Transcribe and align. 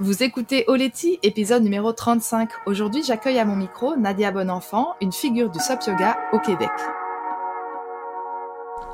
Vous 0.00 0.22
écoutez 0.22 0.62
Oleti, 0.68 1.18
épisode 1.24 1.64
numéro 1.64 1.92
35. 1.92 2.50
Aujourd'hui, 2.66 3.02
j'accueille 3.02 3.40
à 3.40 3.44
mon 3.44 3.56
micro 3.56 3.96
Nadia 3.96 4.30
Bonenfant, 4.30 4.94
une 5.00 5.10
figure 5.10 5.50
du 5.50 5.58
SOP 5.58 5.80
Yoga 5.88 6.16
au 6.32 6.38
Québec. 6.38 6.70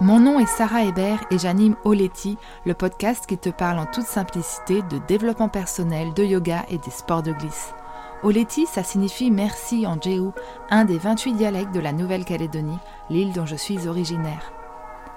Mon 0.01 0.19
nom 0.19 0.41
est 0.41 0.47
Sarah 0.47 0.85
Hébert 0.85 1.23
et 1.31 1.37
j'anime 1.37 1.77
Oleti, 1.85 2.39
le 2.65 2.73
podcast 2.73 3.27
qui 3.27 3.37
te 3.37 3.51
parle 3.51 3.81
en 3.81 3.85
toute 3.85 4.07
simplicité 4.07 4.81
de 4.81 4.97
développement 5.07 5.51
personnel, 5.51 6.15
de 6.15 6.25
yoga 6.25 6.65
et 6.71 6.79
des 6.79 6.91
sports 6.91 7.23
de 7.23 7.33
glisse. 7.33 7.75
Oleti, 8.23 8.65
ça 8.65 8.83
signifie 8.83 9.31
merci 9.31 9.87
en 9.87 10.01
Jéhu, 10.01 10.31
un 10.71 10.87
des 10.87 10.97
28 10.97 11.35
dialectes 11.35 11.75
de 11.75 11.81
la 11.81 11.93
Nouvelle-Calédonie, 11.93 12.79
l'île 13.11 13.35
dont 13.35 13.45
je 13.45 13.57
suis 13.57 13.89
originaire. 13.89 14.55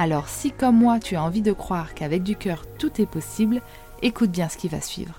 Alors 0.00 0.28
si 0.28 0.52
comme 0.52 0.78
moi 0.78 1.00
tu 1.00 1.16
as 1.16 1.24
envie 1.24 1.42
de 1.42 1.50
croire 1.50 1.92
qu'avec 1.92 2.22
du 2.22 2.36
cœur 2.36 2.66
tout 2.78 3.02
est 3.02 3.10
possible, 3.10 3.60
écoute 4.00 4.30
bien 4.30 4.48
ce 4.48 4.56
qui 4.56 4.68
va 4.68 4.80
suivre. 4.80 5.18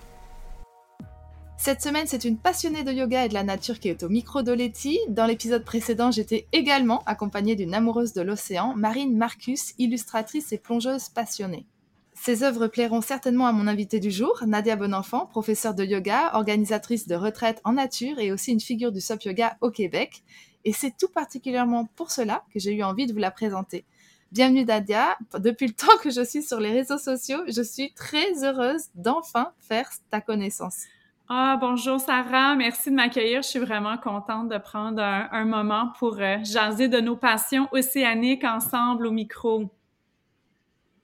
Cette 1.57 1.81
semaine, 1.81 2.07
c'est 2.07 2.23
une 2.23 2.37
passionnée 2.37 2.85
de 2.85 2.93
yoga 2.93 3.25
et 3.25 3.27
de 3.27 3.33
la 3.33 3.43
nature 3.43 3.81
qui 3.81 3.89
est 3.89 4.03
au 4.03 4.07
micro 4.07 4.41
d'Oleti. 4.41 4.97
Dans 5.09 5.25
l'épisode 5.25 5.65
précédent, 5.65 6.11
j'étais 6.11 6.47
également 6.53 7.03
accompagnée 7.05 7.57
d'une 7.57 7.73
amoureuse 7.73 8.13
de 8.13 8.21
l'océan, 8.21 8.73
Marine 8.73 9.17
Marcus, 9.17 9.73
illustratrice 9.79 10.53
et 10.53 10.57
plongeuse 10.57 11.09
passionnée. 11.09 11.65
Ces 12.13 12.43
œuvres 12.43 12.67
plairont 12.67 13.01
certainement 13.01 13.47
à 13.47 13.51
mon 13.51 13.67
invité 13.67 13.99
du 13.99 14.11
jour, 14.11 14.43
Nadia 14.47 14.77
Bonenfant, 14.77 15.25
professeure 15.25 15.75
de 15.75 15.83
yoga, 15.83 16.31
organisatrice 16.35 17.05
de 17.05 17.15
retraite 17.15 17.59
en 17.65 17.73
nature 17.73 18.19
et 18.19 18.31
aussi 18.31 18.53
une 18.53 18.61
figure 18.61 18.93
du 18.93 19.01
SOP 19.01 19.23
Yoga 19.23 19.57
au 19.59 19.71
Québec. 19.71 20.23
Et 20.63 20.71
c'est 20.71 20.95
tout 20.97 21.09
particulièrement 21.09 21.89
pour 21.97 22.11
cela 22.11 22.45
que 22.53 22.61
j'ai 22.61 22.73
eu 22.73 22.83
envie 22.83 23.07
de 23.07 23.11
vous 23.11 23.19
la 23.19 23.31
présenter. 23.31 23.83
Bienvenue 24.31 24.63
Nadia. 24.63 25.17
Depuis 25.39 25.65
le 25.65 25.73
temps 25.73 25.97
que 26.03 26.11
je 26.11 26.23
suis 26.23 26.43
sur 26.43 26.59
les 26.59 26.71
réseaux 26.71 26.99
sociaux, 26.99 27.39
je 27.47 27.63
suis 27.63 27.91
très 27.95 28.43
heureuse 28.43 28.89
d'enfin 28.93 29.53
faire 29.59 29.89
ta 30.11 30.21
connaissance. 30.21 30.83
Ah, 31.29 31.57
bonjour 31.59 31.99
Sarah, 31.99 32.55
merci 32.55 32.91
de 32.91 32.95
m'accueillir. 32.95 33.41
Je 33.41 33.47
suis 33.47 33.59
vraiment 33.59 33.97
contente 33.97 34.47
de 34.49 34.59
prendre 34.59 35.01
un, 35.01 35.45
moment 35.45 35.93
pour 35.97 36.19
euh, 36.19 36.37
jaser 36.43 36.87
de 36.87 36.99
nos 36.99 37.15
passions 37.15 37.67
océaniques 37.71 38.43
ensemble 38.43 39.07
au 39.07 39.11
micro. 39.11 39.71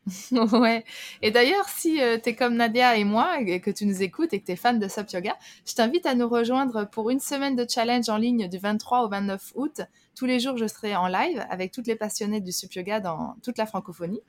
ouais. 0.32 0.84
Et 1.22 1.32
d'ailleurs, 1.32 1.68
si 1.68 2.02
euh, 2.02 2.18
tu 2.22 2.30
es 2.30 2.36
comme 2.36 2.56
Nadia 2.56 2.96
et 2.98 3.04
moi, 3.04 3.44
que 3.44 3.72
tu 3.72 3.86
nous 3.86 4.04
écoutes 4.04 4.34
et 4.34 4.40
que 4.40 4.46
tu 4.46 4.52
es 4.52 4.56
fan 4.56 4.78
de 4.78 4.88
Sup 4.88 5.10
Yoga, 5.10 5.36
je 5.66 5.74
t'invite 5.74 6.06
à 6.06 6.14
nous 6.14 6.30
rejoindre 6.30 6.88
pour 6.88 7.10
une 7.10 7.20
semaine 7.20 7.56
de 7.56 7.66
challenge 7.68 8.08
en 8.10 8.18
ligne 8.18 8.48
du 8.48 8.58
23 8.58 9.06
au 9.06 9.10
29 9.10 9.54
août. 9.56 9.82
Tous 10.16 10.26
les 10.26 10.40
jours, 10.40 10.58
je 10.58 10.68
serai 10.68 10.96
en 10.96 11.08
live 11.08 11.44
avec 11.50 11.72
toutes 11.72 11.88
les 11.88 11.96
passionnées 11.96 12.40
du 12.40 12.52
Sup 12.52 12.72
Yoga 12.74 13.00
dans 13.00 13.36
toute 13.42 13.58
la 13.58 13.66
francophonie 13.66 14.22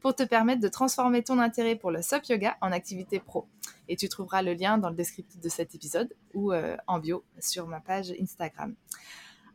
pour 0.00 0.14
te 0.14 0.22
permettre 0.22 0.60
de 0.60 0.68
transformer 0.68 1.22
ton 1.22 1.38
intérêt 1.38 1.76
pour 1.76 1.92
le 1.92 2.02
Sup 2.02 2.24
Yoga 2.28 2.56
en 2.60 2.72
activité 2.72 3.20
pro. 3.20 3.46
Et 3.88 3.96
tu 3.96 4.08
trouveras 4.08 4.42
le 4.42 4.54
lien 4.54 4.78
dans 4.78 4.90
le 4.90 4.96
descriptif 4.96 5.40
de 5.40 5.48
cet 5.48 5.74
épisode 5.76 6.12
ou 6.34 6.52
euh, 6.52 6.76
en 6.88 6.98
bio 6.98 7.22
sur 7.38 7.68
ma 7.68 7.80
page 7.80 8.12
Instagram. 8.20 8.74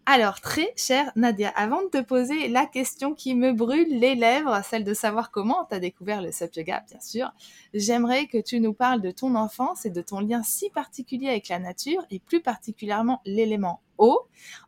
Alors, 0.08 0.39
très 0.39 0.72
chère 0.75 1.11
Nadia, 1.16 1.50
avant 1.56 1.81
de 1.81 1.88
te 1.88 2.00
poser 2.00 2.48
la 2.48 2.67
question 2.67 3.16
qui 3.16 3.34
me 3.34 3.53
brûle 3.53 3.88
les 3.89 4.14
lèvres, 4.14 4.62
celle 4.64 4.84
de 4.84 4.94
savoir 4.94 5.31
comment 5.31 5.66
tu 5.66 5.74
as 5.74 5.79
découvert 5.79 6.22
le 6.22 6.31
SUP 6.31 6.56
Yoga, 6.57 6.84
bien 6.88 7.00
sûr, 7.00 7.34
j'aimerais 7.74 8.28
que 8.28 8.38
tu 8.38 8.59
nous 8.59 8.74
parles 8.74 9.02
de 9.02 9.09
ton 9.09 9.34
enfance 9.34 9.84
et 9.88 9.90
de 9.90 10.02
ton 10.03 10.19
lien 10.19 10.44
si 10.44 10.69
particulier 10.69 11.29
avec 11.29 11.50
la 11.50 11.57
nature 11.57 12.06
et 12.12 12.19
plus 12.19 12.40
particulièrement 12.40 13.19
l'élément 13.25 13.81
eau. 13.97 14.19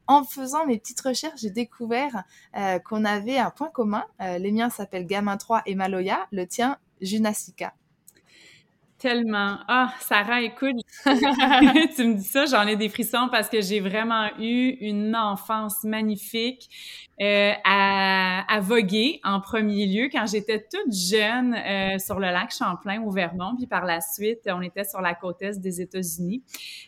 En 0.07 0.23
faisant 0.23 0.65
mes 0.65 0.79
petites 0.79 1.01
recherches, 1.01 1.41
j'ai 1.41 1.51
découvert 1.51 2.23
euh, 2.55 2.79
qu'on 2.79 3.05
avait 3.05 3.37
un 3.37 3.51
point 3.51 3.69
commun. 3.69 4.05
Euh, 4.21 4.39
les 4.39 4.51
miens 4.51 4.71
s'appellent 4.71 5.05
Gamin 5.05 5.37
3 5.37 5.61
et 5.67 5.75
Maloya, 5.75 6.27
le 6.31 6.47
tien 6.47 6.79
Junasika. 6.99 7.75
Tellement. 8.99 9.59
Ah, 9.67 9.93
Sarah, 9.99 10.41
écoute, 10.41 10.77
tu 11.05 12.03
me 12.03 12.15
dis 12.15 12.23
ça, 12.23 12.45
j'en 12.47 12.65
ai 12.65 12.75
des 12.75 12.89
frissons 12.89 13.27
parce 13.31 13.47
que 13.47 13.61
j'ai 13.61 13.79
vraiment 13.79 14.27
eu 14.39 14.75
une 14.81 15.15
enfance 15.15 15.83
magnifique 15.83 16.67
euh, 17.21 17.53
à, 17.63 18.43
à, 18.51 18.59
voguer 18.59 19.19
en 19.23 19.39
premier 19.39 19.87
lieu 19.87 20.07
quand 20.11 20.27
j'étais 20.27 20.59
toute 20.71 20.93
jeune 20.93 21.55
euh, 21.55 21.97
sur 21.97 22.19
le 22.19 22.27
lac 22.27 22.51
Champlain 22.51 23.01
au 23.01 23.09
Vermont, 23.09 23.55
puis 23.55 23.65
par 23.65 23.85
la 23.85 24.01
suite, 24.01 24.41
on 24.47 24.61
était 24.61 24.83
sur 24.83 25.01
la 25.01 25.15
côte 25.15 25.41
est 25.41 25.59
des 25.59 25.81
États-Unis, 25.81 26.43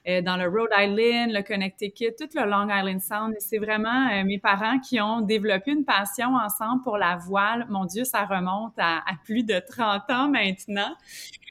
euh, 0.08 0.22
dans 0.22 0.38
le 0.38 0.48
Rhode 0.48 0.70
Island, 0.78 1.32
le 1.32 1.42
Connecticut, 1.42 2.14
tout 2.20 2.30
le 2.36 2.46
Long 2.46 2.70
Island 2.70 3.02
Sound. 3.02 3.36
Et 3.36 3.40
c'est 3.40 3.58
vraiment 3.58 4.24
mes 4.24 4.38
parents 4.40 4.80
qui 4.80 5.00
ont 5.00 5.22
développé 5.22 5.72
une 5.72 5.86
passion 5.86 6.36
ensemble 6.36 6.82
pour 6.84 6.98
la 6.98 7.18
voile. 7.18 7.66
Mon 7.70 7.86
Dieu, 7.86 8.04
ça 8.04 8.26
remonte 8.26 8.74
à, 8.78 8.98
à 8.98 9.16
plus 9.24 9.44
de 9.44 9.60
30 9.60 10.10
ans 10.10 10.30
maintenant. 10.30 10.96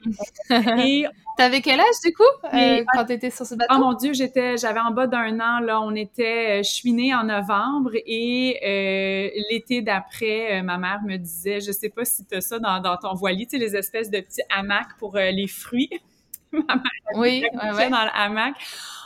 Et 0.79 1.05
T'avais 1.39 1.61
quel 1.61 1.79
âge 1.79 1.85
du 2.03 2.13
coup 2.13 2.23
euh, 2.53 2.83
quand 2.91 3.05
t'étais 3.05 3.29
sur 3.29 3.45
ce 3.45 3.55
bateau? 3.55 3.75
Oh 3.77 3.79
mon 3.79 3.93
Dieu, 3.93 4.11
j'étais, 4.11 4.57
j'avais 4.57 4.81
en 4.81 4.91
bas 4.91 5.07
d'un 5.07 5.39
an 5.39 5.61
là. 5.61 5.79
On 5.79 5.95
était, 5.95 6.59
euh, 6.59 6.63
je 6.63 6.69
suis 6.69 6.91
née 6.91 7.15
en 7.15 7.23
novembre 7.23 7.91
et 7.95 8.59
euh, 8.61 9.29
l'été 9.49 9.81
d'après, 9.81 10.61
ma 10.63 10.77
mère 10.77 10.99
me 11.01 11.15
disait, 11.15 11.61
je 11.61 11.71
sais 11.71 11.87
pas 11.87 12.03
si 12.03 12.25
t'as 12.25 12.41
ça 12.41 12.59
dans, 12.59 12.81
dans 12.81 12.97
ton 12.97 13.13
voilier, 13.13 13.45
tu 13.45 13.51
sais 13.51 13.57
les 13.57 13.77
espèces 13.77 14.09
de 14.09 14.19
petits 14.19 14.41
hamacs 14.49 14.97
pour 14.97 15.15
les 15.15 15.47
fruits. 15.47 15.89
ma 16.51 16.75
mère 16.75 16.83
oui, 17.15 17.45
ouais, 17.53 17.89
dans 17.89 18.03
le 18.03 18.11
hamac. 18.13 18.55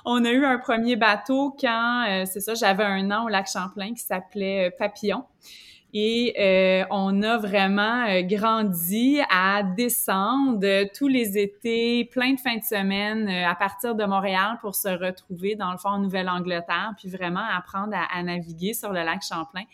On 0.04 0.26
a 0.26 0.32
eu 0.32 0.44
un 0.44 0.58
premier 0.58 0.96
bateau 0.96 1.56
quand, 1.62 2.26
c'est 2.26 2.40
ça, 2.40 2.56
j'avais 2.56 2.84
un 2.84 3.12
an 3.12 3.26
au 3.26 3.28
lac 3.28 3.48
Champlain 3.48 3.94
qui 3.94 4.02
s'appelait 4.02 4.72
Papillon. 4.80 5.24
Et 5.96 6.34
euh, 6.40 6.86
on 6.90 7.22
a 7.22 7.38
vraiment 7.38 8.08
euh, 8.08 8.24
grandi 8.24 9.20
à 9.30 9.62
descendre 9.62 10.90
tous 10.98 11.08
les 11.08 11.38
étés, 11.38 12.06
plein 12.06 12.34
de 12.34 12.40
fins 12.40 12.58
de 12.58 12.64
semaine 12.64 13.30
euh, 13.30 13.48
à 13.48 13.54
partir 13.54 13.94
de 13.94 14.04
Montréal 14.04 14.58
pour 14.60 14.74
se 14.74 14.88
retrouver 14.88 15.56
dans 15.56 15.72
le 15.72 15.78
fond 15.78 15.90
en 15.90 16.00
Nouvelle-Angleterre, 16.00 16.94
puis 16.98 17.10
vraiment 17.10 17.46
apprendre 17.56 17.96
à, 18.12 18.24
naviguer 18.24 18.74
sur 18.74 18.92
le 18.92 19.04
lac 19.04 19.22
Champlain. 19.22 19.66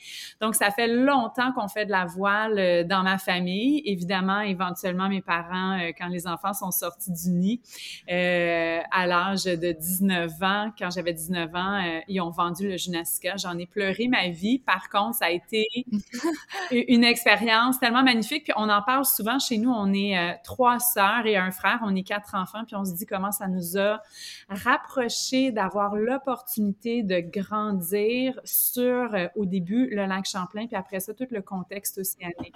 Donc, 0.42 0.56
ça 0.56 0.72
fait 0.72 0.88
longtemps 0.88 1.54
qu'on 1.54 1.70
fait 1.70 1.86
de 1.86 1.92
la 1.92 2.06
voile 2.06 2.86
dans 2.86 3.04
ma 3.04 3.18
famille. 3.18 3.82
Évidemment, 3.86 4.42
éventuellement, 4.42 5.08
mes 5.08 5.22
parents, 5.22 5.80
quand 5.98 6.08
les 6.08 6.28
enfants 6.28 6.54
sont 6.54 6.72
sortis 6.72 7.12
du 7.12 7.30
nid, 7.30 7.62
à 8.08 9.08
l'âge 9.08 9.46
de 9.46 9.72
19 9.72 10.32
ans, 10.42 10.72
quand 10.78 10.90
j'avais 10.90 11.14
19 11.14 11.56
ans, 11.56 12.02
ils 12.08 12.20
ont 12.22 12.32
vendu 12.32 12.68
le 12.68 12.78
Junasca. 12.78 13.38
J'en 13.38 13.58
ai 13.58 13.66
pleuré 13.66 14.08
ma 14.08 14.30
vie. 14.30 14.60
Par 14.60 14.90
contre, 14.90 15.18
ça 15.18 15.26
a 15.26 15.30
été 15.30 15.68
une 16.72 17.04
expérience 17.04 17.80
tellement 17.80 18.04
magnifique. 18.04 18.46
Puis 18.46 18.54
on 18.56 18.70
en 18.70 18.82
parle 18.82 19.06
souvent 19.06 19.40
chez 19.40 19.58
nous. 19.58 19.72
On 19.72 19.94
est 19.94 20.18
euh, 20.18 20.34
trois 20.44 20.80
sœurs 20.80 21.26
et 21.26 21.38
un 21.38 21.52
frère. 21.52 21.80
On 21.84 21.96
est 21.96 22.04
quatre 22.04 22.36
enfants. 22.36 22.64
Puis 22.66 22.76
on 22.76 22.86
se 22.86 22.94
dit 22.94 23.06
comment 23.06 23.32
ça 23.32 23.48
nous 23.48 23.78
a 23.78 24.02
rapprochés 24.50 25.52
d'avoir 25.52 25.96
l'opportunité 25.96 27.04
de 27.04 27.20
grandir 27.20 28.40
sur, 28.44 29.14
euh, 29.14 29.28
au 29.36 29.46
début, 29.46 29.90
le 29.90 30.06
lac 30.06 30.26
Champlain. 30.26 30.68
Puis 30.68 30.76
après 30.76 31.00
ça, 31.00 31.14
tout 31.14 31.28
le 31.30 31.42
contexte 31.42 31.98
océanique. 32.00 32.56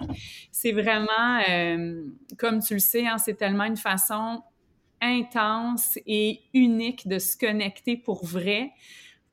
C'est 0.50 0.72
vraiment, 0.72 1.40
euh, 1.48 2.04
comme 2.38 2.60
tu 2.60 2.74
le 2.74 2.80
sais, 2.80 3.06
hein, 3.06 3.18
c'est 3.18 3.34
tellement 3.34 3.64
une 3.64 3.76
façon 3.76 4.42
intense 5.00 5.98
et 6.06 6.40
unique 6.54 7.06
de 7.06 7.18
se 7.18 7.36
connecter 7.36 7.96
pour 7.96 8.24
vrai. 8.24 8.72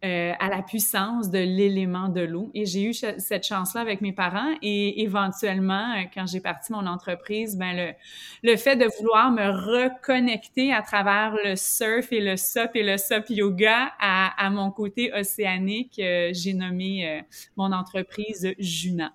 Euh, 0.03 0.33
à 0.39 0.49
la 0.49 0.63
puissance 0.63 1.29
de 1.29 1.37
l'élément 1.37 2.09
de 2.09 2.21
l'eau. 2.21 2.49
Et 2.55 2.65
j'ai 2.65 2.81
eu 2.85 2.91
cette 2.91 3.45
chance-là 3.45 3.81
avec 3.81 4.01
mes 4.01 4.11
parents. 4.11 4.51
Et 4.63 5.03
éventuellement, 5.03 5.93
euh, 5.93 6.05
quand 6.11 6.25
j'ai 6.25 6.39
parti 6.39 6.71
mon 6.71 6.87
entreprise, 6.87 7.55
ben 7.55 7.77
le, 7.77 7.93
le 8.41 8.57
fait 8.57 8.75
de 8.75 8.87
vouloir 8.97 9.29
me 9.29 9.47
reconnecter 9.51 10.73
à 10.73 10.81
travers 10.81 11.35
le 11.45 11.55
surf 11.55 12.11
et 12.11 12.19
le 12.19 12.35
SUP 12.35 12.71
et 12.73 12.81
le 12.81 12.97
SUP 12.97 13.29
yoga 13.29 13.91
à, 13.99 14.43
à 14.43 14.49
mon 14.49 14.71
côté 14.71 15.13
océanique, 15.13 15.99
euh, 15.99 16.31
j'ai 16.33 16.53
nommé 16.53 17.21
mon 17.55 17.71
entreprise 17.71 18.55
Juna. 18.57 19.13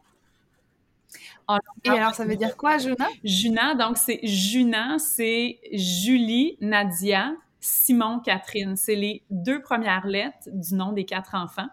et 1.84 1.88
alors, 1.88 2.14
ça 2.14 2.24
veut 2.24 2.36
dire 2.36 2.56
quoi, 2.56 2.78
Juna? 2.78 3.08
Juna, 3.24 3.74
donc 3.74 3.96
c'est 3.96 4.20
Juna, 4.22 5.00
c'est 5.00 5.58
Julie 5.72 6.56
Nadia 6.60 7.32
Simon, 7.66 8.20
Catherine. 8.20 8.76
C'est 8.76 8.94
les 8.94 9.22
deux 9.30 9.60
premières 9.60 10.06
lettres 10.06 10.48
du 10.52 10.74
nom 10.74 10.92
des 10.92 11.04
quatre 11.04 11.34
enfants. 11.34 11.66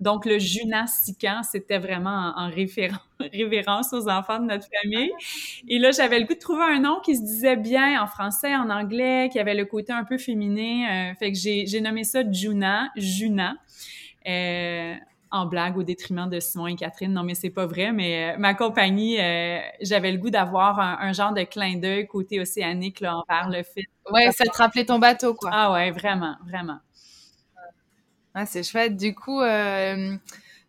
Donc, 0.00 0.26
le 0.26 0.38
Juna 0.38 0.86
Sican, 0.86 1.42
c'était 1.42 1.78
vraiment 1.78 2.32
en, 2.36 2.50
référence 2.50 3.00
aux 3.92 4.08
enfants 4.08 4.40
de 4.40 4.46
notre 4.46 4.66
famille. 4.82 5.10
Et 5.68 5.78
là, 5.78 5.92
j'avais 5.92 6.18
le 6.18 6.26
goût 6.26 6.34
de 6.34 6.38
trouver 6.38 6.64
un 6.64 6.80
nom 6.80 7.00
qui 7.00 7.16
se 7.16 7.22
disait 7.22 7.56
bien 7.56 8.02
en 8.02 8.06
français, 8.06 8.54
en 8.56 8.70
anglais, 8.70 9.28
qui 9.30 9.38
avait 9.38 9.54
le 9.54 9.64
côté 9.64 9.92
un 9.92 10.04
peu 10.04 10.18
féminin. 10.18 11.10
Euh, 11.10 11.14
fait 11.14 11.30
que 11.30 11.38
j'ai 11.38 11.80
nommé 11.80 12.02
ça 12.02 12.28
Juna, 12.28 12.90
Juna. 12.96 13.56
Euh, 14.26 14.94
en 15.30 15.46
blague 15.46 15.76
au 15.76 15.82
détriment 15.82 16.28
de 16.28 16.40
Simon 16.40 16.68
et 16.68 16.76
Catherine. 16.76 17.12
Non, 17.12 17.22
mais 17.22 17.34
c'est 17.34 17.50
pas 17.50 17.66
vrai, 17.66 17.92
mais 17.92 18.34
euh, 18.34 18.38
ma 18.38 18.54
compagnie, 18.54 19.20
euh, 19.20 19.58
j'avais 19.80 20.12
le 20.12 20.18
goût 20.18 20.30
d'avoir 20.30 20.78
un, 20.80 21.12
genre 21.12 21.32
de 21.32 21.42
clin 21.42 21.78
d'œil 21.78 22.06
côté 22.06 22.40
océanique 22.40 23.00
là, 23.00 23.16
envers 23.16 23.48
le 23.48 23.62
fait. 23.62 23.84
Ouais, 24.10 24.30
ça 24.32 24.44
te 24.44 24.56
rappelait 24.56 24.84
ton 24.84 24.98
bateau, 24.98 25.34
quoi. 25.34 25.50
Ah 25.52 25.72
ouais, 25.72 25.90
vraiment, 25.90 26.36
vraiment. 26.46 26.78
Ah, 28.34 28.44
c'est 28.44 28.62
chouette. 28.62 28.96
Du 28.96 29.14
coup, 29.14 29.40
euh, 29.40 30.14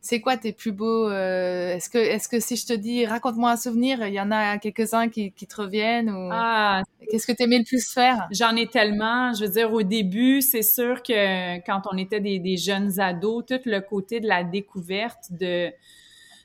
c'est 0.07 0.21
quoi 0.21 0.37
tes 0.37 0.53
plus 0.53 0.71
beaux 0.71 1.09
euh, 1.09 1.75
Est-ce 1.75 1.89
que, 1.89 1.97
est-ce 1.97 2.29
que 2.29 2.39
si 2.39 2.55
je 2.55 2.65
te 2.65 2.71
dis 2.71 3.05
raconte-moi 3.05 3.51
un 3.51 3.57
souvenir, 3.57 4.07
il 4.07 4.13
y 4.13 4.21
en 4.21 4.31
a 4.31 4.57
quelques-uns 4.57 5.09
qui, 5.09 5.33
qui 5.33 5.47
te 5.47 5.61
reviennent 5.61 6.09
ou 6.09 6.29
ah, 6.31 6.81
qu'est-ce 7.11 7.27
que 7.27 7.33
tu 7.33 7.43
aimais 7.43 7.57
le 7.57 7.65
plus 7.65 7.91
faire? 7.91 8.25
J'en 8.31 8.55
ai 8.55 8.67
tellement. 8.67 9.33
Je 9.33 9.43
veux 9.43 9.51
dire, 9.51 9.73
au 9.73 9.83
début, 9.83 10.41
c'est 10.41 10.63
sûr 10.63 11.03
que 11.03 11.57
quand 11.65 11.81
on 11.91 11.97
était 11.97 12.21
des, 12.21 12.39
des 12.39 12.55
jeunes 12.55 13.01
ados, 13.01 13.45
tout 13.45 13.59
le 13.65 13.81
côté 13.81 14.21
de 14.21 14.27
la 14.27 14.45
découverte 14.45 15.25
de 15.31 15.73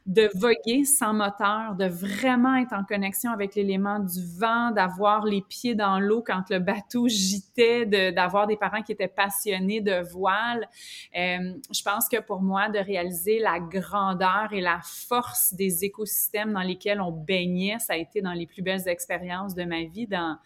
de 0.06 0.28
voguer 0.34 0.84
sans 0.84 1.14
moteur, 1.14 1.76
de 1.76 1.86
vraiment 1.86 2.56
être 2.56 2.72
en 2.72 2.82
connexion 2.82 3.30
avec 3.30 3.54
l'élément 3.54 4.00
du 4.00 4.20
vent, 4.36 4.72
d'avoir 4.72 5.24
les 5.24 5.42
pieds 5.42 5.76
dans 5.76 6.00
l'eau 6.00 6.22
quand 6.26 6.42
le 6.50 6.58
bateau 6.58 7.06
gitait, 7.06 7.86
d'avoir 8.12 8.48
des 8.48 8.56
parents 8.56 8.82
qui 8.82 8.92
étaient 8.92 9.06
passionnés 9.06 9.80
de 9.80 10.02
voile. 10.10 10.68
Euh, 11.16 11.54
je 11.72 11.82
pense 11.82 12.08
que 12.08 12.20
pour 12.20 12.42
moi, 12.42 12.68
de 12.68 12.78
réaliser 12.78 13.38
la 13.38 13.60
grandeur 13.60 14.48
et 14.52 14.60
la 14.60 14.80
force 14.82 15.54
des 15.54 15.84
écosystèmes 15.84 16.52
dans 16.52 16.62
lesquels 16.62 17.00
on 17.00 17.12
baignait, 17.12 17.78
ça 17.78 17.92
a 17.92 17.96
été 17.96 18.22
dans 18.22 18.32
les 18.32 18.46
plus 18.46 18.62
belles 18.62 18.88
expériences 18.88 19.54
de 19.54 19.64
ma 19.64 19.84
vie, 19.84 20.06
dans 20.06 20.36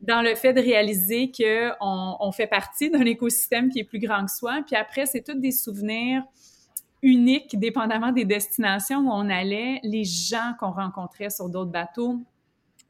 dans 0.00 0.22
le 0.22 0.34
fait 0.34 0.54
de 0.54 0.62
réaliser 0.62 1.30
que 1.30 1.72
on, 1.78 2.16
on 2.20 2.32
fait 2.32 2.46
partie 2.46 2.88
d'un 2.88 3.04
écosystème 3.04 3.68
qui 3.68 3.80
est 3.80 3.84
plus 3.84 3.98
grand 3.98 4.24
que 4.24 4.30
soi. 4.30 4.62
Puis 4.66 4.74
après, 4.74 5.04
c'est 5.04 5.22
tous 5.22 5.38
des 5.38 5.52
souvenirs 5.52 6.22
unique, 7.02 7.58
dépendamment 7.58 8.12
des 8.12 8.24
destinations 8.24 9.00
où 9.00 9.10
on 9.10 9.28
allait, 9.28 9.80
les 9.82 10.04
gens 10.04 10.54
qu'on 10.58 10.70
rencontrait 10.70 11.30
sur 11.30 11.48
d'autres 11.48 11.70
bateaux, 11.70 12.20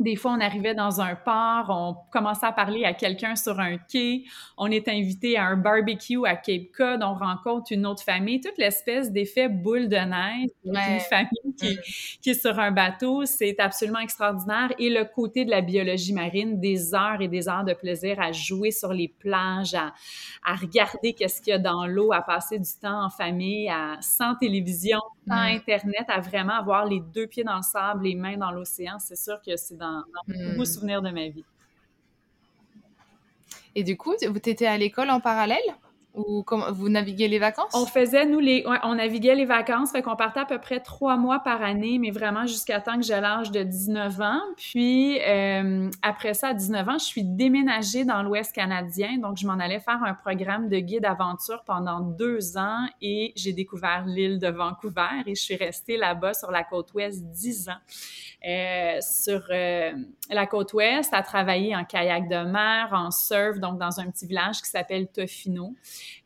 des 0.01 0.17
fois, 0.17 0.33
on 0.33 0.41
arrivait 0.41 0.75
dans 0.75 1.03
un 1.03 1.15
port, 1.15 1.67
on 1.69 1.95
commençait 2.11 2.47
à 2.47 2.53
parler 2.53 2.85
à 2.85 2.95
quelqu'un 2.95 3.37
sur 3.37 3.61
un 3.61 3.77
quai, 3.77 4.25
on 4.57 4.71
est 4.71 4.89
invité 4.89 5.37
à 5.37 5.45
un 5.45 5.57
barbecue 5.57 6.27
à 6.27 6.37
Cape 6.37 6.73
Cod, 6.75 7.03
on 7.03 7.15
rencontre 7.15 7.73
une 7.73 7.85
autre 7.85 8.03
famille, 8.03 8.41
toute 8.41 8.57
l'espèce 8.57 9.13
d'effet 9.13 9.49
boule 9.49 9.89
de 9.89 9.97
neige 9.97 10.49
une 10.65 11.01
famille 11.01 11.55
qui, 11.59 11.79
qui, 12.23 12.31
est 12.31 12.41
sur 12.41 12.59
un 12.59 12.71
bateau, 12.71 13.27
c'est 13.27 13.61
absolument 13.61 13.99
extraordinaire. 13.99 14.73
Et 14.79 14.89
le 14.89 15.05
côté 15.05 15.45
de 15.45 15.51
la 15.51 15.61
biologie 15.61 16.15
marine, 16.15 16.59
des 16.59 16.95
heures 16.95 17.21
et 17.21 17.29
des 17.29 17.49
heures 17.49 17.65
de 17.65 17.75
plaisir 17.75 18.21
à 18.21 18.33
jouer 18.33 18.71
sur 18.71 18.95
les 18.95 19.09
plages, 19.09 19.75
à, 19.75 19.93
à 20.45 20.55
regarder 20.55 21.13
qu'est-ce 21.13 21.43
qu'il 21.43 21.51
y 21.51 21.55
a 21.55 21.59
dans 21.59 21.87
l'eau, 21.87 22.13
à 22.13 22.23
passer 22.23 22.59
du 22.59 22.71
temps 22.81 23.05
en 23.05 23.11
famille, 23.11 23.69
à, 23.69 23.99
sans 24.01 24.35
télévision, 24.37 25.01
sans 25.29 25.35
Internet, 25.35 26.07
à 26.09 26.21
vraiment 26.21 26.55
avoir 26.55 26.87
les 26.87 27.01
deux 27.01 27.27
pieds 27.27 27.45
dans 27.45 27.57
le 27.57 27.63
sable, 27.63 28.05
les 28.05 28.15
mains 28.15 28.37
dans 28.37 28.51
l'océan. 28.51 28.99
C'est 28.99 29.17
sûr 29.17 29.41
que 29.45 29.57
c'est 29.57 29.77
dans 29.77 29.90
dans, 29.91 30.35
dans 30.35 30.49
beaucoup 30.49 30.61
de 30.61 30.65
souvenirs 30.65 31.03
de 31.03 31.11
ma 31.11 31.29
vie. 31.29 31.45
Et 33.75 33.85
du 33.85 33.97
coup, 33.97 34.15
vous 34.29 34.37
étiez 34.37 34.67
à 34.67 34.77
l'école 34.77 35.11
en 35.11 35.21
parallèle? 35.21 35.59
Ou 36.15 36.43
comment 36.43 36.73
vous 36.73 36.89
naviguez 36.89 37.29
les 37.29 37.39
vacances? 37.39 37.73
On 37.73 37.87
faisait, 37.87 38.27
nous, 38.27 38.41
les, 38.41 38.65
on 38.83 38.97
naviguait 38.97 39.37
les 39.37 39.45
vacances, 39.45 39.93
fait 39.93 40.03
qu'on 40.03 40.17
partait 40.17 40.41
à 40.41 40.45
peu 40.45 40.59
près 40.59 40.81
trois 40.81 41.17
mois 41.17 41.39
par 41.39 41.63
année, 41.63 42.01
mais 42.01 42.11
vraiment 42.11 42.47
jusqu'à 42.47 42.81
temps 42.81 42.97
que 42.97 43.05
j'ai 43.05 43.21
l'âge 43.21 43.53
de 43.53 43.63
19 43.63 44.21
ans. 44.21 44.41
Puis, 44.57 45.21
euh, 45.21 45.89
après 46.03 46.35
ça, 46.35 46.49
à 46.49 46.55
19 46.55 46.89
ans, 46.89 46.99
je 46.99 47.05
suis 47.05 47.23
déménagée 47.23 48.05
dans 48.05 48.25
l'Ouest 48.25 48.53
canadien, 48.53 49.19
donc 49.19 49.37
je 49.37 49.47
m'en 49.47 49.53
allais 49.53 49.79
faire 49.79 50.03
un 50.03 50.15
programme 50.15 50.69
de 50.69 50.79
guide 50.79 51.05
aventure 51.05 51.63
pendant 51.65 52.01
deux 52.01 52.59
ans 52.59 52.89
et 53.01 53.33
j'ai 53.37 53.53
découvert 53.53 54.05
l'île 54.05 54.41
de 54.41 54.49
Vancouver 54.49 55.23
et 55.27 55.37
je 55.37 55.41
suis 55.41 55.57
restée 55.57 55.97
là-bas 55.97 56.35
sur 56.35 56.51
la 56.51 56.65
côte 56.65 56.93
ouest 56.93 57.23
dix 57.31 57.69
ans. 57.69 57.79
Euh, 58.43 58.99
sur 59.03 59.43
euh, 59.51 59.93
la 60.31 60.47
côte 60.47 60.73
ouest, 60.73 61.13
à 61.13 61.23
travailler 61.23 61.77
en 61.77 61.85
kayak 61.85 62.27
de 62.27 62.51
mer, 62.51 62.89
en 62.91 63.11
surf, 63.11 63.59
donc 63.59 63.79
dans 63.79 64.01
un 64.01 64.11
petit 64.11 64.27
village 64.27 64.63
qui 64.63 64.71
s'appelle 64.71 65.09
Tofino. 65.09 65.75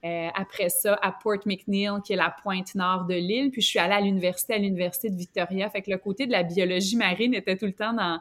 Euh, 0.05 0.29
après 0.33 0.69
ça, 0.69 0.97
à 1.03 1.11
Port 1.11 1.41
McNeil, 1.45 1.91
qui 2.05 2.13
est 2.13 2.17
la 2.17 2.31
pointe 2.31 2.77
nord 2.77 3.07
de 3.07 3.15
l'île. 3.15 3.51
Puis 3.51 3.63
je 3.63 3.67
suis 3.67 3.79
allée 3.81 3.95
à 3.95 4.01
l'université, 4.01 4.55
à 4.55 4.59
l'université 4.59 5.11
de 5.11 5.17
Victoria. 5.17 5.69
Fait 5.71 5.83
que 5.83 5.91
le 5.91 5.99
côté 5.99 6.27
de 6.27 6.33
la 6.33 6.45
biologie 6.45 6.97
marine 6.97 7.35
était 7.35 7.57
tout 7.57 7.67
le 7.67 7.73
temps 7.73 7.93
dans, 7.93 8.21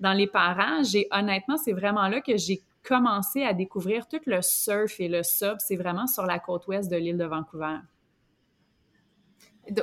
dans 0.00 0.14
les 0.14 0.26
parages. 0.26 0.94
Et 0.94 1.06
honnêtement, 1.10 1.58
c'est 1.58 1.72
vraiment 1.72 2.08
là 2.08 2.22
que 2.22 2.38
j'ai 2.38 2.62
commencé 2.82 3.42
à 3.42 3.52
découvrir 3.52 4.08
tout 4.08 4.20
le 4.24 4.40
surf 4.40 5.00
et 5.00 5.08
le 5.08 5.22
sub. 5.22 5.56
C'est 5.58 5.76
vraiment 5.76 6.06
sur 6.06 6.24
la 6.24 6.38
côte 6.38 6.66
ouest 6.66 6.90
de 6.90 6.96
l'île 6.96 7.18
de 7.18 7.26
Vancouver. 7.26 7.76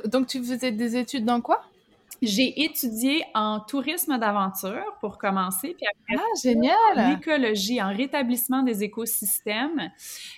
Donc, 0.05 0.27
tu 0.27 0.39
faisais 0.39 0.71
des 0.71 0.95
études 0.95 1.25
dans 1.25 1.41
quoi? 1.41 1.63
J'ai 2.21 2.63
étudié 2.63 3.23
en 3.33 3.59
tourisme 3.59 4.19
d'aventure 4.19 4.95
pour 4.99 5.17
commencer, 5.17 5.75
puis 5.75 5.87
après 5.87 6.23
ah, 6.23 6.39
génial. 6.41 6.75
en 6.95 7.17
écologie, 7.17 7.81
en 7.81 7.89
rétablissement 7.89 8.61
des 8.61 8.83
écosystèmes 8.83 9.89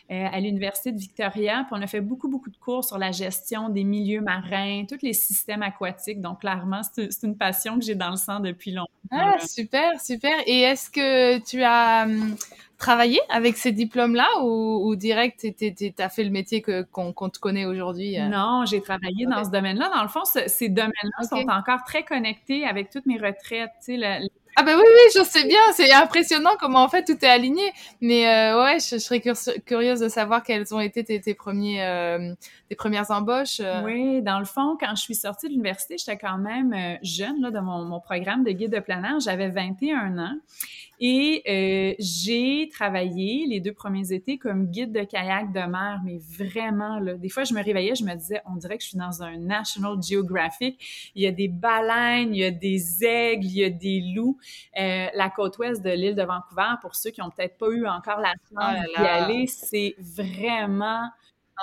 euh, 0.10 0.28
à 0.32 0.40
l'Université 0.40 0.94
de 0.94 0.98
Victoria. 0.98 1.66
Puis 1.66 1.78
on 1.78 1.82
a 1.82 1.88
fait 1.88 2.00
beaucoup, 2.00 2.30
beaucoup 2.30 2.50
de 2.50 2.58
cours 2.58 2.86
sur 2.86 2.98
la 2.98 3.12
gestion 3.12 3.68
des 3.68 3.84
milieux 3.84 4.22
marins, 4.22 4.86
tous 4.88 5.00
les 5.02 5.14
systèmes 5.14 5.62
aquatiques. 5.62 6.22
Donc, 6.22 6.40
clairement, 6.40 6.82
c'est 6.94 7.24
une 7.24 7.38
passion 7.38 7.78
que 7.78 7.84
j'ai 7.84 7.96
dans 7.96 8.12
le 8.12 8.18
sang 8.18 8.40
depuis 8.40 8.72
longtemps. 8.72 8.90
Ah, 9.12 9.38
super, 9.46 10.00
super. 10.00 10.36
Et 10.48 10.62
est-ce 10.62 10.90
que 10.90 11.40
tu 11.40 11.64
as 11.64 12.04
hum, 12.04 12.36
travaillé 12.84 13.22
avec 13.30 13.56
ces 13.56 13.72
diplômes-là 13.72 14.28
ou, 14.44 14.94
direct, 14.98 15.46
tu 15.58 15.94
as 15.98 16.10
fait 16.10 16.24
le 16.26 16.30
métier 16.30 16.62
qu'on 16.62 17.30
te 17.30 17.40
connaît 17.40 17.66
aujourd'hui? 17.66 18.20
Euh? 18.20 18.28
Non, 18.28 18.66
j'ai 18.66 18.82
travaillé 18.82 19.26
dans 19.26 19.44
ce 19.46 19.50
domaine-là. 19.50 19.90
Dans 19.96 20.02
le 20.02 20.10
fond, 20.10 20.24
ces 20.26 20.70
domaines-là 20.70 21.28
sont 21.28 21.48
encore 21.48 21.84
très 21.86 22.04
connectés 22.04 22.66
avec 22.66 22.90
toutes 22.90 23.06
mes 23.06 23.18
retraites. 23.18 23.72
Ah 24.56 24.62
ben 24.62 24.78
oui, 24.78 24.84
oui, 24.86 25.12
je 25.16 25.24
sais 25.24 25.48
bien, 25.48 25.60
c'est 25.74 25.92
impressionnant 25.94 26.52
comment 26.60 26.84
en 26.84 26.90
fait 26.90 27.04
tout 27.04 27.18
est 27.26 27.28
aligné. 27.28 27.72
Mais 28.02 28.28
euh, 28.28 28.64
ouais, 28.64 28.78
je, 28.80 29.00
serais 29.00 29.20
curieuse 29.66 30.00
de 30.00 30.10
savoir 30.10 30.44
quelles 30.44 30.76
ont 30.76 30.80
été 30.80 31.04
tes, 31.04 31.20
tes 31.20 31.34
premiers, 31.34 31.84
euh, 31.84 32.36
tes 32.70 32.76
premières 32.76 33.10
embauches. 33.10 33.62
Euh. 33.62 33.82
Oui, 33.84 34.22
dans 34.22 34.38
le 34.38 34.46
fond, 34.46 34.78
quand 34.80 34.96
je 34.96 35.02
suis 35.02 35.16
sortie 35.16 35.48
de 35.48 35.54
l'université, 35.54 35.96
j'étais 35.98 36.18
quand 36.18 36.38
même 36.38 37.00
jeune 37.02 37.42
là, 37.42 37.50
de 37.50 37.60
mon, 37.60 37.84
mon 37.86 38.00
programme 38.00 38.44
de 38.44 38.52
guide 38.52 38.72
de 38.72 38.80
plein 38.80 39.04
air. 39.04 39.20
J'avais 39.20 39.50
21 39.50 40.20
ans. 40.20 40.36
Et 41.00 41.44
euh, 41.48 41.96
j'ai 42.00 42.70
travaillé 42.72 43.46
les 43.48 43.60
deux 43.60 43.74
premiers 43.74 44.14
étés 44.14 44.38
comme 44.38 44.68
guide 44.68 44.92
de 44.92 45.04
kayak 45.04 45.52
de 45.52 45.60
mer, 45.60 46.02
mais 46.06 46.20
vraiment, 46.38 47.00
là, 47.00 47.16
des 47.16 47.30
fois, 47.30 47.44
je 47.44 47.54
me 47.54 47.64
réveillais, 47.64 47.96
je 47.96 48.04
me 48.04 48.14
disais, 48.16 48.42
on 48.46 48.56
dirait 48.56 48.78
que 48.78 48.84
je 48.84 48.90
suis 48.90 48.98
dans 48.98 49.24
un 49.24 49.38
National 49.38 50.02
Geographic. 50.02 51.12
Il 51.16 51.24
y 51.24 51.28
a 51.28 51.32
des 51.32 51.48
baleines, 51.48 52.34
il 52.34 52.40
y 52.40 52.46
a 52.46 52.52
des 52.52 53.04
aigles, 53.04 53.46
il 53.46 53.58
y 53.58 53.64
a 53.64 53.70
des 53.70 54.02
loups. 54.16 54.38
Euh, 54.80 55.08
la 55.14 55.30
côte 55.30 55.58
ouest 55.58 55.84
de 55.84 55.90
l'île 55.90 56.16
de 56.16 56.24
Vancouver, 56.24 56.76
pour 56.82 56.96
ceux 56.96 57.12
qui 57.12 57.22
n'ont 57.22 57.30
peut-être 57.30 57.58
pas 57.58 57.70
eu 57.70 57.88
encore 57.88 58.20
la 58.20 58.34
chance 58.50 58.78
oh 58.80 59.02
d'y 59.02 59.06
aller, 59.06 59.48
c'est 59.48 59.96
vraiment 60.00 61.10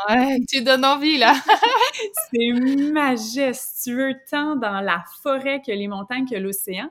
Ouais, 0.09 0.38
tu 0.49 0.62
donnes 0.62 0.85
envie, 0.85 1.18
là. 1.18 1.35
c'est 2.32 2.52
majestueux, 2.92 4.14
tant 4.30 4.54
dans 4.54 4.80
la 4.80 5.02
forêt 5.23 5.61
que 5.66 5.73
les 5.73 5.88
montagnes 5.88 6.26
que 6.26 6.37
l'océan. 6.37 6.88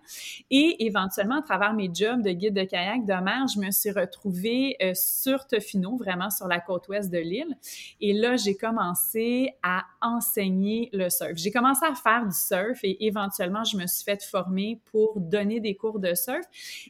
Et 0.51 0.85
éventuellement, 0.85 1.39
à 1.39 1.41
travers 1.41 1.73
mes 1.73 1.89
jobs 1.93 2.21
de 2.21 2.31
guide 2.31 2.53
de 2.55 2.63
kayak 2.65 3.05
de 3.05 3.13
mer, 3.13 3.45
je 3.53 3.59
me 3.59 3.71
suis 3.71 3.91
retrouvée 3.91 4.75
euh, 4.83 4.91
sur 4.95 5.47
Tofino, 5.47 5.95
vraiment 5.95 6.29
sur 6.29 6.47
la 6.47 6.59
côte 6.59 6.89
ouest 6.89 7.09
de 7.09 7.17
l'île. 7.19 7.55
Et 8.01 8.11
là, 8.13 8.35
j'ai 8.35 8.55
commencé 8.55 9.53
à 9.63 9.85
enseigner 10.01 10.89
le 10.91 11.09
surf. 11.09 11.33
J'ai 11.35 11.51
commencé 11.51 11.85
à 11.85 11.95
faire 11.95 12.25
du 12.25 12.35
surf 12.35 12.79
et 12.83 13.05
éventuellement, 13.05 13.63
je 13.63 13.77
me 13.77 13.87
suis 13.87 14.03
fait 14.03 14.21
former 14.23 14.81
pour 14.91 15.19
donner 15.19 15.61
des 15.61 15.75
cours 15.75 15.99
de 15.99 16.13
surf. 16.15 16.45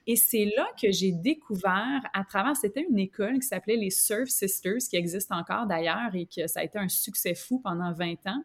Et 0.08 0.16
c'est 0.16 0.46
là 0.58 0.68
que 0.82 0.92
j'ai 0.92 1.12
découvert, 1.12 2.02
à 2.14 2.24
travers, 2.24 2.56
c'était 2.56 2.86
une 2.90 3.00
école 3.00 3.36
qui 3.40 3.48
s'appelait 3.48 3.76
les 3.78 3.90
Surf 3.92 4.28
Sisters, 4.30 4.78
qui 4.90 4.96
existe 4.98 5.32
encore 5.32 5.66
d'ailleurs 5.68 5.99
et 6.14 6.26
que 6.26 6.48
ça 6.48 6.62
a 6.62 6.64
été 6.64 6.80
un 6.80 6.90
succès 6.90 7.36
fou 7.36 7.60
pendant 7.60 7.94
20 7.94 8.28
ans. 8.28 8.44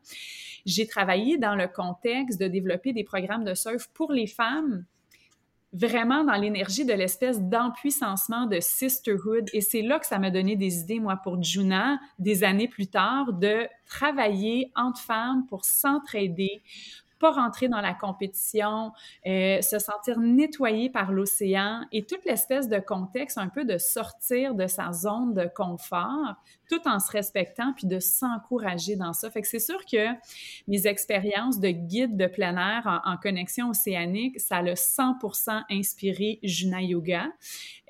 J'ai 0.67 0.87
travaillé 0.87 1.39
dans 1.39 1.55
le 1.55 1.69
contexte 1.69 2.41
de 2.41 2.49
développer 2.49 2.93
des 2.93 3.05
programmes 3.05 3.45
de 3.45 3.55
surf 3.55 3.89
pour 3.95 4.13
les 4.13 4.27
femmes 4.27 4.85
vraiment 5.75 6.23
dans 6.23 6.37
l'énergie 6.37 6.85
de 6.85 6.93
l'espèce 6.93 7.43
d'empuissancement 7.43 8.47
de 8.47 8.61
sisterhood. 8.61 9.51
Et 9.53 9.61
c'est 9.61 9.83
là 9.83 9.99
que 9.99 10.07
ça 10.07 10.19
m'a 10.19 10.31
donné 10.31 10.55
des 10.57 10.79
idées, 10.79 11.01
moi, 11.01 11.17
pour 11.17 11.43
Juna, 11.43 11.99
des 12.19 12.45
années 12.45 12.69
plus 12.69 12.87
tard, 12.87 13.33
de 13.33 13.67
travailler 13.87 14.71
entre 14.77 15.01
femmes 15.01 15.45
pour 15.49 15.65
s'entraider, 15.65 16.63
rentrer 17.31 17.69
dans 17.69 17.81
la 17.81 17.95
compétition, 17.95 18.93
euh, 19.26 19.61
se 19.62 19.78
sentir 19.78 20.19
nettoyé 20.19 20.90
par 20.90 21.12
l'océan 21.12 21.83
et 21.93 22.04
toute 22.04 22.25
l'espèce 22.25 22.69
de 22.69 22.78
contexte 22.78 23.38
un 23.38 23.49
peu 23.49 23.64
de 23.64 23.78
sortir 23.78 24.54
de 24.54 24.66
sa 24.66 24.93
zone 24.93 25.35
de 25.35 25.49
confort 25.54 26.37
tout 26.69 26.88
en 26.88 26.99
se 26.99 27.11
respectant 27.11 27.73
puis 27.75 27.87
de 27.87 27.99
s'encourager 27.99 28.97
dans 28.97 29.12
ça. 29.12 29.31
Fait 29.31 29.43
que 29.43 29.49
c'est 29.49 29.59
sûr 29.59 29.85
que 29.85 30.09
mes 30.66 30.87
expériences 30.87 31.61
de 31.61 31.69
guide 31.69 32.16
de 32.16 32.26
plein 32.26 32.57
air 32.57 33.02
en, 33.04 33.16
connexion 33.16 33.71
océanique, 33.71 34.40
ça 34.40 34.61
l'a 34.61 34.75
100% 34.75 35.62
inspiré 35.71 36.38
Juna 36.43 36.83
Yoga. 36.83 37.26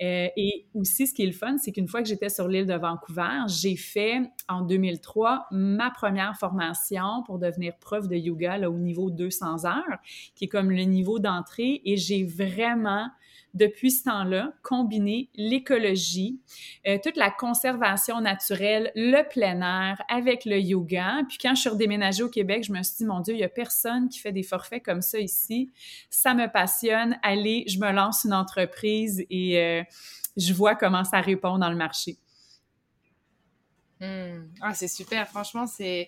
Euh, 0.01 0.27
et 0.35 0.67
aussi, 0.73 1.07
ce 1.07 1.13
qui 1.13 1.23
est 1.23 1.27
le 1.27 1.31
fun, 1.31 1.57
c'est 1.57 1.71
qu'une 1.71 1.87
fois 1.87 2.01
que 2.01 2.07
j'étais 2.07 2.29
sur 2.29 2.47
l'île 2.47 2.65
de 2.65 2.75
Vancouver, 2.75 3.43
j'ai 3.47 3.75
fait 3.75 4.21
en 4.47 4.61
2003 4.61 5.47
ma 5.51 5.89
première 5.91 6.37
formation 6.37 7.23
pour 7.25 7.39
devenir 7.39 7.77
prof 7.79 8.07
de 8.07 8.15
yoga 8.15 8.59
au 8.69 8.77
niveau 8.77 9.09
200 9.25 9.65
heures, 9.65 9.99
qui 10.35 10.45
est 10.45 10.47
comme 10.47 10.71
le 10.71 10.83
niveau 10.83 11.19
d'entrée. 11.19 11.81
Et 11.85 11.97
j'ai 11.97 12.23
vraiment 12.23 13.09
depuis 13.55 13.89
ce 13.89 14.03
temps-là, 14.03 14.53
combiné 14.61 15.29
l'écologie, 15.33 16.39
euh, 16.87 16.97
toute 17.01 17.15
la 17.15 17.31
conservation 17.31 18.19
naturelle, 18.19 18.91
le 18.95 19.27
plein 19.27 19.61
air 19.61 20.01
avec 20.09 20.43
le 20.43 20.59
yoga. 20.59 21.21
Puis 21.27 21.37
quand 21.41 21.55
je 21.55 21.61
suis 21.61 21.69
redéménagée 21.69 22.21
au 22.21 22.29
Québec, 22.29 22.65
je 22.65 22.73
me 22.73 22.83
suis 22.83 22.97
dit, 22.97 23.05
mon 23.05 23.21
Dieu, 23.21 23.33
il 23.33 23.37
n'y 23.37 23.43
a 23.43 23.49
personne 23.49 24.09
qui 24.09 24.19
fait 24.19 24.33
des 24.33 24.43
forfaits 24.43 24.83
comme 24.83 25.01
ça 25.01 25.19
ici. 25.19 25.71
Ça 26.09 26.33
me 26.33 26.51
passionne. 26.51 27.17
Allez, 27.23 27.63
je 27.67 27.79
me 27.79 27.91
lance 27.91 28.25
une 28.25 28.33
entreprise 28.33 29.25
et 29.29 29.57
euh, 29.57 29.83
je 30.35 30.53
vois 30.53 30.75
comment 30.75 31.05
ça 31.05 31.21
répond 31.21 31.57
dans 31.57 31.69
le 31.69 31.77
marché. 31.77 32.17
Hmm. 34.01 34.49
Ah, 34.59 34.73
c'est 34.73 34.89
super. 34.89 35.25
Franchement, 35.29 35.65
c'est 35.65 36.07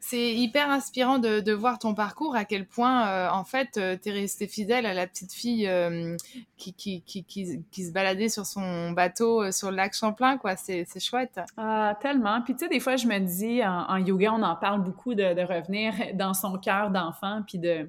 c'est 0.00 0.34
hyper 0.34 0.70
inspirant 0.70 1.18
de, 1.18 1.52
voir 1.52 1.78
ton 1.78 1.94
parcours, 1.94 2.36
à 2.36 2.44
quel 2.44 2.66
point, 2.66 3.08
euh, 3.08 3.28
en 3.30 3.44
fait, 3.44 3.76
euh, 3.76 3.96
tu 4.00 4.10
es 4.10 4.12
restée 4.12 4.46
fidèle 4.46 4.86
à 4.86 4.94
la 4.94 5.06
petite 5.06 5.32
fille 5.32 5.66
euh, 5.66 6.16
qui, 6.56 6.74
qui, 6.74 7.02
qui, 7.02 7.24
qui, 7.24 7.84
se 7.84 7.92
baladait 7.92 8.28
sur 8.28 8.46
son 8.46 8.92
bateau 8.92 9.50
sur 9.50 9.70
le 9.70 9.76
lac 9.76 9.94
Champlain, 9.94 10.38
quoi. 10.38 10.56
C'est 10.56 10.86
chouette. 11.00 11.40
Ah, 11.56 11.96
tellement. 12.00 12.40
Puis, 12.42 12.54
tu 12.54 12.64
sais, 12.64 12.68
des 12.68 12.80
fois, 12.80 12.96
je 12.96 13.06
me 13.06 13.18
dis, 13.18 13.64
en, 13.64 13.96
yoga, 13.96 14.32
on 14.32 14.42
en 14.42 14.56
parle 14.56 14.82
beaucoup 14.82 15.14
de, 15.14 15.46
revenir 15.46 15.92
dans 16.14 16.34
son 16.34 16.58
cœur 16.58 16.90
d'enfant, 16.90 17.42
puis 17.46 17.58
de 17.58 17.88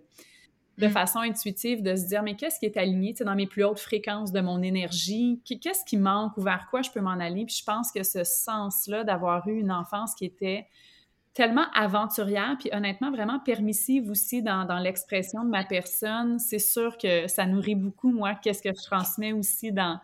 de 0.77 0.85
mm. 0.87 0.91
façon 0.91 1.19
intuitive, 1.19 1.81
de 1.81 1.95
se 1.95 2.05
dire, 2.05 2.21
mais 2.21 2.35
qu'est-ce 2.35 2.59
qui 2.59 2.67
est 2.67 2.77
aligné 2.77 3.13
dans 3.19 3.35
mes 3.35 3.47
plus 3.47 3.63
hautes 3.63 3.79
fréquences 3.79 4.31
de 4.31 4.41
mon 4.41 4.61
énergie? 4.61 5.41
Qu'est-ce 5.43 5.83
qui 5.85 5.97
manque 5.97 6.37
ou 6.37 6.41
vers 6.41 6.67
quoi 6.69 6.83
je 6.83 6.91
peux 6.91 7.01
m'en 7.01 7.19
aller? 7.19 7.45
Puis 7.45 7.55
je 7.59 7.63
pense 7.63 7.91
que 7.91 8.03
ce 8.03 8.23
sens-là 8.23 9.03
d'avoir 9.03 9.47
eu 9.47 9.59
une 9.59 9.71
enfance 9.71 10.13
qui 10.13 10.25
était 10.25 10.67
tellement 11.37 11.69
aventurière, 11.75 12.55
puis 12.59 12.71
honnêtement, 12.73 13.11
vraiment 13.11 13.39
permissive 13.39 14.09
aussi 14.09 14.41
dans, 14.41 14.65
dans 14.65 14.79
l'expression 14.79 15.43
de 15.43 15.49
ma 15.49 15.63
personne. 15.63 16.39
C'est 16.39 16.57
sûr 16.57 16.97
que 16.97 17.27
ça 17.27 17.45
nourrit 17.45 17.75
beaucoup, 17.75 18.11
moi, 18.11 18.33
qu'est-ce 18.33 18.63
que 18.63 18.69
je 18.69 18.83
transmets 18.83 19.33
aussi 19.33 19.71
dans, 19.71 19.99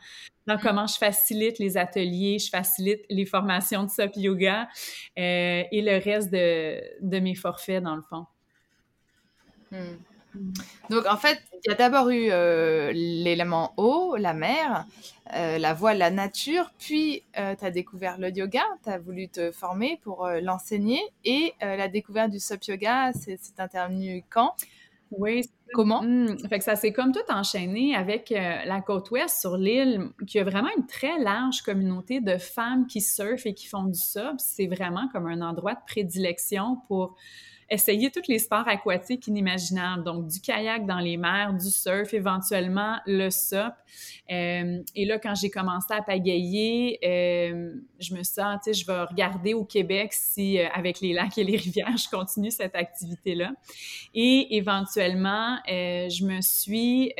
dans 0.45 0.59
comment 0.59 0.85
je 0.85 0.95
facilite 0.95 1.57
les 1.57 1.75
ateliers, 1.75 2.37
je 2.37 2.51
facilite 2.51 3.03
les 3.09 3.25
formations 3.25 3.83
de 3.83 3.89
SOP 3.89 4.11
Yoga 4.17 4.67
euh, 5.17 5.63
et 5.71 5.81
le 5.81 5.97
reste 6.03 6.31
de, 6.31 6.79
de, 7.01 7.19
mes 7.19 7.33
forfaits, 7.33 7.81
dans 7.81 7.95
le 7.95 8.03
fond. 8.03 8.27
Hmm. 9.71 9.95
Donc, 10.89 11.05
en 11.05 11.17
fait, 11.17 11.41
il 11.65 11.69
y 11.69 11.73
a 11.73 11.75
d'abord 11.75 12.09
eu 12.09 12.27
euh, 12.29 12.91
l'élément 12.93 13.73
eau, 13.77 14.15
la 14.17 14.33
mer, 14.33 14.85
euh, 15.33 15.57
la 15.57 15.73
voile, 15.73 15.97
la 15.97 16.11
nature, 16.11 16.71
puis 16.77 17.23
euh, 17.37 17.55
tu 17.57 17.65
as 17.65 17.71
découvert 17.71 18.17
le 18.17 18.29
yoga, 18.29 18.63
tu 18.83 18.89
as 18.89 18.97
voulu 18.97 19.29
te 19.29 19.51
former 19.51 19.99
pour 20.03 20.27
l'enseigner, 20.41 21.01
et 21.23 21.53
la 21.61 21.87
découverte 21.87 22.31
du 22.31 22.39
SOP 22.39 22.65
Yoga, 22.65 23.11
c'est 23.13 23.39
intervenu 23.57 24.23
quand? 24.29 24.53
Oui. 25.11 25.43
Comment? 25.73 26.03
Hmm, 26.03 26.37
fait 26.49 26.59
que 26.59 26.63
ça 26.63 26.75
s'est 26.75 26.93
comme 26.93 27.11
tout 27.11 27.19
enchaîné 27.29 27.95
avec 27.95 28.29
la 28.29 28.81
côte 28.81 29.09
ouest 29.09 29.39
sur 29.39 29.57
l'île, 29.57 30.09
qui 30.27 30.39
a 30.39 30.43
vraiment 30.43 30.69
une 30.77 30.85
très 30.85 31.17
large 31.19 31.61
communauté 31.61 32.19
de 32.19 32.37
femmes 32.37 32.85
qui 32.85 33.01
surfent 33.01 33.45
et 33.45 33.53
qui 33.55 33.67
font 33.67 33.83
du 33.83 33.97
SOP. 33.97 34.35
C'est 34.37 34.67
vraiment 34.67 35.07
comme 35.11 35.25
un 35.27 35.41
endroit 35.41 35.73
de 35.73 35.81
prédilection 35.87 36.77
pour 36.87 37.15
essayer 37.73 38.11
tous 38.11 38.27
les 38.27 38.39
sports 38.39 38.67
aquatiques 38.67 39.27
inimaginables, 39.27 40.03
donc 40.03 40.27
du 40.27 40.39
kayak 40.39 40.85
dans 40.85 40.99
les 40.99 41.17
mers, 41.17 41.53
du 41.53 41.69
surf, 41.69 42.13
éventuellement 42.13 42.97
le 43.05 43.29
SUP. 43.29 43.73
Euh, 44.31 44.81
et 44.95 45.05
là, 45.05 45.19
quand 45.19 45.35
j'ai 45.35 45.49
commencé 45.49 45.93
à 45.93 46.01
pagayer, 46.01 46.99
euh, 47.03 47.73
je 47.99 48.13
me 48.13 48.21
ah, 48.37 48.59
tu 48.63 48.73
sais, 48.73 48.79
je 48.79 48.85
vais 48.85 49.03
regarder 49.03 49.53
au 49.53 49.65
Québec 49.65 50.13
si, 50.13 50.59
euh, 50.59 50.67
avec 50.73 51.01
les 51.01 51.13
lacs 51.13 51.37
et 51.37 51.43
les 51.43 51.57
rivières, 51.57 51.97
je 51.97 52.09
continue 52.09 52.51
cette 52.51 52.75
activité-là. 52.75 53.51
Et 54.13 54.55
éventuellement, 54.55 55.57
je 55.67 56.25
me 56.25 56.41
suis 56.41 57.13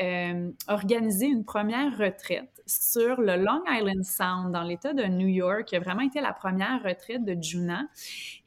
organisé 0.68 1.26
une 1.26 1.44
première 1.44 1.96
retraite 1.98 2.53
sur 2.66 3.20
le 3.20 3.36
Long 3.36 3.62
Island 3.68 4.04
Sound 4.04 4.52
dans 4.52 4.62
l'État 4.62 4.92
de 4.92 5.04
New 5.04 5.28
York, 5.28 5.64
qui 5.64 5.76
a 5.76 5.80
vraiment 5.80 6.02
été 6.02 6.20
la 6.20 6.32
première 6.32 6.82
retraite 6.82 7.24
de 7.24 7.36
Juna. 7.40 7.82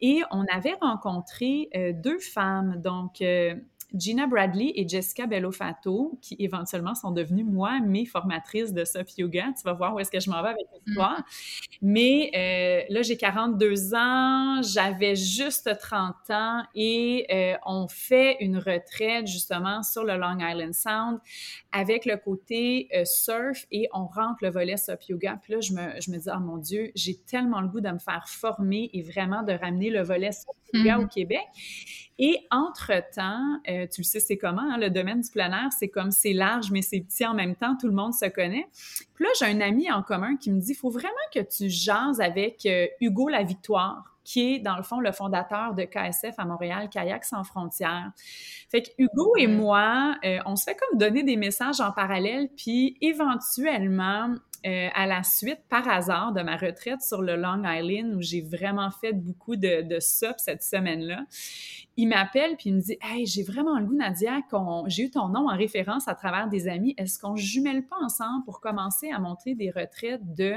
Et 0.02 0.22
on 0.32 0.46
avait 0.52 0.76
rencontré 0.82 1.70
euh, 1.76 1.94
deux 1.94 2.20
femmes, 2.20 2.82
donc 2.82 3.22
euh, 3.22 3.56
Gina 3.94 4.28
Bradley 4.28 4.74
et 4.76 4.88
Jessica 4.88 5.28
Bellofato, 5.28 6.18
qui 6.22 6.36
éventuellement 6.40 6.94
sont 6.94 7.12
devenues, 7.12 7.46
moi, 7.46 7.80
mes 7.80 8.06
formatrices 8.06 8.74
de 8.74 8.84
SOP 8.84 9.10
Yoga. 9.18 9.46
Tu 9.58 9.64
vas 9.64 9.74
voir 9.74 9.96
où 9.96 10.00
est-ce 10.00 10.12
que 10.12 10.20
je 10.20 10.30
m'en 10.30 10.42
vais 10.42 10.50
avec 10.50 10.66
l'histoire. 10.86 11.20
Mm. 11.20 11.24
Mais 11.82 12.32
euh, 12.36 12.94
là, 12.94 13.02
j'ai 13.02 13.16
42 13.16 13.96
ans, 13.96 14.62
j'avais 14.62 15.16
juste 15.16 15.70
30 15.80 16.16
ans 16.32 16.64
et 16.76 17.26
euh, 17.32 17.58
on 17.66 17.88
fait 17.88 18.38
une 18.42 18.58
retraite 18.58 19.28
justement 19.28 19.84
sur 19.84 20.04
le 20.04 20.18
Long 20.18 20.38
Island 20.40 20.74
Sound 20.74 21.20
avec 21.72 22.06
le 22.06 22.18
côté 22.18 22.90
euh, 22.94 23.06
surf 23.06 23.66
et 23.72 23.88
on 23.94 24.06
rentre 24.06 24.40
le 24.42 24.50
volet 24.50 24.76
SOP 24.76 25.04
Yoga. 25.10 25.40
Puis 25.42 25.54
là, 25.54 25.62
je 25.62 25.74
me, 25.74 26.02
je 26.02 26.12
me 26.12 26.18
dis, 26.18 26.30
oh 26.34 26.40
mon 26.40 26.58
Dieu, 26.58 26.92
j'ai 26.96 27.16
tellement 27.16 27.62
le 27.62 27.70
goût 27.70 27.82
de 27.82 27.90
me 27.90 28.00
faire 28.00 28.28
former 28.28 28.90
et 28.94 29.02
vraiment 29.02 29.44
de 29.44 29.54
ramener 29.54 29.90
le 29.90 30.02
volet 30.02 30.32
SOP 30.32 30.56
Yoga 30.74 30.98
mm-hmm. 30.98 31.04
au 31.04 31.08
Québec. 31.08 31.46
Et 32.20 32.40
entre-temps, 32.50 33.60
euh, 33.84 33.88
tu 33.88 34.02
le 34.02 34.06
sais, 34.06 34.20
c'est 34.20 34.38
comment, 34.38 34.62
hein, 34.62 34.78
le 34.78 34.90
domaine 34.90 35.22
du 35.22 35.30
plein 35.30 35.52
air, 35.52 35.70
c'est 35.78 35.88
comme 35.88 36.12
c'est 36.12 36.34
large, 36.34 36.72
mais 36.72 36.82
c'est 36.82 37.00
petit 37.00 37.26
en 37.26 37.34
même 37.34 37.56
temps, 37.56 37.76
tout 37.80 37.88
le 37.88 37.94
monde 37.94 38.14
se 38.14 38.26
connaît. 38.26 38.68
Puis 39.16 39.24
là, 39.24 39.30
j'ai 39.40 39.46
un 39.46 39.62
ami 39.62 39.92
en 39.92 40.04
commun 40.04 40.38
qui 40.38 40.52
me 40.52 40.60
dit, 40.60 40.72
il 40.72 40.76
faut 40.76 40.90
vraiment 40.90 41.14
que 41.34 41.40
tu 41.40 41.70
jases 41.70 42.22
avec 42.22 42.66
euh, 42.66 42.88
Hugo 43.02 43.30
La 43.30 43.44
Victoire 43.44 44.18
qui 44.28 44.56
est 44.56 44.60
dans 44.60 44.76
le 44.76 44.84
fond 44.84 45.00
le 45.00 45.14
fondateur 45.14 45.74
de 45.74 45.84
KSF 45.84 46.38
à 46.38 46.44
Montréal, 46.44 46.90
Kayak 46.90 47.24
sans 47.24 47.46
frontières. 47.46 48.12
Fait 48.70 48.82
que 48.82 48.90
Hugo 48.98 49.38
et 49.38 49.48
moi, 49.48 50.18
euh, 50.26 50.40
on 50.46 50.58
se 50.58 50.66
fait 50.66 50.76
comme 50.76 51.00
donner 51.00 51.24
des 51.24 51.38
messages 51.38 51.80
en 51.80 51.94
parallèle, 51.94 52.50
puis 52.58 52.98
éventuellement, 53.00 54.36
euh, 54.68 54.90
à 54.94 55.08
la 55.08 55.24
suite, 55.24 55.62
par 55.70 55.88
hasard, 55.88 56.34
de 56.34 56.42
ma 56.42 56.58
retraite 56.58 57.02
sur 57.02 57.22
le 57.22 57.38
Long 57.38 57.64
Island, 57.64 58.14
où 58.16 58.22
j'ai 58.22 58.42
vraiment 58.42 58.92
fait 58.92 59.14
beaucoup 59.14 59.56
de, 59.56 59.82
de 59.82 60.00
SUP 60.02 60.34
cette 60.38 60.62
semaine-là, 60.62 61.26
il 61.96 62.08
m'appelle 62.08 62.58
puis 62.58 62.70
il 62.70 62.76
me 62.76 62.82
dit 62.82 62.98
Hey, 63.02 63.26
j'ai 63.26 63.44
vraiment 63.44 63.80
le 63.80 63.86
goût, 63.86 63.96
Nadia, 63.96 64.42
qu'on... 64.50 64.84
j'ai 64.88 65.04
eu 65.04 65.10
ton 65.10 65.30
nom 65.30 65.50
en 65.50 65.56
référence 65.56 66.08
à 66.08 66.16
travers 66.16 66.50
des 66.50 66.68
amis. 66.68 66.94
Est-ce 66.98 67.18
qu'on 67.18 67.36
jumelle 67.36 67.86
pas 67.86 67.96
ensemble 68.04 68.44
pour 68.46 68.60
commencer 68.60 69.10
à 69.10 69.20
monter 69.20 69.56
des 69.56 69.72
retraites 69.72 70.36
de 70.36 70.54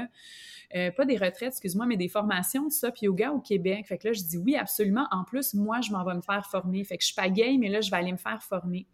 euh, 0.75 0.91
pas 0.91 1.05
des 1.05 1.17
retraites, 1.17 1.49
excuse-moi, 1.49 1.85
mais 1.85 1.97
des 1.97 2.07
formations 2.07 2.65
de 2.67 2.71
SOP 2.71 3.01
yoga 3.01 3.31
au 3.31 3.39
Québec. 3.39 3.87
Fait 3.87 3.97
que 3.97 4.07
là, 4.07 4.13
je 4.13 4.23
dis 4.23 4.37
oui, 4.37 4.55
absolument. 4.55 5.07
En 5.11 5.23
plus, 5.23 5.53
moi, 5.53 5.81
je 5.81 5.91
m'en 5.91 6.03
vais 6.03 6.13
me 6.13 6.21
faire 6.21 6.45
former. 6.45 6.83
Fait 6.83 6.97
que 6.97 7.03
je 7.03 7.07
suis 7.07 7.15
pas 7.15 7.29
gay, 7.29 7.57
mais 7.59 7.69
là, 7.69 7.81
je 7.81 7.91
vais 7.91 7.97
aller 7.97 8.11
me 8.11 8.17
faire 8.17 8.41
former. 8.41 8.85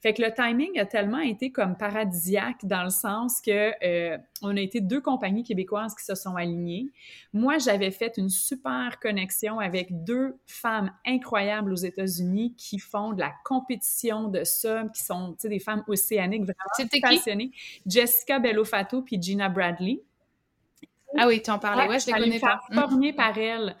Fait 0.00 0.14
que 0.14 0.22
le 0.22 0.32
timing 0.32 0.78
a 0.78 0.86
tellement 0.86 1.20
été 1.20 1.52
comme 1.52 1.76
paradisiaque 1.76 2.64
dans 2.64 2.84
le 2.84 2.90
sens 2.90 3.40
que 3.40 3.72
euh, 3.84 4.18
on 4.42 4.56
a 4.56 4.60
été 4.60 4.80
deux 4.80 5.00
compagnies 5.00 5.42
québécoises 5.42 5.94
qui 5.94 6.04
se 6.04 6.14
sont 6.14 6.36
alignées. 6.36 6.86
Moi, 7.32 7.58
j'avais 7.58 7.90
fait 7.90 8.16
une 8.16 8.30
super 8.30 8.98
connexion 9.00 9.58
avec 9.58 10.04
deux 10.04 10.36
femmes 10.46 10.90
incroyables 11.06 11.72
aux 11.72 11.76
États-Unis 11.76 12.54
qui 12.56 12.78
font 12.78 13.12
de 13.12 13.20
la 13.20 13.32
compétition 13.44 14.28
de 14.28 14.44
SOP, 14.44 14.92
qui 14.92 15.02
sont 15.02 15.36
des 15.42 15.58
femmes 15.58 15.84
océaniques 15.86 16.44
vraiment 16.44 16.90
passionnées. 17.02 17.52
Jessica 17.86 18.38
Bellofato 18.38 19.02
puis 19.02 19.20
Gina 19.20 19.48
Bradley. 19.48 20.02
Ah 21.18 21.26
oui, 21.26 21.42
tu 21.42 21.50
en 21.50 21.58
parlais. 21.58 21.88
Ouais, 21.88 21.98
je 21.98 22.06
les 22.06 22.12
connais 22.12 22.38
pas. 22.38 22.60
Formée 22.72 23.12
par 23.12 23.36
elle 23.36 23.76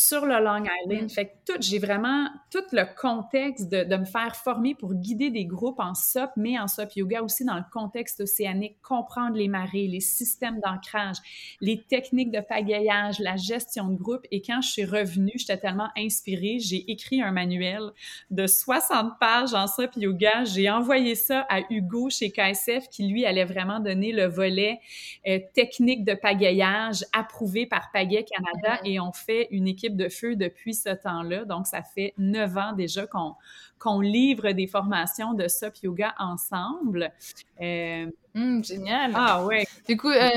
sur 0.00 0.24
le 0.24 0.42
Long 0.42 0.64
Island. 0.64 1.04
Mm. 1.04 1.08
Fait 1.10 1.26
que 1.26 1.52
tout, 1.52 1.58
j'ai 1.60 1.78
vraiment 1.78 2.28
tout 2.50 2.64
le 2.72 2.84
contexte 2.98 3.68
de, 3.68 3.84
de, 3.84 3.96
me 3.96 4.06
faire 4.06 4.34
former 4.34 4.74
pour 4.74 4.94
guider 4.94 5.30
des 5.30 5.44
groupes 5.44 5.78
en 5.78 5.94
SOP, 5.94 6.30
mais 6.36 6.58
en 6.58 6.68
SOP 6.68 6.96
yoga 6.96 7.22
aussi 7.22 7.44
dans 7.44 7.56
le 7.56 7.64
contexte 7.70 8.20
océanique, 8.20 8.80
comprendre 8.82 9.36
les 9.36 9.48
marées, 9.48 9.88
les 9.88 10.00
systèmes 10.00 10.58
d'ancrage, 10.60 11.16
les 11.60 11.82
techniques 11.82 12.30
de 12.30 12.40
pagayage, 12.40 13.18
la 13.18 13.36
gestion 13.36 13.88
de 13.88 13.96
groupe. 13.96 14.26
Et 14.30 14.40
quand 14.40 14.62
je 14.62 14.70
suis 14.70 14.84
revenue, 14.86 15.32
j'étais 15.36 15.58
tellement 15.58 15.90
inspirée, 15.98 16.58
j'ai 16.60 16.90
écrit 16.90 17.20
un 17.20 17.32
manuel 17.32 17.90
de 18.30 18.46
60 18.46 19.18
pages 19.20 19.52
en 19.52 19.66
SOP 19.66 19.96
yoga. 19.96 20.44
J'ai 20.44 20.70
envoyé 20.70 21.14
ça 21.14 21.46
à 21.50 21.60
Hugo 21.68 22.08
chez 22.08 22.30
KSF 22.30 22.88
qui, 22.88 23.06
lui, 23.06 23.26
allait 23.26 23.44
vraiment 23.44 23.80
donner 23.80 24.12
le 24.12 24.26
volet 24.26 24.80
euh, 25.28 25.38
technique 25.52 26.04
de 26.04 26.14
pagayage 26.14 27.04
approuvé 27.12 27.66
par 27.66 27.90
Pagaie 27.92 28.24
Canada 28.24 28.80
mm. 28.82 28.86
et 28.86 29.00
on 29.00 29.12
fait 29.12 29.48
une 29.50 29.68
équipe 29.68 29.89
de 29.96 30.08
feu 30.08 30.36
depuis 30.36 30.74
ce 30.74 30.90
temps-là. 30.90 31.44
Donc, 31.44 31.66
ça 31.66 31.82
fait 31.82 32.14
neuf 32.18 32.56
ans 32.56 32.72
déjà 32.72 33.06
qu'on 33.06 34.00
livre 34.00 34.52
des 34.52 34.66
formations 34.66 35.34
de 35.34 35.48
SOP 35.48 35.82
Yoga 35.82 36.14
ensemble. 36.18 37.12
Euh, 37.60 38.06
hum, 38.34 38.64
génial. 38.64 39.12
Ah 39.14 39.44
ouais. 39.44 39.66
Du 39.86 39.96
coup, 39.96 40.10
euh, 40.10 40.28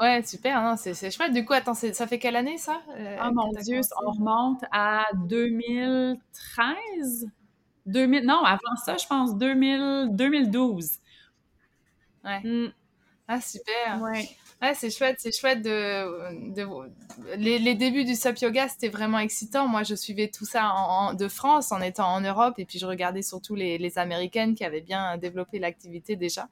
ouais, 0.00 0.22
super. 0.24 0.62
Non, 0.62 0.76
c'est 0.76 1.10
chouette. 1.10 1.32
Du 1.32 1.44
coup, 1.44 1.52
attends, 1.52 1.74
ça 1.74 2.06
fait 2.06 2.18
quelle 2.18 2.36
année 2.36 2.58
ça 2.58 2.80
Ah 3.18 3.30
mon 3.32 3.50
Dieu, 3.52 3.80
on 4.04 4.10
remonte 4.12 4.64
à 4.70 5.06
2013. 5.26 7.28
2000, 7.86 8.24
non, 8.24 8.44
avant 8.44 8.76
ça, 8.84 8.96
je 8.96 9.06
pense 9.06 9.36
2000, 9.36 10.10
2012. 10.12 10.90
Ouais. 12.24 12.40
Hum. 12.44 12.72
Ah, 13.28 13.40
super. 13.40 14.00
Ouais. 14.02 14.28
Ouais, 14.62 14.74
c'est 14.76 14.90
chouette, 14.90 15.16
c'est 15.18 15.36
chouette 15.36 15.60
de, 15.60 16.54
de 16.54 16.64
les, 17.36 17.74
débuts 17.74 18.04
du 18.04 18.14
SUP 18.14 18.38
Yoga, 18.38 18.68
c'était 18.68 18.90
vraiment 18.90 19.18
excitant. 19.18 19.66
Moi, 19.66 19.82
je 19.82 19.96
suivais 19.96 20.28
tout 20.28 20.44
ça 20.44 20.70
en, 20.72 21.14
de 21.14 21.26
France 21.26 21.72
en 21.72 21.80
étant 21.80 22.06
en 22.06 22.20
Europe 22.20 22.54
et 22.58 22.64
puis 22.64 22.78
je 22.78 22.86
regardais 22.86 23.22
surtout 23.22 23.56
les, 23.56 23.76
les 23.76 23.98
Américaines 23.98 24.54
qui 24.54 24.64
avaient 24.64 24.80
bien 24.80 25.18
développé 25.18 25.58
l'activité 25.58 26.14
déjà. 26.14 26.48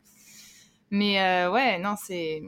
Mais 0.91 1.21
euh, 1.21 1.53
ouais, 1.53 1.79
non, 1.79 1.95
c'est 1.97 2.43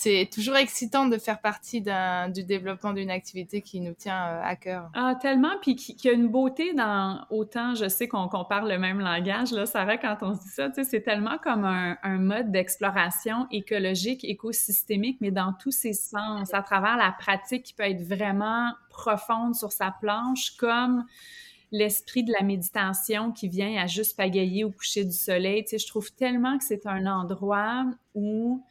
c'est 0.00 0.30
toujours 0.32 0.54
excitant 0.54 1.06
de 1.06 1.18
faire 1.18 1.40
partie 1.40 1.80
du 1.80 2.44
développement 2.44 2.92
d'une 2.92 3.10
activité 3.10 3.62
qui 3.62 3.80
nous 3.80 3.94
tient 3.94 4.28
euh, 4.28 4.42
à 4.44 4.54
cœur. 4.54 4.90
Ah, 4.94 5.16
tellement, 5.20 5.56
puis 5.60 5.74
qui, 5.74 5.96
qui 5.96 6.08
a 6.08 6.12
une 6.12 6.28
beauté 6.28 6.72
dans 6.72 7.26
autant, 7.30 7.74
je 7.74 7.88
sais 7.88 8.06
qu'on 8.06 8.28
parle 8.28 8.70
le 8.70 8.78
même 8.78 9.00
langage, 9.00 9.50
là, 9.50 9.64
vrai 9.64 9.98
quand 9.98 10.18
on 10.22 10.36
se 10.36 10.40
dit 10.40 10.50
ça, 10.50 10.70
c'est 10.72 11.00
tellement 11.00 11.36
comme 11.42 11.64
un, 11.64 11.96
un 12.04 12.18
mode 12.18 12.52
d'exploration 12.52 13.48
écologique, 13.50 14.22
écosystémique, 14.22 15.18
mais 15.20 15.32
dans 15.32 15.52
tous 15.52 15.72
ses 15.72 15.94
sens, 15.94 16.54
à 16.54 16.62
travers 16.62 16.96
la 16.96 17.10
pratique 17.10 17.64
qui 17.64 17.74
peut 17.74 17.82
être 17.82 18.02
vraiment 18.02 18.70
profonde 18.90 19.56
sur 19.56 19.72
sa 19.72 19.92
planche, 20.00 20.52
comme 20.58 21.06
l'esprit 21.72 22.22
de 22.22 22.32
la 22.38 22.44
méditation 22.44 23.32
qui 23.32 23.48
vient 23.48 23.82
à 23.82 23.88
juste 23.88 24.16
pagayer 24.16 24.62
au 24.62 24.70
coucher 24.70 25.04
du 25.04 25.12
soleil. 25.12 25.64
Tu 25.64 25.70
sais, 25.70 25.78
je 25.78 25.88
trouve 25.88 26.12
tellement 26.12 26.56
que 26.56 26.62
c'est 26.62 26.86
un 26.86 27.06
endroit 27.06 27.84
où 28.14 28.62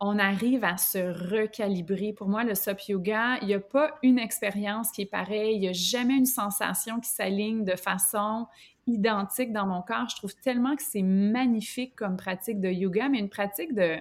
on 0.00 0.18
arrive 0.18 0.64
à 0.64 0.76
se 0.76 0.98
recalibrer. 1.32 2.12
Pour 2.12 2.28
moi, 2.28 2.44
le 2.44 2.54
SUP 2.54 2.88
Yoga, 2.88 3.38
il 3.40 3.48
n'y 3.48 3.54
a 3.54 3.60
pas 3.60 3.98
une 4.02 4.18
expérience 4.18 4.92
qui 4.92 5.02
est 5.02 5.06
pareille, 5.06 5.56
il 5.56 5.60
n'y 5.60 5.68
a 5.68 5.72
jamais 5.72 6.14
une 6.14 6.26
sensation 6.26 7.00
qui 7.00 7.10
s'aligne 7.10 7.64
de 7.64 7.74
façon 7.74 8.46
identique 8.86 9.52
dans 9.52 9.66
mon 9.66 9.82
corps. 9.82 10.08
Je 10.08 10.16
trouve 10.16 10.34
tellement 10.36 10.76
que 10.76 10.82
c'est 10.82 11.02
magnifique 11.02 11.96
comme 11.96 12.16
pratique 12.16 12.60
de 12.60 12.68
yoga, 12.68 13.08
mais 13.08 13.18
une 13.18 13.28
pratique 13.28 13.74
de, 13.74 13.96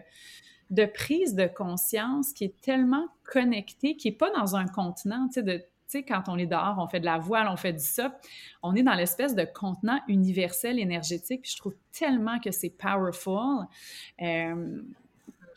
de 0.70 0.86
prise 0.86 1.34
de 1.34 1.48
conscience 1.48 2.32
qui 2.32 2.44
est 2.46 2.62
tellement 2.62 3.08
connectée, 3.24 3.98
qui 3.98 4.10
n'est 4.10 4.16
pas 4.16 4.32
dans 4.32 4.56
un 4.56 4.68
contenant, 4.68 5.28
tu 5.30 5.42
sais, 5.88 6.04
quand 6.04 6.24
on 6.28 6.38
est 6.38 6.46
dehors, 6.46 6.78
on 6.80 6.88
fait 6.88 7.00
de 7.00 7.06
la 7.06 7.18
voile, 7.18 7.48
on 7.50 7.56
fait 7.56 7.74
du 7.74 7.84
SUP, 7.84 8.12
on 8.62 8.76
est 8.76 8.84
dans 8.84 8.94
l'espèce 8.94 9.36
de 9.36 9.46
contenant 9.46 10.00
universel 10.08 10.80
énergétique. 10.80 11.50
Je 11.50 11.58
trouve 11.58 11.76
tellement 11.92 12.40
que 12.40 12.52
c'est 12.52 12.70
powerful. 12.70 13.66
Euh, 14.22 14.82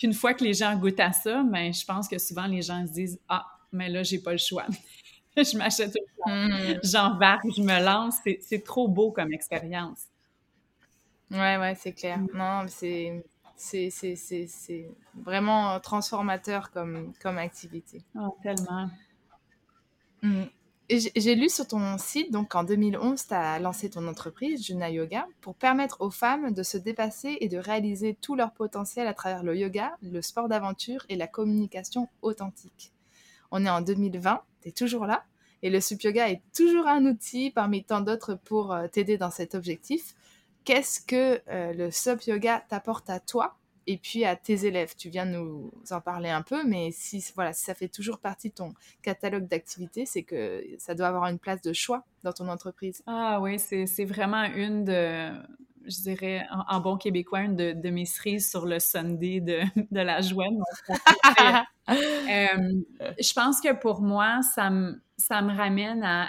une 0.02 0.14
fois 0.14 0.34
que 0.34 0.44
les 0.44 0.54
gens 0.54 0.76
goûtent 0.76 1.00
à 1.00 1.12
ça, 1.12 1.42
mais 1.42 1.68
ben, 1.68 1.74
je 1.74 1.84
pense 1.84 2.08
que 2.08 2.18
souvent 2.18 2.46
les 2.46 2.62
gens 2.62 2.86
se 2.86 2.92
disent 2.92 3.20
Ah, 3.28 3.46
mais 3.72 3.88
là, 3.88 4.02
j'ai 4.02 4.18
pas 4.18 4.32
le 4.32 4.38
choix. 4.38 4.66
je 5.36 5.56
m'achète 5.56 5.94
mm. 6.26 6.80
j'embarque, 6.82 7.46
je 7.56 7.62
me 7.62 7.84
lance. 7.84 8.16
C'est 8.40 8.64
trop 8.64 8.88
beau 8.88 9.12
comme 9.12 9.32
expérience. 9.32 10.06
Ouais, 11.30 11.56
ouais, 11.56 11.74
c'est 11.76 11.92
clair. 11.92 12.18
Mm. 12.18 12.28
Non, 12.34 12.64
c'est 12.68 13.24
c'est 13.56 14.88
vraiment 15.14 15.78
transformateur 15.80 16.70
comme, 16.70 17.12
comme 17.20 17.36
activité. 17.36 18.02
Oh, 18.14 18.36
tellement. 18.42 18.88
Mm. 20.22 20.44
J'ai 20.92 21.36
lu 21.36 21.48
sur 21.48 21.68
ton 21.68 21.98
site, 21.98 22.32
donc 22.32 22.56
en 22.56 22.64
2011, 22.64 23.28
tu 23.28 23.32
as 23.32 23.60
lancé 23.60 23.88
ton 23.90 24.08
entreprise, 24.08 24.66
Juna 24.66 24.90
Yoga, 24.90 25.28
pour 25.40 25.54
permettre 25.54 26.00
aux 26.00 26.10
femmes 26.10 26.52
de 26.52 26.64
se 26.64 26.76
dépasser 26.76 27.38
et 27.40 27.48
de 27.48 27.58
réaliser 27.58 28.16
tout 28.20 28.34
leur 28.34 28.52
potentiel 28.52 29.06
à 29.06 29.14
travers 29.14 29.44
le 29.44 29.56
yoga, 29.56 29.96
le 30.02 30.20
sport 30.20 30.48
d'aventure 30.48 31.06
et 31.08 31.14
la 31.14 31.28
communication 31.28 32.08
authentique. 32.22 32.92
On 33.52 33.64
est 33.64 33.70
en 33.70 33.82
2020, 33.82 34.42
tu 34.62 34.68
es 34.68 34.72
toujours 34.72 35.06
là, 35.06 35.22
et 35.62 35.70
le 35.70 35.80
SUP 35.80 36.02
Yoga 36.02 36.28
est 36.28 36.42
toujours 36.52 36.88
un 36.88 37.04
outil 37.04 37.52
parmi 37.52 37.84
tant 37.84 38.00
d'autres 38.00 38.34
pour 38.34 38.72
euh, 38.72 38.88
t'aider 38.88 39.16
dans 39.16 39.30
cet 39.30 39.54
objectif. 39.54 40.16
Qu'est-ce 40.64 41.00
que 41.00 41.40
euh, 41.50 41.72
le 41.72 41.92
SUP 41.92 42.22
Yoga 42.22 42.64
t'apporte 42.68 43.10
à 43.10 43.20
toi 43.20 43.59
et 43.86 43.96
puis 43.96 44.24
à 44.24 44.36
tes 44.36 44.66
élèves. 44.66 44.94
Tu 44.96 45.08
viens 45.08 45.26
de 45.26 45.32
nous 45.32 45.70
en 45.90 46.00
parler 46.00 46.30
un 46.30 46.42
peu, 46.42 46.64
mais 46.64 46.90
si, 46.92 47.24
voilà, 47.34 47.52
si 47.52 47.64
ça 47.64 47.74
fait 47.74 47.88
toujours 47.88 48.18
partie 48.18 48.50
de 48.50 48.54
ton 48.54 48.72
catalogue 49.02 49.46
d'activités, 49.46 50.06
c'est 50.06 50.22
que 50.22 50.64
ça 50.78 50.94
doit 50.94 51.08
avoir 51.08 51.26
une 51.26 51.38
place 51.38 51.62
de 51.62 51.72
choix 51.72 52.04
dans 52.22 52.32
ton 52.32 52.48
entreprise. 52.48 53.02
Ah 53.06 53.40
oui, 53.40 53.58
c'est 53.58 54.04
vraiment 54.04 54.44
une 54.44 54.84
de, 54.84 55.30
je 55.84 56.02
dirais, 56.02 56.46
en, 56.68 56.80
bon 56.80 56.96
québécois, 56.96 57.40
une 57.40 57.56
de, 57.56 57.72
de, 57.72 57.90
mes 57.90 58.04
cerises 58.04 58.48
sur 58.48 58.66
le 58.66 58.78
Sunday 58.78 59.40
de, 59.40 59.60
de 59.90 60.00
la 60.00 60.20
joie. 60.20 60.48
Euh, 61.88 62.82
je 63.18 63.32
pense 63.32 63.60
que 63.60 63.72
pour 63.72 64.00
moi, 64.00 64.42
ça 64.54 64.70
me, 64.70 65.02
ça 65.16 65.42
me 65.42 65.52
ramène 65.52 66.04
à 66.04 66.28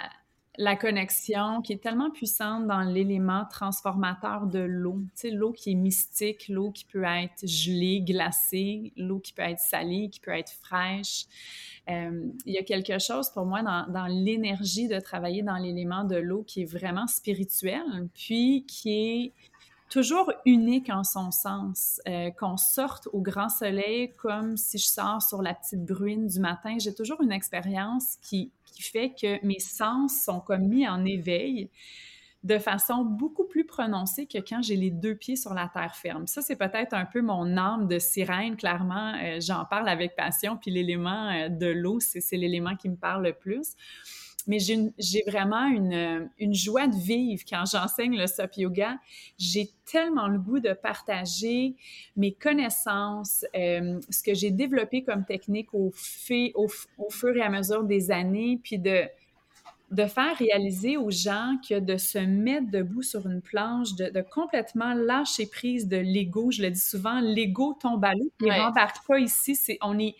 la 0.58 0.76
connexion 0.76 1.62
qui 1.62 1.72
est 1.72 1.82
tellement 1.82 2.10
puissante 2.10 2.66
dans 2.66 2.82
l'élément 2.82 3.46
transformateur 3.46 4.46
de 4.46 4.58
l'eau. 4.58 4.98
Tu 5.14 5.28
sais, 5.28 5.30
l'eau 5.30 5.52
qui 5.52 5.72
est 5.72 5.74
mystique, 5.74 6.48
l'eau 6.48 6.70
qui 6.70 6.84
peut 6.84 7.04
être 7.04 7.46
gelée, 7.46 8.02
glacée, 8.02 8.92
l'eau 8.96 9.18
qui 9.18 9.32
peut 9.32 9.42
être 9.42 9.60
salée, 9.60 10.10
qui 10.10 10.20
peut 10.20 10.32
être 10.32 10.52
fraîche. 10.52 11.24
Euh, 11.88 12.26
il 12.44 12.52
y 12.52 12.58
a 12.58 12.62
quelque 12.62 12.98
chose 12.98 13.30
pour 13.30 13.46
moi 13.46 13.62
dans, 13.62 14.06
l'énergie 14.06 14.88
de 14.88 15.00
travailler 15.00 15.42
dans 15.42 15.56
l'élément 15.56 16.04
de 16.04 16.16
l'eau 16.16 16.42
qui 16.42 16.62
est 16.62 16.70
vraiment 16.70 17.06
spirituel, 17.06 18.08
puis 18.14 18.66
qui 18.68 18.90
est 18.90 19.32
toujours 19.88 20.32
unique 20.44 20.90
en 20.90 21.02
son 21.02 21.30
sens. 21.30 22.00
Euh, 22.08 22.30
qu'on 22.30 22.58
sorte 22.58 23.08
au 23.12 23.20
grand 23.20 23.48
soleil 23.48 24.12
comme 24.16 24.58
si 24.58 24.78
je 24.78 24.86
sors 24.86 25.22
sur 25.22 25.40
la 25.40 25.54
petite 25.54 25.84
bruine 25.84 26.26
du 26.26 26.40
matin, 26.40 26.76
j'ai 26.78 26.94
toujours 26.94 27.22
une 27.22 27.32
expérience 27.32 28.16
qui, 28.22 28.50
qui 28.72 28.82
fait 28.82 29.12
que 29.20 29.44
mes 29.44 29.60
sens 29.60 30.22
sont 30.24 30.40
comme 30.40 30.68
mis 30.68 30.88
en 30.88 31.04
éveil 31.04 31.70
de 32.42 32.58
façon 32.58 33.04
beaucoup 33.04 33.44
plus 33.44 33.64
prononcée 33.64 34.26
que 34.26 34.38
quand 34.38 34.62
j'ai 34.62 34.74
les 34.74 34.90
deux 34.90 35.14
pieds 35.14 35.36
sur 35.36 35.54
la 35.54 35.68
terre 35.68 35.94
ferme. 35.94 36.26
Ça, 36.26 36.42
c'est 36.42 36.56
peut-être 36.56 36.92
un 36.92 37.04
peu 37.04 37.22
mon 37.22 37.56
âme 37.56 37.86
de 37.86 38.00
sirène, 38.00 38.56
clairement. 38.56 39.14
Euh, 39.22 39.38
j'en 39.40 39.64
parle 39.64 39.88
avec 39.88 40.16
passion, 40.16 40.56
puis 40.56 40.72
l'élément 40.72 41.28
euh, 41.30 41.48
de 41.48 41.66
l'eau, 41.66 42.00
c'est 42.00 42.36
l'élément 42.36 42.74
qui 42.74 42.88
me 42.88 42.96
parle 42.96 43.24
le 43.24 43.32
plus 43.32 43.76
mais 44.46 44.58
j'ai 44.58 45.22
vraiment 45.26 45.66
une, 45.66 46.30
une, 46.38 46.54
joie 46.54 46.86
de 46.86 46.96
vivre 46.96 47.42
quand 47.48 47.64
j'enseigne 47.70 48.16
le 48.16 48.26
SOP 48.26 48.56
Yoga. 48.56 48.96
J'ai 49.38 49.70
tellement 49.84 50.28
le 50.28 50.38
goût 50.38 50.60
de 50.60 50.72
partager 50.72 51.74
mes 52.16 52.32
connaissances, 52.32 53.44
euh, 53.54 54.00
ce 54.10 54.22
que 54.22 54.34
j'ai 54.34 54.50
développé 54.50 55.02
comme 55.02 55.24
technique 55.24 55.72
au, 55.74 55.90
fait, 55.94 56.52
au, 56.54 56.68
fur 57.10 57.36
et 57.36 57.42
à 57.42 57.50
mesure 57.50 57.84
des 57.84 58.10
années, 58.10 58.58
puis 58.62 58.78
de, 58.78 59.02
de 59.90 60.06
faire 60.06 60.36
réaliser 60.36 60.96
aux 60.96 61.10
gens 61.10 61.56
que 61.68 61.78
de 61.78 61.96
se 61.96 62.18
mettre 62.18 62.70
debout 62.70 63.02
sur 63.02 63.26
une 63.26 63.42
planche, 63.42 63.94
de, 63.94 64.08
de 64.08 64.22
complètement 64.22 64.94
lâcher 64.94 65.46
prise 65.46 65.86
de 65.86 65.98
l'ego, 65.98 66.50
je 66.50 66.62
le 66.62 66.70
dis 66.70 66.80
souvent, 66.80 67.20
l'ego 67.20 67.76
tombe 67.80 68.04
à 68.04 68.14
l'eau, 68.14 68.30
il 68.40 68.46
ne 68.46 68.52
rembarque 68.52 69.06
pas 69.06 69.18
ici, 69.18 69.54
c'est, 69.54 69.78
on 69.82 69.98
est 69.98 70.14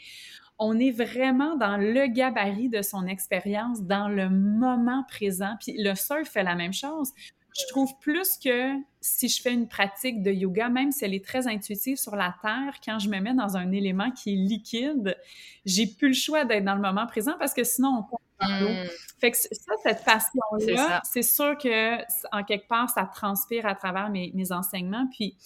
on 0.64 0.78
est 0.78 0.92
vraiment 0.92 1.56
dans 1.56 1.76
le 1.76 2.06
gabarit 2.06 2.68
de 2.68 2.82
son 2.82 3.08
expérience, 3.08 3.82
dans 3.82 4.06
le 4.06 4.30
moment 4.30 5.04
présent. 5.08 5.56
Puis 5.60 5.74
le 5.76 5.96
surf 5.96 6.28
fait 6.28 6.44
la 6.44 6.54
même 6.54 6.72
chose. 6.72 7.10
Je 7.52 7.66
trouve 7.68 7.90
plus 8.00 8.38
que 8.38 8.74
si 9.00 9.28
je 9.28 9.42
fais 9.42 9.52
une 9.52 9.66
pratique 9.66 10.22
de 10.22 10.30
yoga, 10.30 10.68
même 10.68 10.92
si 10.92 11.04
elle 11.04 11.14
est 11.14 11.24
très 11.24 11.48
intuitive 11.48 11.96
sur 11.96 12.14
la 12.14 12.34
terre, 12.40 12.76
quand 12.84 13.00
je 13.00 13.08
me 13.08 13.18
mets 13.18 13.34
dans 13.34 13.56
un 13.56 13.72
élément 13.72 14.12
qui 14.12 14.34
est 14.34 14.36
liquide, 14.36 15.18
j'ai 15.66 15.88
plus 15.88 16.08
le 16.08 16.14
choix 16.14 16.44
d'être 16.44 16.64
dans 16.64 16.76
le 16.76 16.80
moment 16.80 17.08
présent 17.08 17.34
parce 17.40 17.52
que 17.54 17.64
sinon 17.64 17.98
on 17.98 18.02
tombe 18.02 18.18
dans 18.40 18.60
l'eau. 18.60 18.88
Fait 19.20 19.32
que 19.32 19.36
ça, 19.36 19.48
cette 19.82 20.04
passion-là, 20.04 21.02
c'est 21.04 21.24
sûr 21.24 21.58
que 21.58 21.96
en 22.30 22.44
quelque 22.44 22.68
part, 22.68 22.88
ça 22.88 23.04
transpire 23.04 23.66
à 23.66 23.74
travers 23.74 24.10
mes, 24.10 24.30
mes 24.34 24.52
enseignements. 24.52 25.08
Puis 25.10 25.36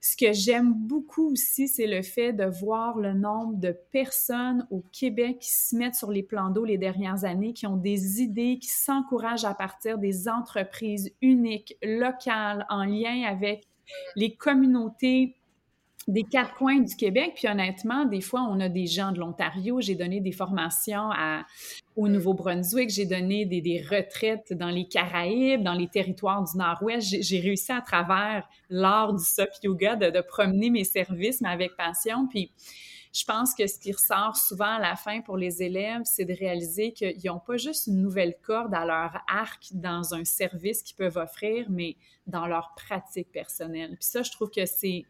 ce 0.00 0.16
que 0.16 0.32
j'aime 0.32 0.72
beaucoup 0.72 1.32
aussi, 1.32 1.68
c'est 1.68 1.86
le 1.86 2.02
fait 2.02 2.32
de 2.32 2.44
voir 2.44 2.98
le 2.98 3.12
nombre 3.12 3.56
de 3.56 3.76
personnes 3.92 4.66
au 4.70 4.82
Québec 4.92 5.40
qui 5.40 5.50
se 5.50 5.76
mettent 5.76 5.94
sur 5.94 6.10
les 6.10 6.22
plans 6.22 6.48
d'eau 6.48 6.64
les 6.64 6.78
dernières 6.78 7.24
années, 7.24 7.52
qui 7.52 7.66
ont 7.66 7.76
des 7.76 8.22
idées, 8.22 8.58
qui 8.58 8.70
s'encouragent 8.70 9.44
à 9.44 9.52
partir 9.52 9.98
des 9.98 10.26
entreprises 10.26 11.12
uniques, 11.20 11.76
locales, 11.82 12.64
en 12.70 12.84
lien 12.84 13.24
avec 13.28 13.66
les 14.16 14.36
communautés 14.36 15.36
des 16.08 16.24
quatre 16.24 16.54
coins 16.54 16.80
du 16.80 16.96
Québec. 16.96 17.32
Puis 17.36 17.48
honnêtement, 17.48 18.04
des 18.04 18.20
fois, 18.20 18.42
on 18.42 18.58
a 18.60 18.68
des 18.68 18.86
gens 18.86 19.12
de 19.12 19.18
l'Ontario. 19.18 19.80
J'ai 19.80 19.94
donné 19.94 20.20
des 20.20 20.32
formations 20.32 21.10
au 21.96 22.08
Nouveau-Brunswick. 22.08 22.90
J'ai 22.90 23.06
donné 23.06 23.44
des, 23.44 23.82
retraites 23.82 24.52
dans 24.52 24.70
les 24.70 24.86
Caraïbes, 24.86 25.62
dans 25.62 25.74
les 25.74 25.88
territoires 25.88 26.42
du 26.42 26.56
Nord-Ouest. 26.56 27.16
J'ai 27.20 27.40
réussi 27.40 27.72
à 27.72 27.80
travers 27.80 28.48
l'art 28.68 29.12
du 29.14 29.24
SUP 29.24 29.50
Yoga 29.62 29.96
de, 29.96 30.10
de, 30.10 30.20
promener 30.20 30.70
mes 30.70 30.84
services, 30.84 31.40
mais 31.40 31.48
avec 31.48 31.76
passion. 31.76 32.26
Puis 32.28 32.50
je 33.12 33.24
pense 33.24 33.54
que 33.54 33.66
ce 33.66 33.78
qui 33.78 33.92
ressort 33.92 34.36
souvent 34.36 34.76
à 34.76 34.78
la 34.78 34.94
fin 34.94 35.20
pour 35.20 35.36
les 35.36 35.62
élèves, 35.62 36.02
c'est 36.04 36.24
de 36.24 36.32
réaliser 36.32 36.92
qu'ils 36.92 37.18
n'ont 37.24 37.40
pas 37.40 37.56
juste 37.56 37.88
une 37.88 38.00
nouvelle 38.00 38.36
corde 38.40 38.72
à 38.72 38.84
leur 38.84 39.20
arc 39.28 39.66
dans 39.72 40.14
un 40.14 40.24
service 40.24 40.82
qu'ils 40.82 40.96
peuvent 40.96 41.16
offrir, 41.16 41.66
mais 41.68 41.96
dans 42.26 42.46
leur 42.46 42.72
pratique 42.76 43.32
personnelle. 43.32 43.96
Puis 43.96 44.04
ça, 44.04 44.22
je 44.22 44.30
trouve 44.30 44.50
que 44.50 44.64
c'est 44.64 45.04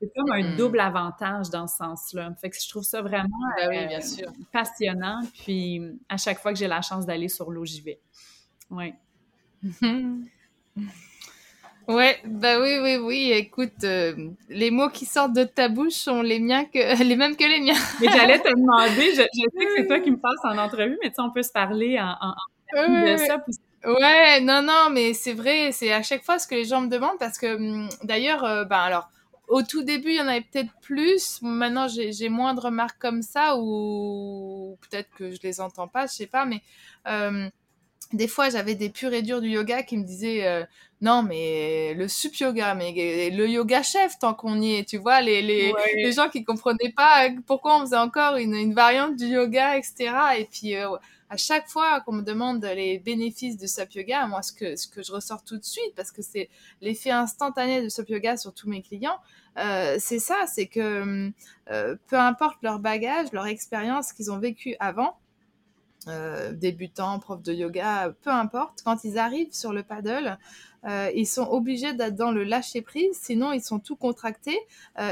c'est 0.00 0.12
comme 0.14 0.30
un 0.30 0.42
mm. 0.42 0.56
double 0.56 0.80
avantage 0.80 1.50
dans 1.50 1.66
ce 1.66 1.76
sens-là. 1.76 2.32
Fait 2.40 2.50
que 2.50 2.56
je 2.60 2.68
trouve 2.68 2.82
ça 2.82 3.00
vraiment 3.00 3.28
ben 3.56 3.68
oui, 3.70 3.86
bien 3.86 3.98
euh, 3.98 4.02
sûr. 4.02 4.30
passionnant. 4.52 5.20
Puis 5.42 5.80
à 6.08 6.16
chaque 6.16 6.38
fois 6.38 6.52
que 6.52 6.58
j'ai 6.58 6.68
la 6.68 6.82
chance 6.82 7.06
d'aller 7.06 7.28
sur 7.28 7.50
l'eau, 7.50 7.64
j'y 7.64 7.80
vais. 7.80 7.98
Oui. 8.70 8.92
Ouais, 11.88 12.20
bah 12.24 12.60
oui, 12.60 12.78
oui, 12.82 12.96
oui. 12.96 13.32
Écoute, 13.32 13.84
euh, 13.84 14.30
les 14.50 14.70
mots 14.70 14.90
qui 14.90 15.06
sortent 15.06 15.32
de 15.32 15.44
ta 15.44 15.68
bouche 15.68 15.94
sont 15.94 16.20
les 16.20 16.40
miens 16.40 16.64
que 16.66 17.02
les 17.02 17.16
mêmes 17.16 17.36
que 17.36 17.44
les 17.44 17.60
miens. 17.60 17.80
mais 18.00 18.08
j'allais 18.08 18.38
te 18.38 18.48
demander, 18.48 19.12
je, 19.12 19.22
sais 19.22 19.64
que 19.64 19.72
c'est 19.76 19.86
toi 19.86 20.00
qui 20.00 20.10
me 20.10 20.18
passes 20.18 20.44
en 20.44 20.58
entrevue, 20.58 20.98
mais 21.02 21.08
tu 21.08 21.16
sais, 21.16 21.22
on 21.22 21.30
peut 21.30 21.42
se 21.42 21.52
parler 21.52 21.98
en, 21.98 22.16
en, 22.20 22.34
de 22.74 23.16
ça. 23.16 23.42
Ouais, 23.84 24.40
non, 24.40 24.62
non, 24.62 24.90
mais 24.90 25.14
c'est 25.14 25.32
vrai, 25.32 25.70
c'est 25.70 25.92
à 25.92 26.02
chaque 26.02 26.24
fois 26.24 26.40
ce 26.40 26.48
que 26.48 26.56
les 26.56 26.64
gens 26.64 26.80
me 26.80 26.88
demandent 26.88 27.18
parce 27.20 27.38
que 27.38 27.54
hum, 27.54 27.88
d'ailleurs, 28.02 28.44
euh, 28.44 28.64
ben 28.64 28.78
alors, 28.78 29.08
au 29.48 29.62
tout 29.62 29.82
début, 29.82 30.10
il 30.10 30.16
y 30.16 30.20
en 30.20 30.28
avait 30.28 30.42
peut-être 30.42 30.72
plus. 30.82 31.40
Maintenant, 31.42 31.86
j'ai 31.88 32.28
moins 32.28 32.54
de 32.54 32.60
remarques 32.60 33.00
comme 33.00 33.22
ça 33.22 33.56
ou 33.56 34.76
peut-être 34.82 35.10
que 35.16 35.30
je 35.30 35.38
les 35.42 35.60
entends 35.60 35.88
pas, 35.88 36.06
je 36.06 36.12
sais 36.12 36.26
pas, 36.26 36.44
mais 36.44 36.62
euh, 37.06 37.48
des 38.12 38.28
fois, 38.28 38.50
j'avais 38.50 38.74
des 38.74 38.88
purs 38.90 39.12
et 39.12 39.22
durs 39.22 39.40
du 39.40 39.48
yoga 39.48 39.82
qui 39.82 39.96
me 39.96 40.04
disaient 40.04 40.46
euh, 40.46 40.64
non, 41.00 41.22
mais 41.22 41.94
le 41.94 42.08
sup 42.08 42.34
yoga, 42.36 42.74
mais 42.74 43.30
le 43.30 43.48
yoga 43.48 43.82
chef 43.82 44.18
tant 44.18 44.34
qu'on 44.34 44.60
y 44.60 44.76
est, 44.76 44.88
tu 44.88 44.96
vois, 44.96 45.20
les, 45.20 45.42
les, 45.42 45.72
les, 45.94 46.12
gens 46.12 46.28
qui 46.28 46.44
comprenaient 46.44 46.92
pas 46.96 47.28
pourquoi 47.46 47.76
on 47.76 47.80
faisait 47.80 47.96
encore 47.96 48.36
une, 48.36 48.54
une 48.54 48.74
variante 48.74 49.16
du 49.16 49.26
yoga, 49.26 49.76
etc. 49.76 50.12
Et 50.38 50.44
puis, 50.44 50.76
euh, 50.76 50.88
à 51.28 51.36
chaque 51.36 51.68
fois 51.68 52.00
qu'on 52.00 52.12
me 52.12 52.22
demande 52.22 52.64
les 52.64 52.98
bénéfices 52.98 53.56
de 53.56 53.66
Sup 53.66 53.92
Yoga, 53.92 54.26
moi, 54.26 54.42
ce 54.42 54.52
que, 54.52 55.02
je 55.02 55.12
ressors 55.12 55.42
tout 55.42 55.58
de 55.58 55.64
suite, 55.64 55.92
parce 55.96 56.12
que 56.12 56.22
c'est 56.22 56.48
l'effet 56.80 57.10
instantané 57.10 57.82
de 57.82 57.88
Sup 57.88 58.08
Yoga 58.08 58.36
sur 58.36 58.54
tous 58.54 58.68
mes 58.68 58.82
clients, 58.82 59.18
euh, 59.58 59.96
c'est 59.98 60.18
ça, 60.18 60.46
c'est 60.46 60.66
que 60.66 61.32
euh, 61.70 61.96
peu 62.06 62.16
importe 62.16 62.58
leur 62.62 62.78
bagage, 62.78 63.32
leur 63.32 63.46
expérience 63.46 64.12
qu'ils 64.12 64.30
ont 64.30 64.38
vécu 64.38 64.76
avant, 64.78 65.18
euh, 66.08 66.52
débutants, 66.52 67.18
profs 67.18 67.42
de 67.42 67.52
yoga, 67.52 68.14
peu 68.22 68.30
importe, 68.30 68.82
quand 68.84 69.02
ils 69.02 69.18
arrivent 69.18 69.52
sur 69.52 69.72
le 69.72 69.82
paddle, 69.82 70.38
ils 71.16 71.26
sont 71.26 71.48
obligés 71.50 71.94
d'être 71.94 72.14
dans 72.14 72.30
le 72.30 72.44
lâcher 72.44 72.80
prise, 72.80 73.18
sinon 73.20 73.50
ils 73.52 73.60
sont 73.60 73.80
tout 73.80 73.96
contractés 73.96 74.56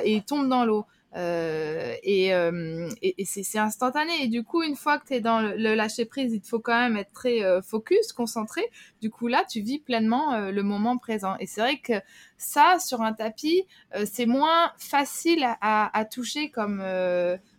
et 0.04 0.14
ils 0.14 0.22
tombent 0.22 0.48
dans 0.48 0.64
l'eau. 0.64 0.86
Euh, 1.16 1.94
et, 2.02 2.34
euh, 2.34 2.88
et, 3.02 3.24
c'est 3.24 3.58
instantané. 3.58 4.24
Et 4.24 4.28
du 4.28 4.42
coup, 4.42 4.62
une 4.62 4.76
fois 4.76 4.98
que 4.98 5.06
tu 5.06 5.14
es 5.14 5.20
dans 5.20 5.40
le, 5.40 5.74
lâcher 5.74 6.04
prise, 6.04 6.32
il 6.32 6.40
te 6.40 6.48
faut 6.48 6.58
quand 6.58 6.78
même 6.78 6.96
être 6.96 7.12
très 7.12 7.44
euh, 7.44 7.62
focus, 7.62 8.12
concentré. 8.12 8.62
Du 9.00 9.10
coup, 9.10 9.28
là, 9.28 9.44
tu 9.48 9.60
vis 9.60 9.78
pleinement 9.78 10.50
le 10.50 10.62
moment 10.62 10.98
présent. 10.98 11.36
Et 11.38 11.46
c'est 11.46 11.60
vrai 11.60 11.78
que 11.78 11.94
ça, 12.36 12.78
sur 12.80 13.02
un 13.02 13.12
tapis, 13.12 13.66
c'est 14.04 14.26
moins 14.26 14.72
facile 14.78 15.44
à, 15.60 15.96
à 15.96 16.04
toucher 16.04 16.50
comme 16.50 16.82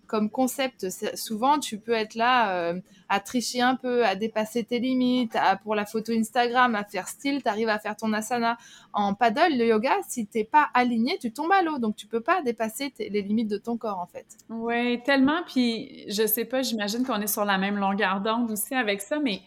comme 0.08 0.30
concept. 0.30 0.88
Souvent, 1.16 1.60
tu 1.60 1.78
peux 1.78 1.94
être 1.94 2.16
là 2.16 2.56
euh, 2.56 2.80
à 3.10 3.20
tricher 3.20 3.62
un 3.62 3.76
peu, 3.76 4.06
à 4.06 4.16
dépasser 4.16 4.64
tes 4.64 4.80
limites, 4.80 5.36
à, 5.36 5.56
pour 5.56 5.76
la 5.76 5.86
photo 5.86 6.12
Instagram, 6.12 6.76
à 6.76 6.84
faire 6.84 7.08
style, 7.08 7.44
tu 7.44 7.50
arrives 7.50 7.70
à 7.70 7.80
faire 7.80 7.96
ton 7.96 8.14
asana. 8.14 8.58
En 8.94 9.14
paddle, 9.14 9.58
le 9.58 9.68
yoga, 9.68 9.96
si 10.08 10.26
t'es 10.26 10.44
pas 10.44 10.70
aligné, 10.74 11.18
tu 11.20 11.32
tombes 11.32 11.52
à 11.52 11.62
l'eau. 11.62 11.78
Donc, 11.80 11.96
tu 11.96 12.08
peux 12.08 12.22
pas 12.22 12.42
dépasser 12.42 12.94
les 12.98 13.22
limites 13.22 13.50
de 13.50 13.58
ton 13.58 13.78
corps, 13.78 14.00
en 14.00 14.08
fait. 14.08 14.26
Oui, 14.50 15.02
tellement. 15.04 15.42
Puis, 15.48 16.06
je 16.08 16.26
sais 16.26 16.46
pas, 16.46 16.62
j'imagine 16.62 17.06
qu'on 17.06 17.22
est 17.22 17.28
sur 17.28 17.46
la 17.46 17.58
même 17.58 17.78
longueur 17.78 18.22
d'onde 18.22 18.52
aussi 18.52 18.74
avec 18.74 19.02
ça, 19.02 19.20
mais 19.20 19.42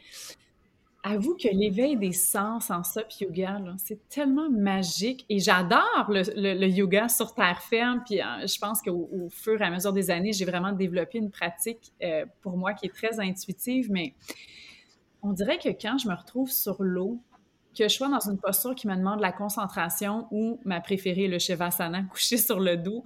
avoue 1.02 1.36
que 1.36 1.48
l'éveil 1.48 1.96
des 1.96 2.12
sens 2.12 2.70
en 2.70 2.82
SUP 2.82 3.10
yoga, 3.20 3.60
c'est 3.78 4.08
tellement 4.08 4.50
magique 4.50 5.24
et 5.28 5.38
j'adore 5.38 6.06
le, 6.08 6.66
yoga 6.66 7.08
sur 7.08 7.34
terre 7.34 7.62
ferme. 7.62 8.02
Puis 8.04 8.20
euh, 8.20 8.46
je 8.46 8.58
pense 8.58 8.82
qu'au 8.82 9.28
fur 9.30 9.60
et 9.60 9.64
à 9.64 9.70
mesure 9.70 9.92
des 9.92 10.10
années, 10.10 10.32
j'ai 10.32 10.44
vraiment 10.44 10.72
développé 10.72 11.18
une 11.18 11.30
pratique 11.30 11.92
euh, 12.02 12.26
pour 12.42 12.56
moi 12.56 12.74
qui 12.74 12.86
est 12.86 12.94
très 12.94 13.20
intuitive, 13.20 13.90
mais 13.90 14.14
on 15.22 15.32
dirait 15.32 15.58
que 15.58 15.68
quand 15.68 15.98
je 15.98 16.08
me 16.08 16.14
retrouve 16.14 16.50
sur 16.50 16.82
l'eau, 16.82 17.20
que 17.76 17.84
je 17.84 17.94
sois 17.94 18.08
dans 18.08 18.20
une 18.20 18.38
posture 18.38 18.74
qui 18.74 18.88
me 18.88 18.96
demande 18.96 19.20
la 19.20 19.32
concentration 19.32 20.26
ou 20.30 20.58
ma 20.64 20.80
préférée, 20.80 21.28
le 21.28 21.38
Shavasana, 21.38 22.02
couché 22.10 22.36
sur 22.36 22.58
le 22.58 22.76
dos, 22.76 23.04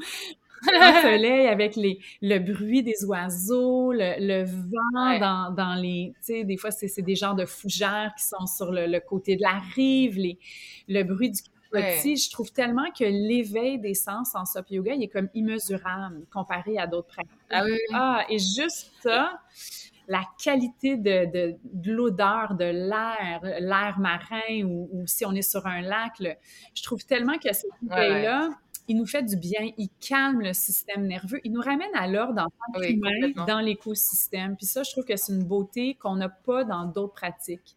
le 0.72 1.02
soleil 1.02 1.48
avec 1.48 1.76
les, 1.76 1.98
le 2.20 2.38
bruit 2.38 2.82
des 2.82 3.04
oiseaux, 3.04 3.92
le, 3.92 4.44
vent 4.44 5.18
dans, 5.18 5.54
dans, 5.54 5.74
les... 5.74 6.12
Tu 6.18 6.34
sais, 6.34 6.44
des 6.44 6.56
fois, 6.56 6.70
c'est 6.70 7.02
des 7.02 7.16
genres 7.16 7.34
de 7.34 7.44
fougères 7.44 8.12
qui 8.16 8.24
sont 8.24 8.46
sur 8.46 8.70
le, 8.72 8.98
côté 9.00 9.36
de 9.36 9.42
la 9.42 9.60
rive, 9.74 10.16
les, 10.16 10.38
le 10.88 11.02
bruit 11.02 11.30
du 11.30 11.42
petit. 11.70 12.16
Je 12.16 12.30
trouve 12.30 12.52
tellement 12.52 12.90
que 12.96 13.04
l'éveil 13.04 13.78
des 13.78 13.94
sens 13.94 14.34
en 14.34 14.44
SOP 14.44 14.70
Yoga, 14.70 14.94
il 14.94 15.02
est 15.02 15.08
comme 15.08 15.28
immesurable 15.34 16.26
comparé 16.32 16.78
à 16.78 16.86
d'autres 16.86 17.08
pratiques. 17.08 17.30
Ah, 17.50 17.64
oui, 17.64 17.78
ah, 17.92 18.24
et 18.28 18.38
juste 18.38 18.92
ça 19.02 19.40
la 20.08 20.22
qualité 20.42 20.96
de, 20.96 21.30
de, 21.32 21.56
de 21.72 21.92
l'odeur 21.92 22.54
de 22.54 22.64
l'air, 22.64 23.40
l'air 23.60 23.98
marin 23.98 24.64
ou, 24.64 24.88
ou, 24.92 25.06
si 25.06 25.24
on 25.24 25.32
est 25.32 25.48
sur 25.48 25.66
un 25.66 25.80
lac, 25.80 26.12
je 26.20 26.82
trouve 26.82 27.04
tellement 27.04 27.38
que 27.38 27.52
cet 27.52 27.70
éveil-là, 27.90 28.50
il 28.88 28.96
nous 28.96 29.06
fait 29.06 29.22
du 29.22 29.36
bien, 29.36 29.70
il 29.78 29.88
calme 30.00 30.40
le 30.40 30.52
système 30.52 31.06
nerveux, 31.06 31.40
il 31.44 31.52
nous 31.52 31.60
ramène 31.60 31.94
à 31.94 32.06
l'ordre 32.06 32.42
en 32.42 32.72
tant 32.72 32.80
qu'humain 32.80 33.44
dans 33.46 33.60
l'écosystème. 33.60 34.56
Puis 34.56 34.66
ça, 34.66 34.82
je 34.82 34.90
trouve 34.90 35.04
que 35.04 35.16
c'est 35.16 35.32
une 35.32 35.44
beauté 35.44 35.94
qu'on 35.94 36.16
n'a 36.16 36.28
pas 36.28 36.64
dans 36.64 36.84
d'autres 36.84 37.14
pratiques. 37.14 37.76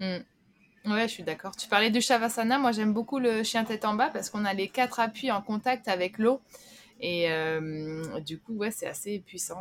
Oui, 0.00 0.06
hmm. 0.06 0.92
Ouais, 0.92 1.08
je 1.08 1.14
suis 1.14 1.24
d'accord. 1.24 1.56
Tu 1.56 1.68
parlais 1.68 1.90
du 1.90 2.00
Shavasana. 2.00 2.58
Moi, 2.58 2.70
j'aime 2.70 2.92
beaucoup 2.92 3.18
le 3.18 3.42
chien 3.42 3.64
tête 3.64 3.84
en 3.84 3.94
bas 3.94 4.08
parce 4.08 4.30
qu'on 4.30 4.44
a 4.44 4.54
les 4.54 4.68
quatre 4.68 5.00
appuis 5.00 5.32
en 5.32 5.42
contact 5.42 5.88
avec 5.88 6.18
l'eau. 6.18 6.40
Et 7.00 7.30
euh, 7.30 8.20
du 8.20 8.38
coup, 8.38 8.54
ouais, 8.54 8.70
c'est 8.70 8.86
assez 8.86 9.18
puissant. 9.18 9.58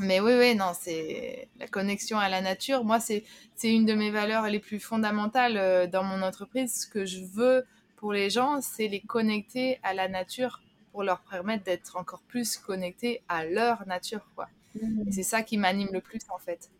Mais 0.00 0.20
oui, 0.20 0.32
oui, 0.36 0.54
non, 0.56 0.72
c'est 0.78 1.48
la 1.58 1.68
connexion 1.68 2.18
à 2.18 2.28
la 2.28 2.40
nature. 2.40 2.84
Moi, 2.84 2.98
c'est 2.98 3.24
une 3.62 3.86
de 3.86 3.94
mes 3.94 4.10
valeurs 4.10 4.48
les 4.48 4.58
plus 4.58 4.80
fondamentales 4.80 5.56
euh, 5.56 5.86
dans 5.86 6.02
mon 6.02 6.22
entreprise. 6.22 6.82
Ce 6.82 6.86
que 6.88 7.04
je 7.04 7.22
veux 7.24 7.64
pour 7.96 8.12
les 8.12 8.30
gens, 8.30 8.60
c'est 8.60 8.88
les 8.88 9.00
connecter 9.00 9.78
à 9.82 9.94
la 9.94 10.08
nature 10.08 10.60
pour 10.92 11.02
leur 11.02 11.20
permettre 11.22 11.64
d'être 11.64 11.96
encore 11.96 12.22
plus 12.22 12.56
connectés 12.56 13.22
à 13.28 13.44
leur 13.44 13.86
nature, 13.86 14.26
quoi. 14.34 14.48
Mmh. 14.74 15.10
c'est 15.10 15.22
ça 15.22 15.42
qui 15.42 15.56
m'anime 15.56 15.88
le 15.92 16.00
plus, 16.00 16.20
en 16.28 16.38
fait. 16.38 16.70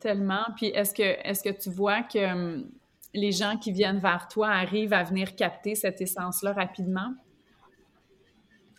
Tellement. 0.00 0.44
Puis 0.56 0.66
est-ce 0.66 0.92
que, 0.92 1.02
est-ce 1.02 1.42
que 1.42 1.50
tu 1.50 1.70
vois 1.70 2.02
que 2.02 2.32
hum, 2.32 2.70
les 3.14 3.32
gens 3.32 3.56
qui 3.56 3.72
viennent 3.72 4.00
vers 4.00 4.28
toi 4.28 4.50
arrivent 4.50 4.92
à 4.92 5.02
venir 5.04 5.36
capter 5.36 5.74
cette 5.74 6.00
essence-là 6.00 6.52
rapidement? 6.52 7.14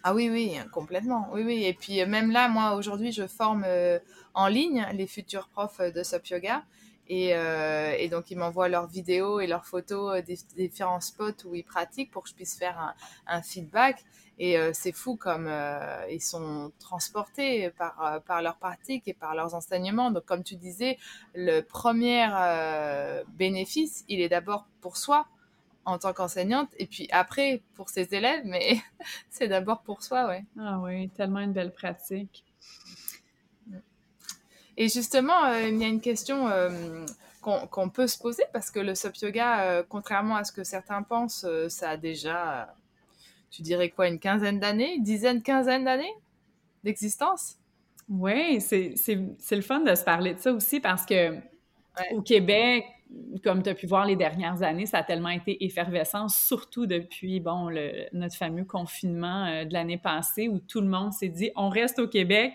Ah 0.04 0.14
oui, 0.14 0.30
oui, 0.30 0.56
complètement. 0.72 1.30
Oui, 1.32 1.42
oui. 1.44 1.64
Et 1.64 1.74
puis 1.74 2.00
euh, 2.00 2.06
même 2.06 2.30
là, 2.30 2.48
moi, 2.48 2.76
aujourd'hui, 2.76 3.12
je 3.12 3.26
forme 3.26 3.64
euh, 3.66 3.98
en 4.36 4.48
ligne 4.48 4.86
les 4.94 5.08
futurs 5.08 5.48
profs 5.48 5.82
de 5.82 6.04
Sup 6.04 6.28
Yoga. 6.28 6.64
Euh, 7.12 7.94
et, 7.98 8.10
donc, 8.10 8.32
ils 8.32 8.38
m'envoient 8.38 8.70
leurs 8.70 8.88
vidéos 8.88 9.40
et 9.40 9.48
leurs 9.48 9.66
photos 9.66 10.24
des, 10.24 10.38
différents 10.56 11.02
spots 11.02 11.46
où 11.46 11.56
ils 11.56 11.64
pratiquent 11.64 12.12
pour 12.12 12.24
que 12.24 12.30
je 12.30 12.36
puisse 12.36 12.58
faire 12.58 12.96
un, 13.28 13.42
feedback. 13.42 14.04
Et 14.38 14.58
euh, 14.58 14.72
c'est 14.74 14.92
fou 14.92 15.16
comme 15.16 15.48
euh, 15.48 16.06
ils 16.12 16.22
sont 16.22 16.72
transportés 16.80 17.70
par, 17.72 18.22
par 18.28 18.42
leurs 18.42 18.58
pratiques 18.58 19.08
et 19.08 19.14
par 19.14 19.36
leurs 19.36 19.56
enseignements. 19.56 20.12
Donc, 20.12 20.26
comme 20.26 20.44
tu 20.44 20.56
disais, 20.56 20.98
le 21.34 21.62
premier 21.62 22.28
bénéfice, 23.38 24.04
il 24.10 24.22
est 24.22 24.30
d'abord 24.30 24.68
pour 24.82 24.98
soi 24.98 25.28
en 25.86 26.00
tant 26.00 26.14
qu'enseignante 26.14 26.70
et 26.78 26.88
puis 26.88 27.08
après 27.12 27.62
pour 27.76 27.90
ses 27.90 28.14
élèves, 28.16 28.42
mais 28.44 28.78
c'est 29.30 29.48
d'abord 29.48 29.84
pour 29.84 30.02
soi, 30.02 30.28
ouais. 30.28 30.44
Ah 30.60 30.80
oui, 30.84 31.10
tellement 31.10 31.40
une 31.40 31.54
belle 31.54 31.72
pratique. 31.72 32.44
Et 34.78 34.90
justement, 34.90 35.46
euh, 35.46 35.70
il 35.70 35.78
y 35.78 35.84
a 35.84 35.88
une 35.88 36.02
question 36.02 36.48
euh, 36.50 37.06
qu'on 37.42 37.90
peut 37.90 38.08
se 38.08 38.18
poser 38.18 38.44
parce 38.52 38.72
que 38.72 38.80
le 38.80 38.96
SUP 38.96 39.16
yoga, 39.22 39.62
euh, 39.62 39.84
contrairement 39.88 40.36
à 40.36 40.44
ce 40.44 40.52
que 40.52 40.64
certains 40.64 41.04
pensent, 41.04 41.46
ça 41.70 41.92
a 41.92 41.98
déjà, 41.98 42.74
tu 43.52 43.62
dirais 43.62 43.90
quoi, 43.90 44.08
une 44.08 44.20
quinzaine 44.20 44.60
d'années, 44.60 44.96
une 44.96 45.04
dizaine, 45.04 45.42
quinzaine 45.42 45.86
d'années 45.86 46.14
d'existence? 46.84 47.58
Oui, 48.10 48.62
c'est 48.62 48.96
le 49.56 49.62
fun 49.62 49.80
de 49.80 49.96
se 49.96 50.04
parler 50.04 50.34
de 50.34 50.40
ça 50.40 50.52
aussi 50.54 50.80
parce 50.80 51.06
que 51.06 51.38
au 52.12 52.22
Québec, 52.22 52.86
comme 53.44 53.62
tu 53.62 53.70
as 53.70 53.76
pu 53.76 53.86
voir 53.86 54.06
les 54.06 54.16
dernières 54.16 54.64
années, 54.64 54.86
ça 54.86 55.00
a 55.00 55.04
tellement 55.04 55.30
été 55.30 55.64
effervescent, 55.64 56.28
surtout 56.28 56.86
depuis, 56.86 57.40
bon, 57.40 57.70
le, 57.70 58.08
notre 58.14 58.36
fameux 58.36 58.66
confinement 58.66 59.46
euh, 59.46 59.66
de 59.66 59.74
l'année 59.74 59.98
passée 59.98 60.48
où 60.48 60.60
tout 60.60 60.82
le 60.82 60.88
monde 60.88 61.14
s'est 61.14 61.30
dit, 61.30 61.52
on 61.56 61.70
reste 61.70 62.00
au 62.00 62.08
Québec. 62.08 62.54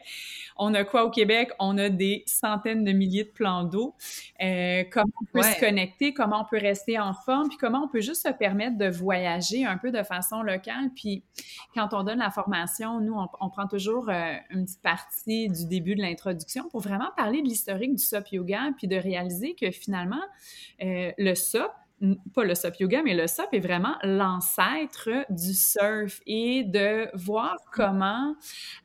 On 0.57 0.75
a 0.75 0.85
quoi 0.85 1.05
au 1.05 1.11
Québec? 1.11 1.51
On 1.59 1.79
a 1.79 1.89
des 1.89 2.25
centaines 2.27 2.85
de 2.85 2.93
milliers 2.93 3.25
de 3.25 3.31
plans 3.31 3.65
d'eau. 3.65 3.95
Euh, 4.43 4.85
comment 4.91 5.13
on 5.23 5.25
peut 5.33 5.43
se 5.43 5.61
connecter? 5.61 6.13
Comment 6.13 6.43
on 6.43 6.45
peut 6.45 6.59
rester 6.61 6.99
en 6.99 7.15
forme? 7.15 7.49
Puis 7.49 7.59
comment 7.59 7.85
on 7.85 7.89
peut 7.89 8.01
juste 8.01 8.27
se 8.27 8.33
permettre 8.33 8.77
de 8.77 8.89
voyager 8.89 9.65
un 9.65 9.79
peu 9.79 9.93
de 9.93 10.03
façon 10.03 10.43
locale? 10.43 10.91
Puis 10.95 11.23
quand 11.75 11.89
on 11.93 12.03
donne 12.03 12.19
la 12.19 12.31
formation, 12.31 13.01
nous, 13.01 13.15
on, 13.41 13.51
prend 13.51 13.67
toujours 13.67 14.09
euh, 14.09 14.35
une 14.51 14.65
petite 14.65 14.83
partie 14.83 15.49
du 15.49 15.67
début 15.67 15.95
de 15.95 16.03
l'introduction 16.03 16.69
pour 16.69 16.81
vraiment 16.81 17.11
parler 17.17 17.43
de 17.43 17.47
l'historique 17.47 17.95
du 17.95 18.03
SOP 18.03 18.33
Yoga 18.33 18.71
puis 18.77 18.89
de 18.89 18.97
réaliser 18.97 19.55
que 19.55 19.71
finalement, 19.71 20.21
euh, 20.83 21.13
le 21.19 21.35
SOP, 21.35 21.71
pas 22.35 22.45
le 22.45 22.55
SOP 22.55 22.81
yoga, 22.81 23.03
mais 23.03 23.15
le 23.15 23.27
SOP 23.27 23.49
est 23.53 23.61
vraiment 23.61 23.95
l'ancêtre 24.03 25.11
du 25.29 25.53
surf 25.53 26.21
et 26.27 26.65
de 26.65 27.09
voir 27.15 27.57
comment, 27.73 28.35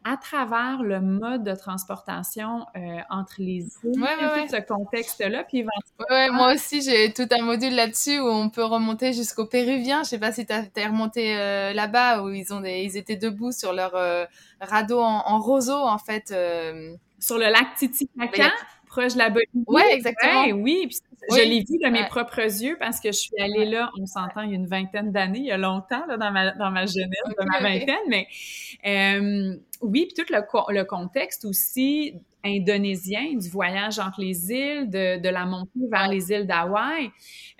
à 0.03 0.17
travers 0.17 0.83
le 0.83 0.99
mode 0.99 1.43
de 1.43 1.55
transportation 1.55 2.65
euh, 2.75 2.97
entre 3.09 3.35
les 3.39 3.67
îles, 3.83 4.01
ouais, 4.01 4.47
ce 4.49 4.61
contexte-là, 4.61 5.45
puis 5.45 5.65
Ouais, 6.09 6.29
moi 6.29 6.53
aussi, 6.53 6.81
j'ai 6.81 7.13
tout 7.13 7.27
un 7.31 7.43
module 7.43 7.73
là-dessus 7.73 8.19
où 8.19 8.27
on 8.27 8.49
peut 8.49 8.65
remonter 8.65 9.13
jusqu'au 9.13 9.45
Péruvien. 9.45 10.03
Je 10.03 10.09
sais 10.09 10.19
pas 10.19 10.33
si 10.33 10.45
tu 10.45 10.51
as, 10.51 10.87
remonté 10.87 11.37
euh, 11.37 11.71
là-bas, 11.71 12.21
où 12.21 12.29
ils, 12.29 12.53
ont 12.53 12.59
des, 12.59 12.83
ils 12.83 12.97
étaient 12.97 13.15
debout 13.15 13.53
sur 13.53 13.71
leur 13.71 13.93
radeau 14.59 14.99
en, 14.99 15.23
en, 15.25 15.39
roseau, 15.39 15.77
en 15.77 15.97
fait. 15.97 16.35
Sur 17.17 17.37
le 17.37 17.45
lac 17.45 17.75
Titicaca 17.77 18.51
proche 18.95 19.13
de 19.13 19.19
la 19.19 19.29
Bolivie. 19.29 19.63
Ouais, 19.67 19.93
exactement. 19.93 20.45
oui, 20.53 20.87
puis 20.87 20.99
je 21.31 21.37
l'ai 21.37 21.59
vu 21.59 21.77
de 21.83 21.89
mes 21.89 22.05
propres 22.07 22.39
yeux 22.39 22.77
parce 22.79 22.99
que 22.99 23.09
je 23.09 23.17
suis 23.17 23.39
allée 23.39 23.65
là, 23.65 23.89
on 23.99 24.05
s'entend, 24.05 24.41
il 24.41 24.51
y 24.51 24.53
a 24.53 24.55
une 24.55 24.67
vingtaine 24.67 25.11
d'années, 25.11 25.39
il 25.39 25.45
y 25.45 25.51
a 25.51 25.57
longtemps, 25.57 26.05
là, 26.07 26.17
dans 26.17 26.31
ma, 26.31 26.51
dans 26.51 26.71
ma 26.71 26.85
jeunesse, 26.85 27.21
de 27.27 27.45
ma 27.45 27.59
vingtaine, 27.61 27.95
mais 28.07 28.27
euh, 28.85 29.55
oui, 29.81 30.07
puis 30.07 30.23
tout 30.25 30.33
le, 30.33 30.39
le 30.73 30.83
contexte 30.83 31.45
aussi 31.45 32.15
indonésien, 32.45 33.35
du 33.35 33.49
voyage 33.49 33.97
entre 33.97 34.21
les 34.21 34.51
îles, 34.51 34.89
de, 34.89 35.19
de 35.19 35.29
la 35.29 35.45
montée 35.45 35.79
vers 35.89 36.07
les 36.07 36.31
îles 36.31 36.45
d'Hawaï. 36.45 37.09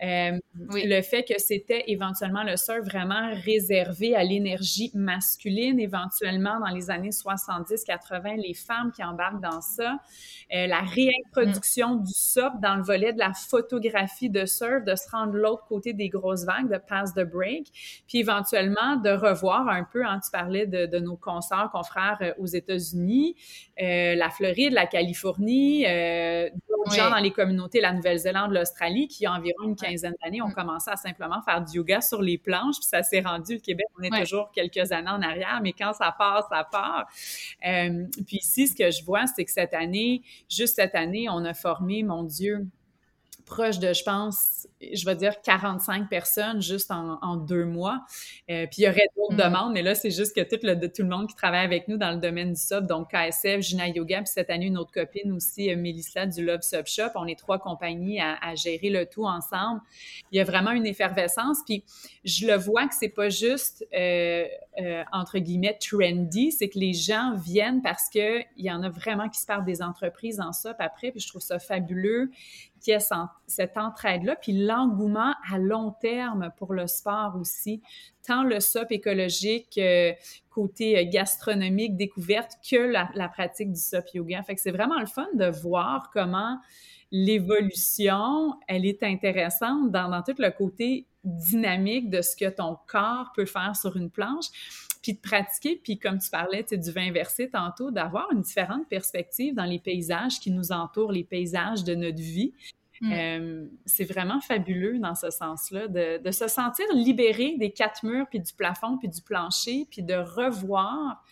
Euh, 0.04 0.38
Le 0.54 1.01
fait 1.01 1.23
que 1.23 1.39
c'était 1.39 1.86
éventuellement 1.88 2.43
le 2.43 2.56
surf 2.56 2.82
vraiment 2.86 3.32
réservé 3.43 4.15
à 4.15 4.23
l'énergie 4.23 4.91
masculine, 4.93 5.80
éventuellement 5.80 6.60
dans 6.60 6.73
les 6.73 6.91
années 6.91 7.10
70-80, 7.10 8.36
les 8.38 8.54
femmes 8.54 8.91
qui 8.95 9.04
embarquent 9.04 9.41
dans 9.41 9.62
ça. 9.62 9.97
Euh, 10.54 10.67
la 10.67 10.82
réintroduction 10.82 11.95
du 11.95 12.13
SOP 12.13 12.54
dans 12.62 12.75
le 12.75 12.84
volet 12.84 13.12
de 13.12 13.19
la 13.19 13.34
photographie 13.56 14.30
de 14.30 14.46
surf, 14.46 14.84
de 14.84 14.96
se 14.96 15.10
rendre 15.10 15.34
de 15.34 15.38
l'autre 15.38 15.65
côté 15.68 15.94
des 15.94 16.10
grosses 16.10 16.46
vagues, 16.46 16.70
de 16.70 16.78
pass 16.78 17.13
the 17.13 17.24
break, 17.24 17.68
puis 18.08 18.20
éventuellement 18.20 18.98
de 18.98 19.10
revoir 19.10 19.68
un 19.70 19.84
peu, 19.84 20.06
hein, 20.06 20.20
tu 20.24 20.30
parlais 20.32 20.65
de, 20.68 20.86
de 20.86 21.00
nos 21.00 21.15
consorts, 21.15 21.72
confrères 21.72 22.18
euh, 22.22 22.34
aux 22.39 22.46
États-Unis, 22.46 23.36
euh, 23.82 24.15
la 24.15 24.30
Floride, 24.30 24.74
la 24.74 24.88
Californie, 24.88 25.86
euh, 25.88 26.50
d'autres 26.70 26.96
gens 26.96 27.10
dans 27.10 27.18
les 27.18 27.32
communautés, 27.32 27.80
la 27.82 27.94
Nouvelle-Zélande, 27.94 28.52
l'Australie, 28.52 29.08
qui, 29.08 29.22
il 29.22 29.24
y 29.24 29.28
a 29.28 29.34
environ 29.34 29.63
une 29.63 29.76
quinzaine 29.76 30.13
d'années, 30.24 30.41
ont 30.41 30.50
mm. 30.50 30.54
commencé 30.54 30.91
à 30.91 30.98
simplement 30.98 31.41
faire 31.41 31.63
du 31.63 31.78
yoga 31.78 32.02
sur 32.02 32.22
les 32.22 32.38
planches, 32.38 32.76
puis 32.76 32.88
ça 32.88 33.04
s'est 33.04 33.22
rendu, 33.22 33.56
le 33.56 33.60
Québec, 33.60 33.86
on 33.98 34.04
est 34.04 34.22
toujours 34.22 34.52
quelques 34.52 34.91
années 34.91 35.10
en 35.10 35.22
arrière, 35.22 35.60
mais 35.63 35.74
quand 35.74 35.94
ça 35.94 36.13
part, 36.18 36.48
ça 36.50 36.68
part. 36.70 37.08
Euh, 37.65 38.06
puis 38.28 38.38
ici, 38.38 38.68
ce 38.68 38.76
que 38.76 38.91
je 38.91 39.04
vois, 39.04 39.26
c'est 39.28 39.46
que 39.46 39.52
cette 39.52 39.74
année, 39.74 40.22
juste 40.50 40.76
cette 40.76 40.96
année, 40.96 41.28
on 41.30 41.44
a 41.46 41.54
formé, 41.54 42.04
mon 42.04 42.24
Dieu, 42.24 42.68
proche 43.46 43.80
de, 43.80 43.94
je 43.94 44.04
pense, 44.04 44.68
je 44.82 45.06
vais 45.06 45.16
dire 45.16 45.42
45 45.42 46.10
personnes 46.10 46.62
juste 46.62 46.92
en, 46.92 47.36
deux 47.38 47.66
mois. 47.66 48.06
Euh, 48.50 48.66
puis 48.66 48.82
il 48.82 48.86
y 48.86 48.88
aurait 48.88 49.08
d'autres 49.16 49.34
mm. 49.34 49.50
demandes, 49.50 49.74
mais 49.74 49.82
là, 49.82 49.96
c'est 49.96 50.12
juste 50.12 50.36
que 50.36 50.42
tout 50.42 50.60
le, 50.64 50.76
tout 50.88 51.04
le 51.04 51.10
monde 51.10 51.28
qui 51.28 51.36
travaille 51.36 51.64
avec 51.66 51.88
nous 51.88 51.98
dans 51.98 52.12
le 52.12 52.18
domaine 52.18 52.54
du 52.54 52.60
sub, 52.60 52.88
donc 52.88 53.12
KSF, 53.12 53.62
Gina 53.62 53.88
Yoga, 53.88 54.18
puis 54.18 54.32
cette 54.34 54.50
année, 54.50 54.66
une 54.66 54.78
autre 54.78 54.92
copine 54.92 55.32
aussi, 55.32 55.72
euh, 55.72 55.78
Mélissa 55.78 56.26
du 56.26 56.44
Love 56.44 56.62
Sub 56.62 56.88
Shop. 56.88 57.10
On 57.16 57.28
est 57.28 57.38
trois 57.38 57.60
compagnies 57.60 58.20
à, 58.22 58.56
gérer 58.56 58.90
le 58.90 59.06
tout 59.06 59.26
ensemble. 59.26 59.82
Il 60.32 60.38
y 60.38 60.40
a 60.40 60.44
vraiment 60.44 60.72
une 60.72 60.86
effervescence. 60.86 61.60
Puis 61.66 61.84
je 62.24 62.48
le 62.48 62.56
vois 62.56 62.88
que 62.88 62.96
c'est 62.96 63.10
pas 63.10 63.30
juste, 63.30 63.86
euh, 63.94 64.46
entre 65.12 65.40
guillemets, 65.40 65.78
trendy, 65.80 66.52
c'est 66.52 66.70
que 66.70 66.80
les 66.80 66.94
gens 66.94 67.34
viennent 67.36 67.82
parce 67.82 68.10
qu'il 68.10 68.46
y 68.58 68.72
en 68.72 68.84
a 68.84 68.90
vraiment 68.90 69.30
qui 69.30 69.40
se 69.40 69.46
partent 69.46 69.66
des 69.66 69.82
entreprises 69.82 70.40
en 70.40 70.54
SUP 70.54 70.76
après, 70.80 71.12
puis 71.12 71.20
je 71.20 71.28
trouve 71.28 71.42
ça 71.42 71.60
fabuleux 71.60 72.32
cette 73.48 73.78
entraide-là, 73.78 74.36
puis 74.36 74.54
l'engouement 74.54 75.34
à 75.52 75.58
long 75.58 75.91
terme 76.00 76.52
pour 76.58 76.74
le 76.74 76.88
sport 76.88 77.36
aussi, 77.39 77.82
tant 78.26 78.43
le 78.43 78.60
SOP 78.60 78.91
écologique, 78.91 79.78
euh, 79.78 80.13
côté 80.50 80.98
euh, 80.98 81.10
gastronomique, 81.10 81.95
découverte, 81.95 82.54
que 82.69 82.78
la, 82.78 83.30
pratique 83.30 83.71
du 83.71 83.80
SOP 83.80 84.13
yoga. 84.13 84.43
Fait 84.43 84.56
c'est 84.58 84.71
vraiment 84.71 85.00
le 85.00 85.06
fun 85.06 85.28
de 85.34 85.48
voir 85.48 86.10
comment 86.13 86.60
l'évolution, 87.12 88.54
elle 88.67 88.86
est 88.86 89.04
intéressante 89.04 89.91
dans, 89.91 90.10
dans 90.10 90.21
tout 90.21 90.36
le 90.38 90.52
côté 90.52 91.08
dynamique 91.24 92.10
de 92.10 92.21
ce 92.21 92.36
que 92.36 92.50
ton 92.50 92.78
corps 92.88 93.32
peut 93.36 93.45
faire 93.45 93.76
sur 93.76 93.98
une 93.98 94.10
planche 94.10 94.48
puis 95.06 95.13
de 95.13 95.20
pratiquer, 95.20 95.80
puis 95.84 96.00
comme 96.00 96.18
tu 96.18 96.32
parlais 96.32 96.63
du 96.63 96.91
vin 96.91 97.12
versé 97.12 97.48
tantôt, 97.48 97.91
d'avoir 97.91 98.28
une 98.32 98.41
différente 98.41 98.89
perspective 98.89 99.54
dans 99.54 99.65
les 99.65 99.78
paysages 99.78 100.39
qui 100.39 100.50
nous 100.50 100.72
entourent, 100.72 101.12
les 101.12 101.24
paysages 101.24 101.84
de 101.84 101.94
notre 101.94 102.18
vie. 102.18 102.54
Mm. 103.02 103.13
Euh, 103.13 103.65
c'est 103.86 104.06
vraiment 104.06 104.41
fabuleux 104.41 104.98
dans 104.98 105.13
ce 105.13 105.30
sens-là, 105.30 105.88
de, 105.88 106.32
se 106.32 106.48
sentir 106.48 106.88
libéré 106.91 107.56
des 107.60 107.70
quatre 107.70 108.04
murs, 108.04 108.26
puis 108.32 108.39
du 108.39 108.52
plafond, 108.52 108.98
puis 108.98 109.08
du 109.08 109.22
plancher, 109.22 109.86
puis 109.91 110.02
de 110.02 110.15
revoir 110.15 111.24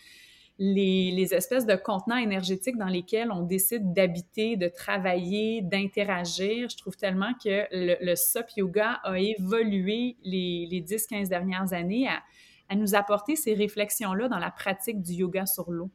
les, 0.59 1.33
espèces 1.33 1.65
de 1.65 1.75
contenants 1.75 2.17
énergétiques 2.17 2.77
dans 2.77 2.85
lesquels 2.85 3.31
on 3.31 3.41
décide 3.41 3.91
d'habiter, 3.91 4.55
de 4.55 4.67
travailler, 4.67 5.63
d'interagir. 5.63 6.69
Je 6.69 6.77
trouve 6.77 6.95
tellement 6.95 7.33
que 7.43 7.65
le, 7.71 7.95
le 7.99 8.15
SOP 8.15 8.51
Yoga 8.55 8.99
a 9.03 9.17
évolué 9.17 10.15
les, 10.23 10.67
les 10.69 10.81
10-15 10.83 11.27
dernières 11.27 11.73
années 11.73 12.07
à, 12.07 12.21
à 12.69 12.75
nous 12.75 12.95
apporter 12.95 13.35
ces 13.35 13.53
réflexions-là 13.53 14.27
dans 14.27 14.39
la 14.39 14.51
pratique 14.51 15.01
du 15.01 15.13
yoga 15.13 15.45
sur 15.45 15.71
l'eau. 15.71 15.89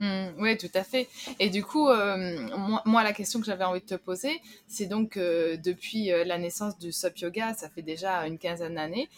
Mmh, 0.00 0.40
oui, 0.40 0.56
tout 0.58 0.70
à 0.74 0.82
fait. 0.82 1.08
Et 1.38 1.50
du 1.50 1.62
coup, 1.64 1.88
euh, 1.88 2.48
moi, 2.84 3.02
la 3.02 3.12
question 3.12 3.40
que 3.40 3.46
j'avais 3.46 3.64
envie 3.64 3.80
de 3.80 3.86
te 3.86 3.94
poser, 3.94 4.40
c'est 4.66 4.86
donc 4.86 5.16
euh, 5.16 5.56
depuis 5.56 6.12
euh, 6.12 6.24
la 6.24 6.38
naissance 6.38 6.78
du 6.78 6.90
SOP 6.92 7.18
Yoga, 7.18 7.54
ça 7.54 7.68
fait 7.70 7.82
déjà 7.82 8.26
une 8.26 8.38
quinzaine 8.38 8.74
d'années, 8.74 9.08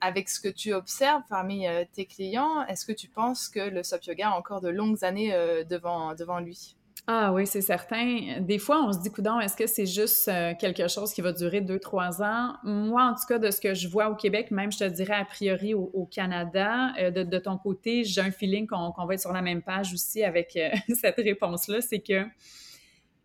avec 0.00 0.28
ce 0.28 0.40
que 0.40 0.48
tu 0.48 0.72
observes 0.72 1.22
parmi 1.28 1.66
tes 1.92 2.06
clients, 2.06 2.64
est-ce 2.66 2.86
que 2.86 2.92
tu 2.92 3.08
penses 3.08 3.48
que 3.48 3.60
le 3.60 3.82
SOP 3.82 4.04
Yoga 4.04 4.30
a 4.30 4.36
encore 4.36 4.60
de 4.60 4.68
longues 4.68 5.04
années 5.04 5.32
devant 5.68 6.40
lui? 6.40 6.76
Ah 7.06 7.32
oui, 7.32 7.46
c'est 7.46 7.60
certain. 7.60 8.40
Des 8.40 8.58
fois, 8.58 8.84
on 8.84 8.92
se 8.92 9.00
dit, 9.00 9.10
coudon, 9.10 9.40
est-ce 9.40 9.56
que 9.56 9.66
c'est 9.66 9.86
juste 9.86 10.28
euh, 10.28 10.52
quelque 10.58 10.86
chose 10.86 11.12
qui 11.12 11.22
va 11.22 11.32
durer 11.32 11.60
deux, 11.60 11.78
trois 11.78 12.22
ans? 12.22 12.54
Moi, 12.62 13.02
en 13.02 13.14
tout 13.14 13.26
cas, 13.26 13.38
de 13.38 13.50
ce 13.50 13.60
que 13.60 13.74
je 13.74 13.88
vois 13.88 14.10
au 14.10 14.14
Québec, 14.14 14.50
même 14.50 14.70
je 14.70 14.78
te 14.78 14.84
dirais 14.84 15.14
a 15.14 15.24
priori 15.24 15.74
au, 15.74 16.08
Canada, 16.10 16.92
euh, 16.98 17.10
de, 17.10 17.38
ton 17.38 17.56
côté, 17.58 18.04
j'ai 18.04 18.20
un 18.20 18.30
feeling 18.30 18.66
qu'on 18.66 18.92
va 19.06 19.14
être 19.14 19.20
sur 19.20 19.32
la 19.32 19.42
même 19.42 19.62
page 19.62 19.92
aussi 19.92 20.22
avec 20.22 20.56
euh, 20.56 20.70
cette 20.94 21.16
réponse-là, 21.16 21.80
c'est 21.80 22.00
que 22.00 22.26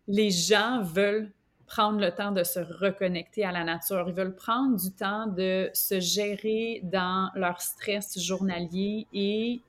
les 0.08 0.32
gens 0.32 0.82
veulent 0.82 1.32
prendre 1.68 2.00
le 2.00 2.12
temps 2.12 2.32
de 2.32 2.44
se 2.44 2.60
reconnecter 2.60 3.44
à 3.44 3.52
la 3.52 3.64
nature. 3.64 4.06
Ils 4.08 4.14
veulent 4.14 4.36
prendre 4.36 4.78
du 4.80 4.92
temps 4.92 5.28
de 5.28 5.70
se 5.74 6.00
gérer 6.00 6.82
dans 6.84 7.30
leur 7.36 7.60
stress 7.62 8.20
journalier 8.20 9.08
et 9.14 9.62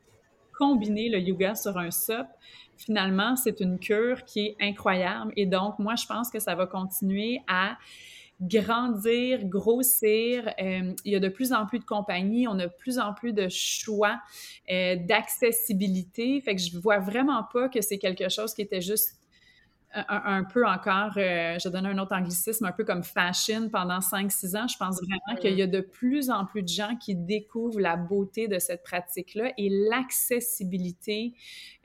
combiner 0.58 1.08
le 1.08 1.18
yoga 1.18 1.54
sur 1.54 1.76
un 1.78 1.90
SOP 1.90 2.26
finalement, 2.76 3.36
c'est 3.36 3.60
une 3.60 3.78
cure 3.78 4.24
qui 4.24 4.40
est 4.40 4.56
incroyable. 4.60 5.32
Et 5.36 5.46
donc, 5.46 5.78
moi, 5.78 5.94
je 5.96 6.06
pense 6.06 6.30
que 6.30 6.38
ça 6.38 6.54
va 6.54 6.66
continuer 6.66 7.40
à 7.48 7.76
grandir, 8.40 9.44
grossir. 9.44 10.48
Euh, 10.60 10.92
il 11.04 11.12
y 11.12 11.16
a 11.16 11.20
de 11.20 11.28
plus 11.28 11.52
en 11.52 11.66
plus 11.66 11.78
de 11.78 11.84
compagnies, 11.84 12.46
on 12.46 12.58
a 12.58 12.66
de 12.66 12.72
plus 12.78 12.98
en 12.98 13.14
plus 13.14 13.32
de 13.32 13.48
choix, 13.48 14.20
euh, 14.70 14.96
d'accessibilité. 14.96 16.40
Fait 16.40 16.54
que 16.54 16.60
je 16.60 16.78
vois 16.78 16.98
vraiment 16.98 17.44
pas 17.52 17.68
que 17.68 17.80
c'est 17.80 17.98
quelque 17.98 18.28
chose 18.28 18.52
qui 18.52 18.62
était 18.62 18.82
juste 18.82 19.16
un, 19.94 20.44
peu 20.44 20.66
encore, 20.66 21.12
euh, 21.16 21.58
je 21.58 21.68
donne 21.68 21.86
un 21.86 21.98
autre 21.98 22.14
anglicisme, 22.14 22.66
un 22.66 22.72
peu 22.72 22.84
comme 22.84 23.02
fashion 23.02 23.70
pendant 23.70 23.98
5-6 23.98 24.56
ans. 24.56 24.68
Je 24.68 24.76
pense 24.76 25.00
vraiment 25.00 25.40
qu'il 25.40 25.54
y 25.54 25.62
a 25.62 25.66
de 25.66 25.80
plus 25.80 26.28
en 26.28 26.44
plus 26.44 26.62
de 26.62 26.68
gens 26.68 26.96
qui 26.96 27.14
découvrent 27.14 27.80
la 27.80 27.96
beauté 27.96 28.46
de 28.46 28.58
cette 28.58 28.82
pratique-là 28.82 29.52
et 29.56 29.68
l'accessibilité 29.70 31.34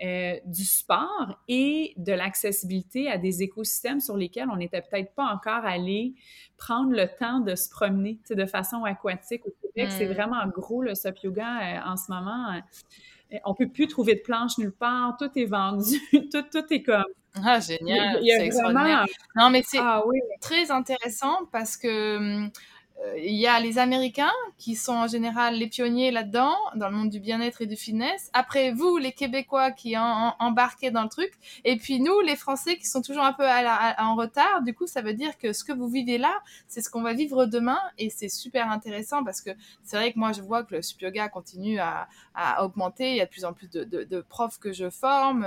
euh, 0.04 0.36
du 0.46 0.66
sport 0.66 1.40
et 1.48 1.94
de 1.98 2.12
l'accessibilité 2.12 3.10
à 3.10 3.18
des 3.18 3.44
écosystèmes 3.44 4.02
sur 4.02 4.18
lesquels 4.18 4.50
on 4.52 4.58
n'était 4.58 4.82
peut-être 4.82 5.14
pas 5.14 5.26
encore 5.26 5.66
allé 5.66 6.16
prendre 6.58 6.92
le 6.92 7.08
temps 7.18 7.40
de 7.40 7.56
se 7.56 7.70
promener 7.70 8.20
de 8.30 8.46
façon 8.46 8.84
aquatique. 8.84 9.46
Au 9.46 9.54
Québec, 9.62 9.92
c'est 9.92 10.08
mm. 10.08 10.14
vraiment 10.14 10.48
gros 10.48 10.82
le 10.82 10.96
SUP 10.96 11.18
Yoga 11.24 11.46
euh, 11.46 11.92
en 11.92 11.96
ce 11.96 12.12
moment 12.12 12.62
on 13.46 13.54
peut 13.54 13.70
plus 13.70 13.88
trouver 13.88 14.16
de 14.16 14.20
planche 14.20 14.58
nulle 14.58 14.74
part, 14.74 15.16
tout 15.18 15.30
est 15.38 15.46
vendu, 15.46 15.98
tout, 16.12 16.44
tout 16.52 16.74
est 16.74 16.84
comme 16.84 17.06
Ah, 17.36 17.60
génial, 17.60 18.20
c'est 18.24 18.46
extraordinaire. 18.48 19.06
Non, 19.36 19.50
mais 19.50 19.64
c'est 19.66 19.80
ah 19.80 20.04
très 20.42 20.70
intéressant 20.72 21.46
parce 21.52 21.78
que 21.78 22.18
hum, 22.18 22.52
il 23.18 23.36
y 23.36 23.48
a 23.48 23.60
les 23.60 23.78
Américains 23.78 24.32
qui 24.58 24.76
sont 24.76 24.94
en 24.94 25.08
général 25.08 25.56
les 25.56 25.68
pionniers 25.68 26.12
là-dedans, 26.12 26.56
dans 26.76 26.90
le 26.90 26.96
monde 26.96 27.10
du 27.10 27.20
bien-être 27.20 27.62
et 27.62 27.66
du 27.66 27.76
fitness. 27.76 28.30
Après, 28.34 28.72
vous, 28.72 28.98
les 28.98 29.12
Québécois 29.12 29.72
qui 29.72 29.98
en, 29.98 30.36
embarquez 30.40 30.92
dans 30.92 31.04
le 31.04 31.10
truc. 31.10 31.34
Et 31.64 31.78
puis 31.78 32.00
nous, 32.00 32.20
les 32.22 32.36
Français 32.36 32.78
qui 32.78 32.86
sont 32.86 33.02
toujours 33.02 33.24
un 33.24 33.34
peu 33.34 33.46
en 33.46 34.16
retard. 34.16 34.62
Du 34.62 34.74
coup, 34.74 34.88
ça 34.88 35.02
veut 35.02 35.14
dire 35.14 35.38
que 35.38 35.54
ce 35.54 35.64
que 35.64 35.72
vous 35.72 35.88
vivez 35.88 36.18
là, 36.18 36.42
c'est 36.68 36.82
ce 36.82 36.90
qu'on 36.90 37.02
va 37.02 37.14
vivre 37.14 37.46
demain. 37.46 37.80
Et 37.98 38.10
c'est 38.10 38.30
super 38.30 38.70
intéressant 38.70 39.24
parce 39.24 39.42
que 39.42 39.50
c'est 39.84 39.98
vrai 39.98 40.14
que 40.14 40.20
moi, 40.20 40.32
je 40.32 40.42
vois 40.42 40.64
que 40.64 40.76
le 40.76 40.82
sup 40.82 41.02
yoga 41.02 41.28
continue 41.30 41.80
à, 41.80 42.08
augmenter. 42.60 43.12
Il 43.12 43.18
y 43.18 43.22
a 43.22 43.26
de 43.26 43.32
plus 43.32 43.46
en 43.46 43.54
plus 43.54 43.70
de, 43.70 44.22
profs 44.30 44.60
que 44.60 44.72
je 44.72 44.90
forme, 44.90 45.46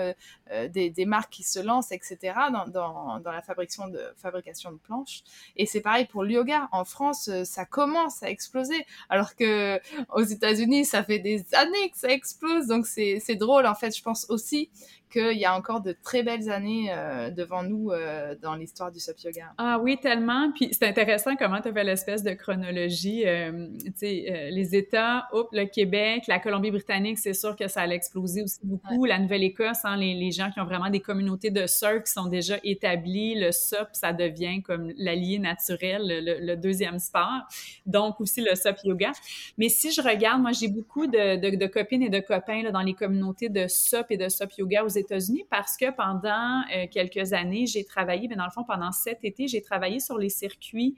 euh, 0.50 0.68
des, 0.68 1.06
marques 1.06 1.32
qui 1.32 1.42
se 1.42 1.60
lancent, 1.60 1.92
etc. 1.92 2.34
dans, 2.68 3.20
la 3.24 3.42
fabrication 3.42 3.88
de, 3.88 4.00
fabrication 4.16 4.72
de 4.72 4.78
planches. 4.78 5.22
Et 5.56 5.66
c'est 5.66 5.80
pareil 5.80 6.06
pour 6.06 6.24
le 6.24 6.32
yoga. 6.32 6.68
En 6.72 6.84
France, 6.84 7.30
ça 7.44 7.64
commence 7.64 8.22
à 8.22 8.30
exploser. 8.30 8.86
Alors 9.08 9.34
que 9.36 9.80
aux 10.14 10.22
États-Unis, 10.22 10.84
ça 10.84 11.04
fait 11.04 11.18
des 11.18 11.44
années 11.52 11.90
que 11.90 11.98
ça 11.98 12.08
explose. 12.08 12.66
Donc 12.66 12.86
c'est 12.86 13.36
drôle 13.36 13.66
en 13.66 13.74
fait. 13.74 13.96
Je 13.96 14.02
pense 14.02 14.26
aussi 14.30 14.70
qu'il 15.14 15.38
y 15.38 15.44
a 15.44 15.56
encore 15.56 15.80
de 15.80 15.92
très 16.02 16.24
belles 16.24 16.50
années 16.50 16.88
euh, 16.90 17.30
devant 17.30 17.62
nous 17.62 17.92
euh, 17.92 18.34
dans 18.42 18.56
l'histoire 18.56 18.90
du 18.90 18.98
SUP 18.98 19.16
Yoga. 19.20 19.52
Ah 19.58 19.78
oui, 19.80 19.96
tellement. 20.02 20.50
Puis 20.50 20.70
c'est 20.72 20.88
intéressant 20.88 21.36
comment 21.36 21.60
tu 21.60 21.68
as 21.68 21.72
fait 21.72 21.84
l'espèce 21.84 22.24
de 22.24 22.32
chronologie. 22.32 23.22
Euh, 23.24 23.68
tu 23.84 23.92
sais, 23.94 24.50
les 24.50 24.74
États, 24.74 25.28
hop, 25.30 25.48
le 25.52 25.66
Québec, 25.66 26.24
la 26.26 26.40
Colombie-Britannique, 26.40 27.18
c'est 27.18 27.32
sûr 27.32 27.54
que 27.54 27.68
ça 27.68 27.82
allait 27.82 27.94
exploser 27.94 28.42
aussi 28.42 28.58
beaucoup. 28.64 29.04
La 29.04 29.20
Nouvelle-Écosse, 29.20 29.84
hein, 29.84 29.96
les, 29.96 30.14
les, 30.14 30.32
gens 30.32 30.50
qui 30.50 30.58
ont 30.58 30.64
vraiment 30.64 30.90
des 30.90 31.00
communautés 31.00 31.50
de 31.50 31.68
surf 31.68 32.02
qui 32.04 32.12
sont 32.12 32.26
déjà 32.26 32.56
établies. 32.64 33.38
Le 33.38 33.52
SUP, 33.52 33.86
ça 33.92 34.12
devient 34.12 34.62
comme 34.62 34.92
l'allié 34.96 35.38
naturel, 35.38 36.02
le, 36.06 36.54
deuxième 36.56 36.98
sport. 36.98 37.42
Donc 37.86 38.20
aussi 38.20 38.40
le 38.40 38.54
SUP 38.56 38.78
Yoga. 38.82 39.12
Mais 39.58 39.68
si 39.68 39.92
je 39.92 40.02
regarde, 40.02 40.42
moi, 40.42 40.50
j'ai 40.52 40.68
beaucoup 40.68 41.06
de, 41.06 41.56
de, 41.56 41.66
copines 41.66 42.02
et 42.02 42.08
de 42.08 42.20
copains 42.20 42.62
là, 42.62 42.72
dans 42.72 42.80
les 42.80 42.94
communautés 42.94 43.48
de 43.48 43.68
SUP 43.68 44.06
et 44.10 44.16
de 44.16 44.28
SUP 44.28 44.52
Yoga 44.58 44.84
aux 44.84 44.88
États-Unis 45.04 45.44
parce 45.50 45.76
que 45.76 45.90
pendant 45.90 46.62
euh, 46.74 46.86
quelques 46.90 47.32
années, 47.32 47.66
j'ai 47.66 47.84
travaillé, 47.84 48.28
mais 48.28 48.36
dans 48.36 48.44
le 48.44 48.50
fond, 48.50 48.64
pendant 48.64 48.92
cet 48.92 49.24
été, 49.24 49.48
j'ai 49.48 49.62
travaillé 49.62 50.00
sur 50.00 50.18
les 50.18 50.28
circuits 50.28 50.96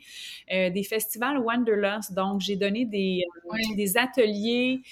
euh, 0.53 0.71
des 0.71 0.83
festivals 0.83 1.39
Wanderlust. 1.39 2.13
Donc, 2.15 2.41
j'ai 2.41 2.57
donné 2.57 2.85
des, 2.85 3.23
euh, 3.53 3.75
des 3.77 3.97
ateliers 3.97 4.83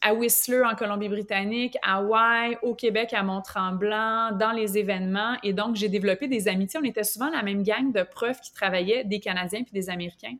à 0.00 0.14
Whistler 0.14 0.62
en 0.64 0.74
Colombie-Britannique, 0.74 1.76
à 1.82 1.96
Hawaï, 1.96 2.56
au 2.62 2.74
Québec 2.74 3.12
à 3.12 3.22
Mont-Tremblant, 3.22 4.32
dans 4.32 4.52
les 4.52 4.78
événements. 4.78 5.36
Et 5.42 5.52
donc, 5.52 5.76
j'ai 5.76 5.88
développé 5.88 6.28
des 6.28 6.48
amitiés. 6.48 6.78
On 6.80 6.84
était 6.84 7.04
souvent 7.04 7.30
la 7.30 7.42
même 7.42 7.62
gang 7.62 7.92
de 7.92 8.02
profs 8.02 8.40
qui 8.40 8.52
travaillaient, 8.52 9.04
des 9.04 9.20
Canadiens 9.20 9.62
puis 9.62 9.72
des 9.72 9.90
Américains. 9.90 10.36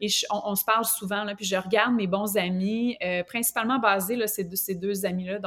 Et 0.00 0.08
on, 0.30 0.54
se 0.54 0.64
parle 0.64 0.84
souvent, 0.84 1.24
là, 1.24 1.34
puis 1.34 1.44
je 1.44 1.56
regarde 1.56 1.94
mes 1.94 2.06
bons 2.06 2.36
amis, 2.36 2.96
euh, 3.04 3.22
principalement 3.24 3.78
basés, 3.78 4.16
là, 4.16 4.26
ces, 4.26 4.48
ces 4.56 4.74
deux 4.74 5.04
amis-là 5.04 5.38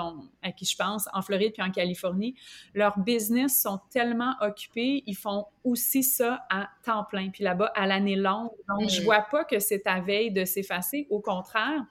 à 0.42 0.52
qui 0.52 0.66
je 0.66 0.76
pense, 0.76 1.08
en 1.14 1.22
Floride 1.22 1.54
puis 1.54 1.64
en 1.64 1.72
Californie. 1.72 2.36
Leurs 2.74 3.00
business 3.00 3.62
sont 3.62 3.80
tellement 3.90 4.34
occupés, 4.42 5.04
ils 5.06 5.16
font 5.16 5.46
aussi 5.64 6.04
ça 6.04 6.46
à 6.50 6.70
temps 6.84 7.04
plein, 7.04 7.30
puis 7.30 7.44
là-bas 7.44 7.72
à 7.76 7.88
l'année 7.88 8.16
longue. 8.16 8.52
Donc, 8.70 8.90
je 8.90 9.02
vois 9.02 9.22
pas 9.22 9.44
que 9.44 9.60
c'est 9.60 9.86
à 9.88 10.00
veille 10.00 10.32
de 10.32 10.46
s'effacer. 10.46 11.08
Au 11.10 11.20
contraire, 11.20 11.84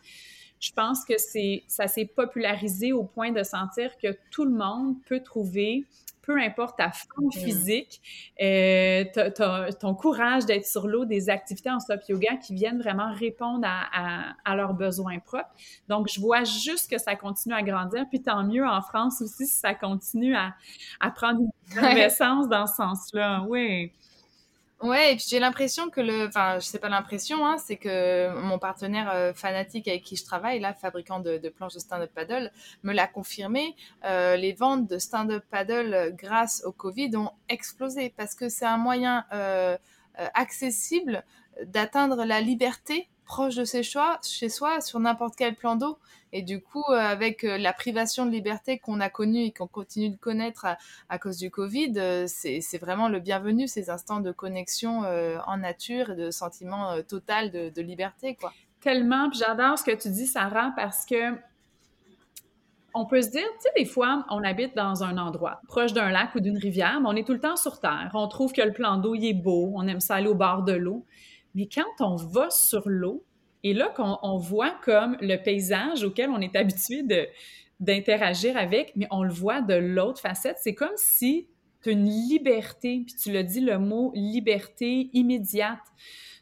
je 0.61 0.73
pense 0.73 1.05
que 1.05 1.19
c'est 1.19 1.63
ça 1.69 1.89
s'est 1.89 2.07
popularisé 2.07 2.93
au 2.93 3.05
point 3.05 3.33
de 3.33 3.43
sentir 3.43 3.97
que 3.99 4.17
tout 4.31 4.45
le 4.45 4.53
monde 4.53 4.97
peut 5.07 5.21
trouver 5.21 5.85
peu 6.25 6.41
importe 6.41 6.79
ta 6.79 6.91
forme 6.91 7.27
mm. 7.27 7.33
physique, 7.33 8.01
euh, 8.41 9.05
ton 9.81 9.95
courage 9.95 10.47
d'être 10.47 10.67
sur 10.67 10.87
l'eau, 10.87 11.05
des 11.05 11.29
activités 11.29 11.71
en 11.71 11.81
stop 11.81 12.01
yoga 12.09 12.37
qui 12.37 12.55
viennent 12.55 12.81
vraiment 12.81 13.13
répondre 13.13 13.67
à, 13.67 14.57
leurs 14.57 14.75
besoins 14.75 15.19
propres. 15.19 15.51
Donc, 15.89 16.09
je 16.09 16.21
vois 16.21 16.45
juste 16.45 16.91
que 16.91 16.99
ça 16.99 17.17
continue 17.17 17.55
à 17.55 17.63
grandir. 17.63 18.07
Puis 18.09 18.23
tant 18.23 18.45
mieux 18.45 18.67
en 18.67 18.81
France 18.83 19.21
aussi 19.21 19.47
si 19.47 19.59
ça 19.59 19.75
continue 19.75 20.35
à, 20.35 20.55
à 21.01 21.11
prendre 21.11 21.41
une 21.41 21.81
naissance 21.95 22.49
dans 22.49 22.67
ce 22.67 22.77
sens-là. 22.77 23.45
Oui. 23.49 23.93
Ouais, 24.83 25.13
et 25.13 25.17
puis 25.17 25.25
j'ai 25.29 25.39
l'impression 25.39 25.89
que 25.89 26.01
le, 26.01 26.27
enfin, 26.27 26.59
je 26.59 26.67
sais 26.67 26.79
pas 26.79 26.89
l'impression, 26.89 27.47
hein, 27.47 27.57
c'est 27.59 27.77
que 27.77 28.39
mon 28.41 28.59
partenaire 28.59 29.11
euh, 29.11 29.33
fanatique 29.33 29.89
avec 29.89 30.03
qui 30.03 30.17
je 30.17 30.25
travaille, 30.25 30.61
là, 30.61 30.75
fabricant 30.75 31.21
de, 31.21 31.39
planches 31.49 31.75
de 31.75 31.79
stand-up 31.79 32.11
paddle, 32.15 32.51
me 32.83 32.93
l'a 32.93 33.07
confirmé. 33.07 33.77
Euh, 34.05 34.37
les 34.37 34.53
ventes 34.53 34.87
de 34.87 34.99
stand-up 34.99 35.45
paddle 35.51 35.95
euh, 35.95 36.11
grâce 36.11 36.63
au 36.67 36.73
Covid 36.73 37.17
ont 37.17 37.31
explosé 37.49 38.13
parce 38.15 38.35
que 38.35 38.49
c'est 38.49 38.67
un 38.67 38.77
moyen 38.77 39.25
accessible 40.35 41.25
d'atteindre 41.65 42.25
la 42.25 42.41
liberté 42.41 43.09
proche 43.25 43.57
de 43.57 43.65
ses 43.65 43.83
choix, 43.83 44.21
chez 44.23 44.49
soi, 44.49 44.81
sur 44.81 45.01
n'importe 45.01 45.35
quel 45.37 45.57
plan 45.57 45.77
d'eau. 45.77 45.99
Et 46.37 46.43
du 46.43 46.61
coup, 46.61 46.83
euh, 46.91 46.95
avec 46.95 47.45
euh, 47.45 47.59
la 47.59 47.73
privation 47.73 48.27
de 48.27 48.33
liberté 48.33 48.81
qu'on 48.81 48.99
a 48.99 49.09
connue 49.09 49.45
et 49.45 49.53
qu'on 49.53 49.69
continue 49.69 50.11
de 50.11 50.17
connaître 50.17 50.67
à, 51.09 51.19
cause 51.21 51.39
du 51.39 51.49
Covid, 51.49 51.93
euh, 51.97 52.25
c'est 52.27 52.79
vraiment 52.79 53.09
le 53.09 53.21
bienvenu, 53.21 53.69
ces 53.69 53.89
instants 53.89 54.19
de 54.19 54.33
connexion 54.33 55.03
en 55.47 55.57
nature 55.59 56.11
et 56.11 56.17
de 56.17 56.33
sentiment 56.33 57.01
total 57.03 57.53
de, 57.53 57.81
liberté, 57.81 58.35
quoi. 58.35 58.53
Tellement, 58.81 59.31
j'adore 59.33 59.79
ce 59.79 59.85
que 59.85 59.95
tu 59.95 60.09
dis, 60.11 60.27
Sarah, 60.27 60.73
parce 60.77 61.07
que 61.07 61.37
on 62.95 63.07
peut 63.07 63.23
se 63.23 63.31
dire, 63.31 63.47
tu 63.55 63.61
sais, 63.61 63.71
des 63.77 63.85
fois, 63.85 64.27
on 64.29 64.43
habite 64.43 64.75
dans 64.75 65.05
un 65.05 65.17
endroit 65.19 65.61
proche 65.69 65.93
d'un 65.93 66.11
lac 66.11 66.35
ou 66.35 66.41
d'une 66.41 66.59
rivière, 66.59 67.01
mais 67.01 67.09
on 67.09 67.17
est 67.17 67.27
tout 67.27 67.33
le 67.33 67.41
temps 67.41 67.57
sur 67.57 67.79
Terre. 67.79 68.11
On 68.15 68.27
trouve 68.27 68.53
que 68.53 68.63
le 68.63 68.73
plan 68.73 68.97
d'eau, 68.97 69.15
il 69.15 69.25
est 69.25 69.35
beau, 69.35 69.73
on 69.75 69.87
aime 69.87 70.01
ça 70.01 70.17
aller 70.17 70.29
au 70.29 70.35
bord 70.35 70.63
de 70.63 70.73
l'eau. 70.73 71.05
Mais 71.55 71.69
quand 71.73 72.01
on 72.01 72.17
va 72.17 72.51
sur 72.51 72.83
l'eau, 72.89 73.23
et 73.65 73.75
là 73.75 73.89
qu'on 73.89 74.37
voit 74.37 74.77
comme 74.85 75.17
le 75.21 75.37
paysage 75.37 76.05
auquel 76.05 76.31
on 76.31 76.41
est 76.41 76.55
habitué 76.55 77.03
de, 77.03 77.27
d'interagir 77.81 78.57
avec, 78.57 78.93
mais 78.95 79.09
on 79.11 79.25
le 79.25 79.33
voit 79.33 79.61
de 79.61 79.75
l'autre 79.75 80.21
facette, 80.21 80.59
c'est 80.61 80.75
comme 80.75 80.97
si 80.97 81.49
tu 81.83 81.89
as 81.89 81.93
une 81.93 82.07
liberté, 82.07 83.03
puis 83.05 83.17
tu 83.17 83.33
l'as 83.33 83.43
dit 83.43 83.61
le 83.61 83.79
mot 83.79 84.13
liberté 84.15 85.11
immédiate, 85.13 85.83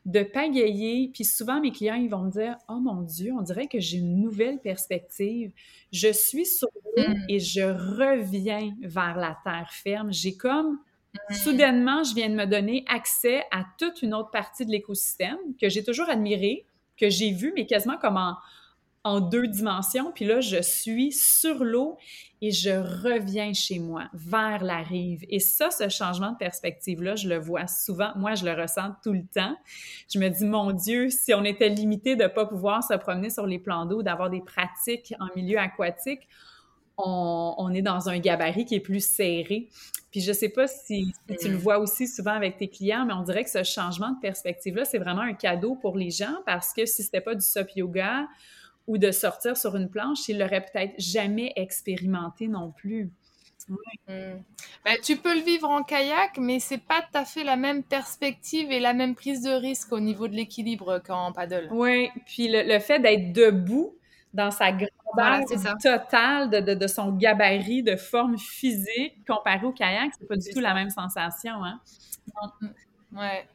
de 0.05 0.25
pagayer. 0.25 1.11
Puis 1.15 1.25
souvent, 1.25 1.61
mes 1.61 1.71
clients, 1.71 1.95
ils 1.95 2.11
vont 2.11 2.23
me 2.23 2.31
dire 2.31 2.57
Oh 2.69 2.81
mon 2.81 3.03
Dieu, 3.03 3.33
on 3.39 3.43
dirait 3.43 3.69
que 3.69 3.79
j'ai 3.79 3.99
une 3.99 4.21
nouvelle 4.21 4.59
perspective. 4.59 5.53
Je 5.93 6.13
suis 6.13 6.45
sur 6.45 6.69
l'eau 6.97 7.05
mm. 7.09 7.25
et 7.29 7.39
je 7.39 7.63
reviens 7.63 8.75
vers 8.83 9.17
la 9.17 9.39
terre 9.45 9.71
ferme. 9.73 10.13
J'ai 10.13 10.37
comme 10.37 10.81
Mm. 11.13 11.35
Soudainement, 11.35 12.05
je 12.05 12.15
viens 12.15 12.31
de 12.31 12.35
me 12.35 12.47
donner 12.47 12.85
accès 12.89 13.43
à 13.51 13.65
toute 13.79 14.03
une 14.03 14.15
autre 14.15 14.31
partie 14.31 14.65
de 14.65 14.71
l'écosystème 14.71 15.39
que 15.61 15.69
j'ai 15.69 15.85
toujours 15.85 16.09
admiré, 16.09 16.65
que 17.03 17.11
j'ai 17.11 17.33
vu, 17.33 17.53
mais 17.57 17.67
quasiment 17.67 17.99
comme 17.99 18.17
en, 19.05 19.21
deux 19.21 19.49
dimensions. 19.49 20.13
Puis 20.13 20.25
là, 20.25 20.41
je 20.41 20.63
suis 20.63 21.11
sur 21.11 21.65
l'eau 21.65 21.99
et 22.41 22.53
je 22.53 22.71
reviens 22.71 23.53
chez 23.53 23.81
moi, 23.81 24.05
vers 24.15 24.63
la 24.63 24.79
rive. 24.79 25.25
Et 25.29 25.41
ça, 25.41 25.73
ce 25.73 25.89
changement 25.89 26.31
de 26.31 26.37
perspective-là, 26.37 27.17
je 27.17 27.29
le 27.29 27.39
vois 27.39 27.67
souvent. 27.67 28.13
Moi, 28.15 28.37
je 28.37 28.45
le 28.45 28.53
ressens 28.53 28.95
tout 29.03 29.13
le 29.13 29.27
temps. 29.27 29.57
Je 30.13 30.21
me 30.21 30.29
dis, 30.29 30.45
mon 30.45 30.71
Dieu, 30.71 31.11
si 31.11 31.35
on 31.35 31.43
était 31.43 31.69
limité 31.69 32.15
de 32.15 32.23
ne 32.23 32.29
pas 32.29 32.47
pouvoir 32.47 32.85
se 32.85 32.95
promener 32.95 33.31
sur 33.31 33.47
les 33.47 33.59
plans 33.59 33.87
d'eau, 33.87 34.05
d'avoir 34.05 34.31
des 34.31 34.41
pratiques 34.41 35.13
en 35.19 35.27
milieu 35.35 35.59
aquatique, 35.59 36.29
on, 36.97 37.73
est 37.75 37.83
dans 37.83 38.09
un 38.09 38.19
gabarit 38.19 38.65
qui 38.65 38.77
est 38.77 38.81
plus 38.81 39.05
serré. 39.05 39.69
Puis 40.13 40.21
je 40.21 40.33
sais 40.33 40.51
pas 40.51 40.69
si, 40.69 41.15
tu 41.41 41.49
le 41.49 41.57
mm. 41.57 41.59
vois 41.59 41.79
aussi 41.79 42.07
souvent 42.07 42.35
avec 42.35 42.59
tes 42.59 42.69
clients, 42.69 43.07
mais 43.07 43.15
on 43.15 43.23
dirait 43.23 43.45
que 43.45 43.51
ce 43.51 43.65
changement 43.65 44.11
de 44.11 44.21
perspective-là, 44.21 44.85
c'est 44.85 44.99
vraiment 44.99 45.23
un 45.23 45.33
cadeau 45.33 45.75
pour 45.75 45.97
les 45.97 46.11
gens 46.11 46.37
parce 46.45 46.75
que 46.75 46.85
si 46.85 47.03
c'était 47.03 47.23
pas 47.23 47.35
du 47.35 47.41
SUP 47.45 47.71
yoga 47.77 48.29
ou 48.87 48.99
de 48.99 49.11
sortir 49.11 49.57
sur 49.57 49.75
une 49.75 49.89
planche, 49.89 50.29
ils 50.29 50.39
l'auraient 50.39 50.65
peut-être 50.65 50.93
jamais 50.99 51.55
expérimenté 51.57 52.47
non 52.47 52.71
plus. 52.71 53.11
Mm. 54.07 54.43
Ben, 54.85 54.97
tu 55.03 55.17
peux 55.17 55.35
le 55.35 55.43
vivre 55.43 55.69
en 55.71 55.83
kayak, 55.83 56.37
mais 56.37 56.61
c'est 56.61 56.83
pas 56.83 57.01
tout 57.01 57.17
à 57.17 57.25
fait 57.25 57.45
la 57.45 57.57
même 57.57 57.83
perspective 57.83 58.71
et 58.71 58.81
la 58.81 58.93
même 58.93 59.15
prise 59.15 59.41
de 59.41 59.53
risque 59.53 59.93
au 59.93 60.01
niveau 60.01 60.29
de 60.29 60.35
l'équilibre 60.35 61.01
qu'en 61.07 61.33
paddle. 61.33 61.69
Oui, 61.71 62.11
puis 62.27 62.49
le 62.51 62.79
fait 62.81 62.99
d'être 62.99 63.33
debout, 63.33 63.97
dans 64.33 64.51
sa 64.51 64.73
grandeur 64.73 65.45
totale 65.83 66.51
de, 66.51 66.75
de, 66.75 66.87
son 66.87 67.13
gabarit, 67.13 67.83
de 67.83 67.97
forme 67.97 68.39
physique, 68.39 69.25
comparé 69.27 69.65
au 69.67 69.73
kayak, 69.73 70.13
c'est 70.19 70.27
pas 70.27 70.37
du 70.37 70.51
tout 70.53 70.61
la 70.61 70.75
même 70.75 70.91
sensation. 70.91 71.63
Hein? 71.65 71.81
Ouais. 73.13 73.47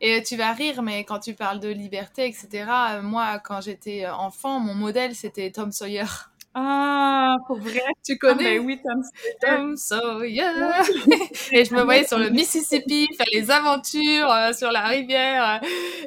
Et 0.00 0.22
tu 0.22 0.36
vas 0.36 0.52
rire, 0.52 0.82
mais 0.82 1.04
quand 1.04 1.20
tu 1.20 1.34
parles 1.34 1.60
de 1.60 1.68
liberté, 1.68 2.26
etc., 2.26 2.66
moi, 3.02 3.38
quand 3.38 3.60
j'étais 3.60 4.06
enfant, 4.06 4.60
mon 4.60 4.74
modèle, 4.74 5.14
c'était 5.14 5.50
Tom 5.50 5.72
Sawyer. 5.72 6.04
Ah, 6.60 7.36
pour 7.46 7.58
vrai? 7.58 7.84
Tu 8.04 8.18
connais? 8.18 8.56
Ah, 8.56 8.58
ben 8.58 8.66
oui, 8.66 8.80
Tom 8.82 9.02
Tom 9.40 9.76
Sawyer. 9.76 10.42
et 11.52 11.64
je 11.64 11.72
me 11.72 11.82
voyais 11.82 12.04
sur 12.04 12.18
le 12.18 12.30
Mississippi 12.38 13.06
faire 13.16 13.26
les 13.32 13.48
aventures 13.52 14.28
euh, 14.28 14.52
sur 14.52 14.72
la 14.72 14.82
rivière. 14.88 15.60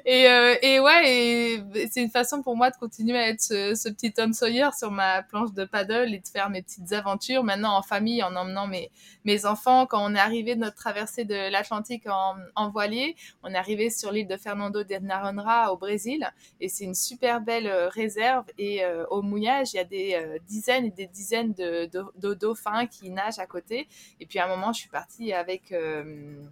Et, 0.05 0.27
euh, 0.27 0.55
et 0.61 0.81
ouais, 0.81 1.03
et 1.05 1.63
c'est 1.89 2.01
une 2.01 2.09
façon 2.09 2.41
pour 2.43 2.57
moi 2.57 2.69
de 2.69 2.75
continuer 2.75 3.17
à 3.17 3.29
être 3.29 3.39
ce, 3.39 3.75
ce, 3.75 3.87
petit 3.87 4.11
Tom 4.11 4.33
Sawyer 4.33 4.67
sur 4.77 4.91
ma 4.91 5.23
planche 5.23 5.53
de 5.53 5.63
paddle 5.63 6.13
et 6.13 6.19
de 6.19 6.27
faire 6.27 6.49
mes 6.49 6.61
petites 6.61 6.91
aventures. 6.91 7.45
Maintenant 7.45 7.77
en 7.77 7.81
famille, 7.81 8.21
en 8.21 8.35
emmenant 8.35 8.67
mes, 8.67 8.91
mes 9.23 9.45
enfants. 9.45 9.85
Quand 9.85 10.03
on 10.03 10.15
est 10.15 10.19
arrivé 10.19 10.55
de 10.55 10.59
notre 10.59 10.75
traversée 10.75 11.23
de 11.23 11.49
l'Atlantique 11.49 12.07
en, 12.09 12.35
en, 12.57 12.69
voilier, 12.71 13.15
on 13.43 13.53
est 13.53 13.57
arrivé 13.57 13.89
sur 13.89 14.11
l'île 14.11 14.27
de 14.27 14.35
Fernando 14.35 14.83
de 14.83 14.95
Naronra 14.95 15.71
au 15.71 15.77
Brésil. 15.77 16.29
Et 16.59 16.67
c'est 16.67 16.83
une 16.83 16.95
super 16.95 17.39
belle 17.39 17.67
euh, 17.67 17.87
réserve. 17.87 18.45
Et 18.57 18.81
au 19.09 19.21
mouillage, 19.21 19.73
il 19.73 19.77
y 19.77 19.79
a 19.79 19.83
des 19.83 20.39
dizaines 20.47 20.85
et 20.85 20.91
des 20.91 21.07
dizaines 21.07 21.53
de, 21.53 21.89
de, 22.15 22.33
dauphins 22.33 22.87
qui 22.87 23.09
nagent 23.09 23.39
à 23.39 23.45
côté. 23.45 23.87
Et 24.19 24.25
puis 24.25 24.39
à 24.39 24.45
un 24.45 24.47
moment, 24.47 24.73
je 24.73 24.81
suis 24.81 24.89
partie 24.89 25.33
avec 25.33 25.71
euh, 25.71 26.43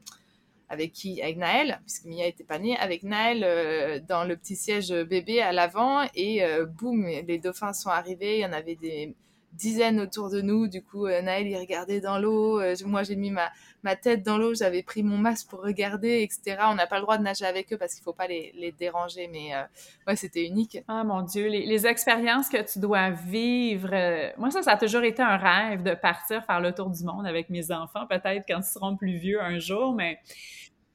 avec 0.70 0.92
qui? 0.92 1.22
Avec 1.22 1.38
Naël, 1.38 1.80
puisque 1.86 2.06
Mia 2.06 2.28
était 2.28 2.44
pas 2.44 2.60
née, 2.60 2.78
avec 2.78 3.04
Naël 3.04 3.44
euh, 3.44 4.00
dans 4.08 4.24
le 4.24 4.38
petit 4.38 4.56
siège 4.56 4.92
bébé 4.92 5.42
à 5.42 5.52
l'avant. 5.52 6.08
Et 6.16 6.44
euh, 6.44 6.66
boum, 6.66 7.06
les 7.06 7.40
dauphins 7.40 7.74
sont 7.74 7.90
arrivés. 7.90 8.38
Il 8.38 8.42
y 8.42 8.46
en 8.46 8.54
avait 8.54 8.76
des 8.76 9.16
dizaines 9.54 10.00
autour 10.00 10.30
de 10.30 10.42
nous. 10.42 10.68
Du 10.68 10.82
coup, 10.82 11.08
euh, 11.08 11.22
Naël, 11.22 11.48
il 11.48 11.58
regardait 11.58 12.02
dans 12.02 12.20
l'eau. 12.20 12.60
Euh, 12.60 12.76
moi, 12.86 13.04
j'ai 13.04 13.16
mis 13.16 13.32
ma, 13.32 13.96
tête 13.96 14.24
dans 14.24 14.38
l'eau. 14.38 14.54
J'avais 14.54 14.84
pris 14.84 15.04
mon 15.04 15.18
masque 15.18 15.50
pour 15.50 15.62
regarder, 15.62 16.22
etc. 16.22 16.58
On 16.66 16.76
n'a 16.76 16.88
pas 16.88 16.98
le 16.98 17.02
droit 17.04 17.18
de 17.18 17.24
nager 17.24 17.46
avec 17.46 17.72
eux 17.74 17.78
parce 17.78 17.94
qu'il 17.94 18.04
faut 18.04 18.14
pas 18.14 18.28
les, 18.28 18.74
déranger. 18.78 19.28
Mais 19.32 19.56
euh, 19.56 19.64
ouais, 20.08 20.16
c'était 20.16 20.46
unique. 20.46 20.80
Ah, 20.88 21.04
mon 21.04 21.22
Dieu. 21.22 21.48
Les, 21.48 21.66
les, 21.66 21.88
expériences 21.88 22.50
que 22.50 22.62
tu 22.72 22.80
dois 22.80 23.10
vivre. 23.10 23.90
moi, 24.38 24.52
ça, 24.52 24.62
ça 24.62 24.74
a 24.74 24.78
toujours 24.78 25.04
été 25.04 25.22
un 25.22 25.38
rêve 25.38 25.84
de 25.84 25.96
partir 25.96 26.44
faire 26.46 26.62
le 26.62 26.74
tour 26.74 26.90
du 26.90 27.04
monde 27.04 27.26
avec 27.26 27.50
mes 27.50 27.72
enfants. 27.72 28.06
Peut-être 28.08 28.46
quand 28.48 28.60
ils 28.60 28.64
seront 28.64 28.96
plus 28.96 29.18
vieux 29.18 29.42
un 29.42 29.60
jour, 29.60 29.94
mais 29.94 30.20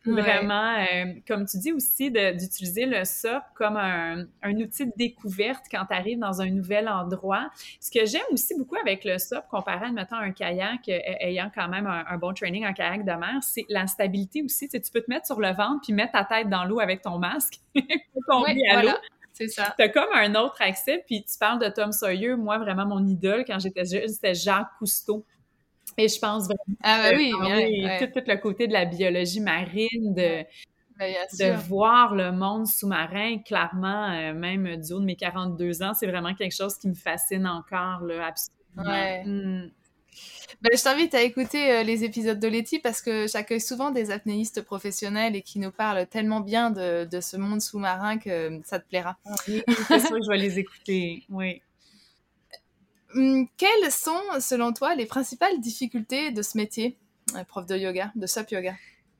Vraiment, 0.06 0.76
euh, 0.76 1.14
comme 1.26 1.46
tu 1.46 1.58
dis 1.58 1.72
aussi, 1.72 2.10
d'utiliser 2.10 2.84
le 2.84 3.04
SOP 3.04 3.42
comme 3.54 3.76
un, 3.76 4.26
un, 4.42 4.54
outil 4.56 4.86
de 4.86 4.92
découverte 4.96 5.64
quand 5.70 5.86
tu 5.86 5.94
arrives 5.94 6.18
dans 6.18 6.42
un 6.42 6.50
nouvel 6.50 6.88
endroit. 6.88 7.48
Ce 7.80 7.90
que 7.90 8.04
j'aime 8.04 8.22
aussi 8.30 8.54
beaucoup 8.56 8.76
avec 8.76 9.04
le 9.04 9.18
SOP, 9.18 9.46
comparé, 9.48 9.86
admettons, 9.86 10.16
un 10.16 10.32
kayak, 10.32 10.88
euh, 10.88 10.98
ayant 11.20 11.50
quand 11.54 11.68
même 11.68 11.86
un, 11.86 12.18
bon 12.18 12.34
training 12.34 12.66
en 12.66 12.74
kayak 12.74 13.04
de 13.04 13.12
mer, 13.12 13.38
c'est 13.42 13.64
la 13.68 13.86
stabilité 13.86 14.42
aussi. 14.42 14.68
Tu, 14.68 14.72
sais, 14.72 14.80
tu 14.80 14.90
peux 14.90 15.00
te 15.00 15.10
mettre 15.10 15.26
sur 15.26 15.40
le 15.40 15.52
ventre 15.52 15.80
puis 15.82 15.92
mettre 15.92 16.12
ta 16.12 16.24
tête 16.24 16.48
dans 16.48 16.64
l'eau 16.64 16.80
avec 16.80 17.00
ton 17.00 17.18
masque 17.18 17.60
tomber 18.28 18.60
à 18.70 18.82
l'eau. 18.82 18.90
C'est 19.32 19.48
ça. 19.48 19.74
T'as 19.76 19.88
comme 19.88 20.12
un 20.14 20.34
autre 20.36 20.56
accès, 20.60 21.02
puis 21.06 21.24
tu 21.24 21.38
parles 21.38 21.58
de 21.58 21.68
Tom 21.68 21.90
Sawyer. 21.90 22.36
Moi, 22.36 22.56
vraiment, 22.58 22.86
mon 22.86 23.04
idole, 23.04 23.44
quand 23.44 23.58
j'étais 23.58 23.84
jeune, 23.84 24.08
c'était 24.08 24.34
Jacques 24.34 24.70
Cousteau. 24.78 25.24
Et 25.96 26.08
je 26.08 26.18
pense 26.18 26.44
vraiment 26.44 26.78
ah, 26.82 27.10
bah 27.10 27.16
oui, 27.16 27.30
Tout, 27.30 28.20
le 28.26 28.36
côté 28.36 28.66
de 28.66 28.72
la 28.72 28.84
biologie 28.84 29.40
marine, 29.40 30.14
de, 30.14 30.44
ben, 30.98 31.14
de 31.38 31.68
voir 31.68 32.14
le 32.14 32.32
monde 32.32 32.66
sous-marin, 32.66 33.38
clairement, 33.38 34.10
euh, 34.10 34.32
même 34.32 34.76
du 34.76 34.92
haut 34.92 35.00
de 35.00 35.04
mes 35.04 35.16
42 35.16 35.82
ans, 35.82 35.94
c'est 35.94 36.06
vraiment 36.06 36.34
quelque 36.34 36.54
chose 36.54 36.76
qui 36.76 36.88
me 36.88 36.94
fascine 36.94 37.46
encore, 37.46 38.00
là, 38.02 38.26
absolument. 38.26 39.22
Hmm. 39.24 39.70
Ben, 40.62 40.70
je 40.72 40.82
t'invite 40.82 41.14
à 41.14 41.22
écouter 41.22 41.72
euh, 41.72 41.82
les 41.82 42.04
épisodes 42.04 42.38
d'Oleti 42.38 42.78
parce 42.78 43.02
que 43.02 43.26
j'accueille 43.26 43.60
souvent 43.60 43.90
des 43.90 44.10
apnéistes 44.10 44.62
professionnels 44.62 45.36
et 45.36 45.42
qui 45.42 45.58
nous 45.58 45.72
parlent 45.72 46.06
tellement 46.06 46.40
bien 46.40 46.70
de, 46.70 47.04
de 47.04 47.20
ce 47.20 47.36
monde 47.36 47.60
sous-marin 47.60 48.18
que 48.18 48.60
ça 48.64 48.78
te 48.78 48.88
plaira. 48.88 49.16
Ah 49.26 49.34
oui, 49.48 49.62
c'est 49.88 50.00
sûr 50.00 50.10
que 50.10 50.22
je 50.22 50.30
vais 50.30 50.38
les 50.38 50.58
écouter, 50.58 51.24
oui. 51.28 51.60
Hum, 53.14 53.46
quelles 53.56 53.92
sont, 53.92 54.20
selon 54.40 54.72
toi, 54.72 54.94
les 54.94 55.06
principales 55.06 55.60
difficultés 55.60 56.32
de 56.32 56.42
ce 56.42 56.56
métier, 56.56 56.96
euh, 57.36 57.44
prof 57.44 57.64
de 57.66 57.76
yoga, 57.76 58.12
de 58.16 58.26
SUP 58.26 58.50
yoga? 58.50 58.74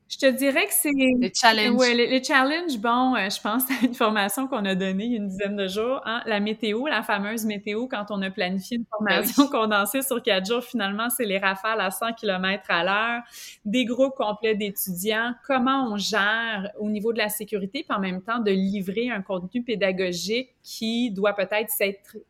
Je 0.07 0.17
te 0.19 0.25
dirais 0.27 0.67
que 0.67 0.73
c'est... 0.73 0.91
Les 0.91 1.31
challenges. 1.33 1.75
Oui, 1.79 1.95
les, 1.95 2.23
challenges, 2.23 2.77
bon, 2.77 3.15
euh, 3.15 3.27
je 3.27 3.41
pense 3.41 3.63
à 3.71 3.85
une 3.85 3.95
formation 3.95 4.47
qu'on 4.47 4.63
a 4.65 4.75
donnée 4.75 5.05
il 5.05 5.11
y 5.11 5.15
a 5.15 5.17
une 5.17 5.27
dizaine 5.27 5.55
de 5.55 5.67
jours, 5.67 5.99
hein, 6.05 6.21
la 6.27 6.39
météo, 6.39 6.85
la 6.85 7.01
fameuse 7.01 7.43
météo, 7.43 7.87
quand 7.87 8.05
on 8.11 8.21
a 8.21 8.29
planifié 8.29 8.77
une 8.77 8.85
formation 8.85 9.47
condensée 9.49 10.03
sur 10.03 10.21
quatre 10.21 10.45
jours, 10.45 10.63
finalement, 10.63 11.09
c'est 11.09 11.25
les 11.25 11.39
rafales 11.39 11.81
à 11.81 11.89
100 11.89 12.13
km 12.13 12.63
à 12.69 12.83
l'heure, 12.83 13.23
des 13.65 13.85
groupes 13.85 14.13
complets 14.15 14.53
d'étudiants, 14.53 15.33
comment 15.47 15.89
on 15.91 15.97
gère 15.97 16.69
au 16.79 16.89
niveau 16.91 17.11
de 17.11 17.17
la 17.17 17.29
sécurité, 17.29 17.83
puis 17.87 17.97
en 17.97 17.99
même 17.99 18.21
temps 18.21 18.39
de 18.39 18.51
livrer 18.51 19.09
un 19.09 19.23
contenu 19.23 19.63
pédagogique 19.63 20.49
qui 20.61 21.09
doit 21.09 21.33
peut-être 21.33 21.71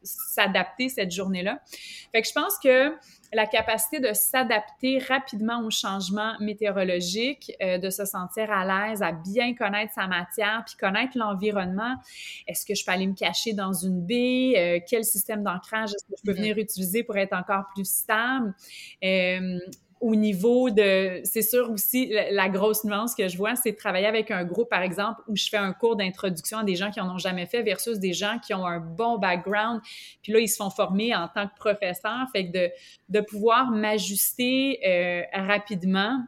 s'adapter 0.01 0.87
cette 0.87 1.11
journée-là. 1.11 1.59
Fait 2.13 2.21
que 2.21 2.27
je 2.27 2.33
pense 2.33 2.57
que 2.57 2.93
la 3.33 3.45
capacité 3.45 3.99
de 3.99 4.13
s'adapter 4.13 4.99
rapidement 4.99 5.61
aux 5.63 5.69
changements 5.69 6.33
météorologiques, 6.39 7.51
euh, 7.61 7.77
de 7.77 7.89
se 7.89 8.05
sentir 8.05 8.51
à 8.51 8.65
l'aise, 8.65 9.01
à 9.01 9.11
bien 9.11 9.53
connaître 9.53 9.93
sa 9.93 10.07
matière, 10.07 10.63
puis 10.65 10.75
connaître 10.77 11.17
l'environnement. 11.17 11.95
Est-ce 12.47 12.65
que 12.65 12.75
je 12.75 12.85
peux 12.85 12.91
aller 12.91 13.07
me 13.07 13.15
cacher 13.15 13.53
dans 13.53 13.73
une 13.73 14.05
baie? 14.05 14.53
Euh, 14.57 14.79
quel 14.87 15.03
système 15.03 15.43
d'ancrage 15.43 15.91
est-ce 15.93 16.05
que 16.05 16.13
je 16.17 16.23
peux 16.23 16.31
mm-hmm. 16.33 16.41
venir 16.41 16.57
utiliser 16.57 17.03
pour 17.03 17.17
être 17.17 17.33
encore 17.33 17.65
plus 17.73 17.89
stable? 17.89 18.53
Euh, 19.03 19.59
au 20.01 20.15
niveau 20.15 20.69
de, 20.69 21.21
c'est 21.23 21.41
sûr 21.41 21.71
aussi, 21.71 22.13
la, 22.31 22.49
grosse 22.49 22.83
nuance 22.83 23.15
que 23.15 23.27
je 23.27 23.37
vois, 23.37 23.55
c'est 23.55 23.71
de 23.71 23.77
travailler 23.77 24.07
avec 24.07 24.29
un 24.29 24.43
groupe, 24.43 24.69
par 24.69 24.81
exemple, 24.81 25.21
où 25.27 25.35
je 25.35 25.47
fais 25.49 25.57
un 25.57 25.73
cours 25.73 25.95
d'introduction 25.95 26.59
à 26.59 26.63
des 26.63 26.75
gens 26.75 26.91
qui 26.91 26.99
en 26.99 27.13
ont 27.13 27.17
jamais 27.17 27.45
fait 27.45 27.63
versus 27.63 27.97
des 27.97 28.13
gens 28.13 28.37
qui 28.45 28.53
ont 28.53 28.65
un 28.65 28.79
bon 28.79 29.17
background. 29.17 29.81
Puis 30.21 30.33
là, 30.33 30.39
ils 30.39 30.49
se 30.49 30.57
font 30.57 30.69
former 30.69 31.15
en 31.15 31.27
tant 31.27 31.47
que 31.47 31.55
professeur. 31.55 32.27
Fait 32.33 32.47
que 32.47 32.51
de, 32.51 32.71
de 33.09 33.21
pouvoir 33.21 33.71
m'ajuster 33.71 34.79
euh, 34.85 35.21
rapidement 35.33 36.23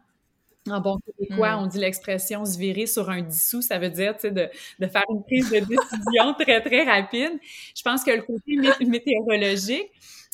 en 0.69 0.81
bon 0.81 0.97
québécois, 0.99 1.55
mm. 1.55 1.59
on 1.59 1.67
dit 1.67 1.79
l'expression 1.79 2.45
se 2.45 2.57
virer 2.57 2.87
sur 2.87 3.09
un 3.09 3.21
dissous, 3.21 3.61
ça 3.61 3.79
veut 3.79 3.89
dire, 3.89 4.15
tu 4.15 4.21
sais, 4.21 4.31
de, 4.31 4.49
de, 4.79 4.87
faire 4.87 5.03
une 5.09 5.23
prise 5.23 5.49
de 5.49 5.59
décision 5.59 6.33
très, 6.39 6.61
très 6.61 6.83
rapide. 6.83 7.39
Je 7.75 7.81
pense 7.81 8.03
que 8.03 8.11
le 8.11 8.21
côté 8.21 8.57
météorologique, 8.85 9.91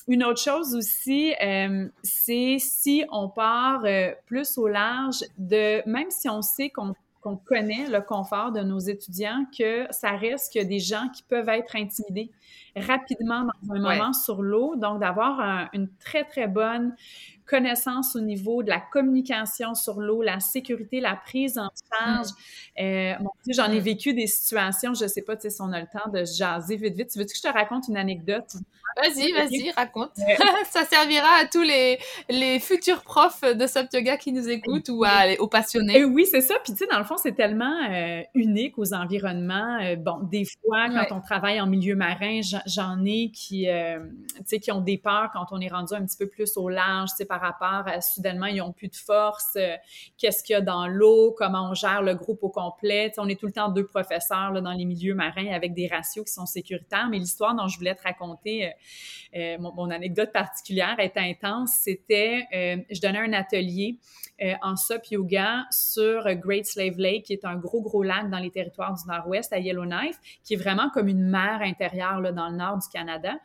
une 0.08 0.24
autre 0.24 0.42
chose 0.42 0.76
aussi, 0.76 1.34
euh, 1.42 1.88
c'est 2.04 2.58
si 2.60 3.06
on 3.12 3.30
part 3.30 3.86
euh, 3.86 4.12
plus 4.26 4.58
au 4.58 4.68
large 4.68 5.24
de, 5.38 5.88
même 5.90 6.10
si 6.10 6.30
on 6.30 6.42
sait 6.42 6.70
qu'on 6.70 6.96
connaît 7.38 7.88
le 7.90 8.02
confort 8.02 8.52
de 8.52 8.62
nos 8.62 8.80
étudiants, 8.80 9.46
que 9.58 9.86
ça 9.92 10.18
a 10.60 10.66
des 10.66 10.80
gens 10.80 11.08
qui 11.10 11.24
peuvent 11.24 11.50
être 11.50 11.76
intimidés 11.76 12.32
rapidement 12.76 13.48
dans 13.64 13.76
un 13.76 13.80
moment 13.80 14.14
sur 14.14 14.42
l'eau. 14.42 14.76
Donc, 14.76 15.00
d'avoir 15.00 15.70
une 15.74 15.90
très, 16.00 16.24
très 16.24 16.48
bonne 16.48 16.96
connaissance 17.46 18.16
au 18.16 18.22
niveau 18.22 18.64
de 18.64 18.70
la 18.70 18.80
communication 18.80 19.76
sur 19.76 20.00
l'eau, 20.00 20.22
la 20.22 20.40
sécurité, 20.40 21.00
la 21.00 21.16
prise 21.16 21.58
en 21.58 21.70
charge. 21.92 22.28
Mm. 22.78 22.82
Euh, 22.82 23.14
j'en 23.50 23.72
ai 23.72 23.80
mm. 23.80 23.84
vécu 23.84 24.14
des 24.14 24.28
situations, 24.28 24.94
je 24.94 25.08
sais 25.08 25.22
pas 25.22 25.38
si 25.40 25.50
on 25.60 25.72
a 25.72 25.82
le 25.82 25.88
temps 25.88 26.10
de 26.10 26.24
jaser 26.26 26.78
vite, 26.78 26.96
vite. 26.96 27.10
Tu 27.12 27.20
veux 27.20 27.26
que 27.26 27.36
je 27.36 27.42
te 27.42 27.48
raconte 27.48 27.88
une 27.88 27.98
anecdote? 27.98 28.56
Vas-y, 28.96 29.32
vas-y, 29.34 29.72
raconte. 29.72 30.12
ça 30.70 30.86
servira 30.86 31.28
à 31.42 31.46
tous 31.46 31.62
les, 31.62 32.00
les 32.30 32.60
futurs 32.60 33.02
profs 33.02 33.42
de 33.42 33.68
Sub 33.68 33.88
Yoga 33.92 34.18
qui 34.18 34.32
nous 34.32 34.50
écoutent 34.50 34.90
ou 34.90 35.04
à, 35.04 35.40
aux 35.40 35.48
passionnés. 35.48 36.00
Et 36.00 36.06
oui, 36.06 36.26
c'est 36.30 36.42
ça. 36.42 36.56
Puis, 36.64 36.74
tu 36.74 36.80
sais, 36.80 36.88
dans 36.92 37.00
le 37.00 37.06
fond, 37.06 37.18
c'est 37.18 37.36
tellement 37.36 37.76
euh, 37.90 38.22
unique 38.36 38.78
aux 38.78 38.94
environnements. 38.94 39.80
Euh, 39.82 39.96
bon, 39.96 40.20
des 40.24 40.46
fois, 40.46 40.90
quand 40.90 41.18
on 41.18 41.22
travaille 41.22 41.60
en 41.60 41.68
milieu 41.68 41.96
marin, 41.96 42.42
j'en 42.66 43.04
ai 43.06 43.32
qui, 43.32 43.70
euh, 43.70 44.00
qui 44.62 44.72
ont 44.72 44.82
des 44.82 44.98
peurs 44.98 45.30
quand 45.34 45.48
on 45.52 45.60
est 45.60 45.70
rendu 45.70 45.94
un 45.94 46.06
petit 46.06 46.18
peu 46.18 46.28
plus 46.28 46.58
au 46.58 46.70
large, 46.70 47.10
par 47.28 47.42
rapport 47.42 47.88
à 47.88 48.02
soudainement, 48.02 48.48
ils 48.48 48.62
ont 48.62 48.72
plus 48.72 48.90
de 48.90 48.96
force. 48.96 49.58
Qu'est-ce 50.18 50.44
qu'il 50.44 50.54
y 50.54 50.58
a 50.58 50.62
dans 50.62 50.88
l'eau? 50.88 51.34
Comment 51.38 51.70
on 51.70 51.74
gère 51.74 52.02
le 52.02 52.16
groupe 52.16 52.44
au 52.44 52.50
complet? 52.50 53.12
on 53.18 53.28
est 53.28 53.40
tout 53.40 53.46
le 53.46 53.52
temps 53.52 53.70
deux 53.70 53.86
professeurs 53.86 54.52
là, 54.52 54.62
dans 54.62 54.74
les 54.74 54.86
milieux 54.86 55.16
marins 55.16 55.52
avec 55.52 55.74
des 55.74 55.88
ratios 55.88 56.26
qui 56.26 56.34
sont 56.34 56.46
sécuritaires. 56.46 57.08
Mais 57.10 57.18
l'histoire 57.18 57.56
dont 57.56 57.68
je 57.68 57.78
voulais 57.78 57.96
te 57.96 58.04
raconter, 58.04 58.74
euh, 59.36 59.58
mon, 59.60 59.90
anecdote 59.90 60.32
particulière 60.32 60.96
est 61.00 61.18
intense. 61.18 61.72
C'était, 61.82 62.46
euh, 62.54 62.78
je 62.92 63.02
donnais 63.02 63.20
un 63.20 63.34
atelier 63.34 63.98
euh, 64.42 64.54
en 64.62 64.76
SUP 64.76 65.12
yoga 65.12 65.66
sur 65.72 66.24
Great 66.36 66.66
Slave 66.66 66.98
Lake, 66.98 67.26
qui 67.26 67.34
est 67.34 67.46
un 67.46 67.56
gros, 67.56 67.82
gros 67.82 68.04
lac 68.04 68.30
dans 68.30 68.38
les 68.38 68.52
territoires 68.52 68.94
du 68.94 69.08
Nord-Ouest 69.08 69.52
à 69.54 69.60
Yellowknife, 69.60 70.20
qui 70.44 70.54
est 70.54 70.58
vraiment 70.58 70.90
comme 70.90 71.08
une 71.08 71.24
mer 71.24 71.62
intérieure 71.62 72.20
là, 72.20 72.32
dans 72.32 72.50
nord 72.54 72.78
du 72.78 72.88
Canada. 72.88 73.36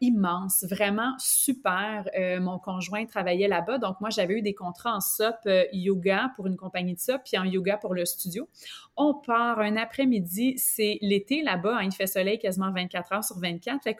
immense, 0.00 0.64
vraiment 0.68 1.14
super. 1.18 2.04
mon 2.40 2.58
conjoint 2.58 3.04
travaillait 3.06 3.48
là-bas, 3.48 3.78
donc 3.78 4.00
moi 4.00 4.10
j'avais 4.10 4.34
eu 4.34 4.42
des 4.42 4.54
contrats 4.54 4.94
en 4.94 5.00
SUP 5.00 5.48
yoga 5.72 6.32
pour 6.36 6.46
une 6.46 6.56
compagnie 6.56 6.94
de 6.94 7.00
SUP, 7.00 7.20
puis 7.24 7.38
en 7.38 7.44
yoga 7.44 7.76
pour 7.76 7.94
le 7.94 8.04
studio. 8.04 8.48
On 8.96 9.14
part 9.14 9.60
un 9.60 9.76
après-midi, 9.76 10.58
c'est 10.58 10.98
l'été 11.00 11.42
là-bas, 11.42 11.78
hein, 11.78 11.84
il 11.84 11.92
fait 11.92 12.06
soleil 12.06 12.38
quasiment 12.38 12.72
24 12.72 13.12
heures 13.12 13.24
sur 13.24 13.38
24, 13.38 13.82
fait 13.82 13.96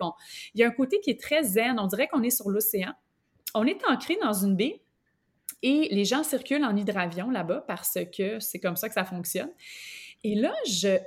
il 0.55 0.61
y 0.61 0.65
a 0.65 0.67
un 0.67 0.71
côté 0.71 1.01
qui 1.01 1.11
est 1.11 1.21
très 1.21 1.43
zen, 1.43 1.79
on 1.79 1.87
dirait 1.87 2.09
qu'on 2.09 2.23
est 2.23 2.31
sur 2.31 2.49
l'océan. 2.51 2.93
On 3.55 3.67
est 3.67 3.81
ancré 3.89 4.17
dans 4.23 4.33
une 4.33 4.57
baie 4.57 4.81
et 5.63 5.89
les 5.91 6.05
gens 6.05 6.23
circulent 6.23 6.65
en 6.65 6.77
hydravion 6.77 7.31
là-bas 7.31 7.65
parce 7.67 7.99
que 8.17 8.39
c'est 8.41 8.61
comme 8.61 8.77
ça 8.77 8.89
que 8.89 8.95
ça 8.95 9.05
fonctionne. 9.05 9.51
Et 10.23 10.35
là, 10.35 10.53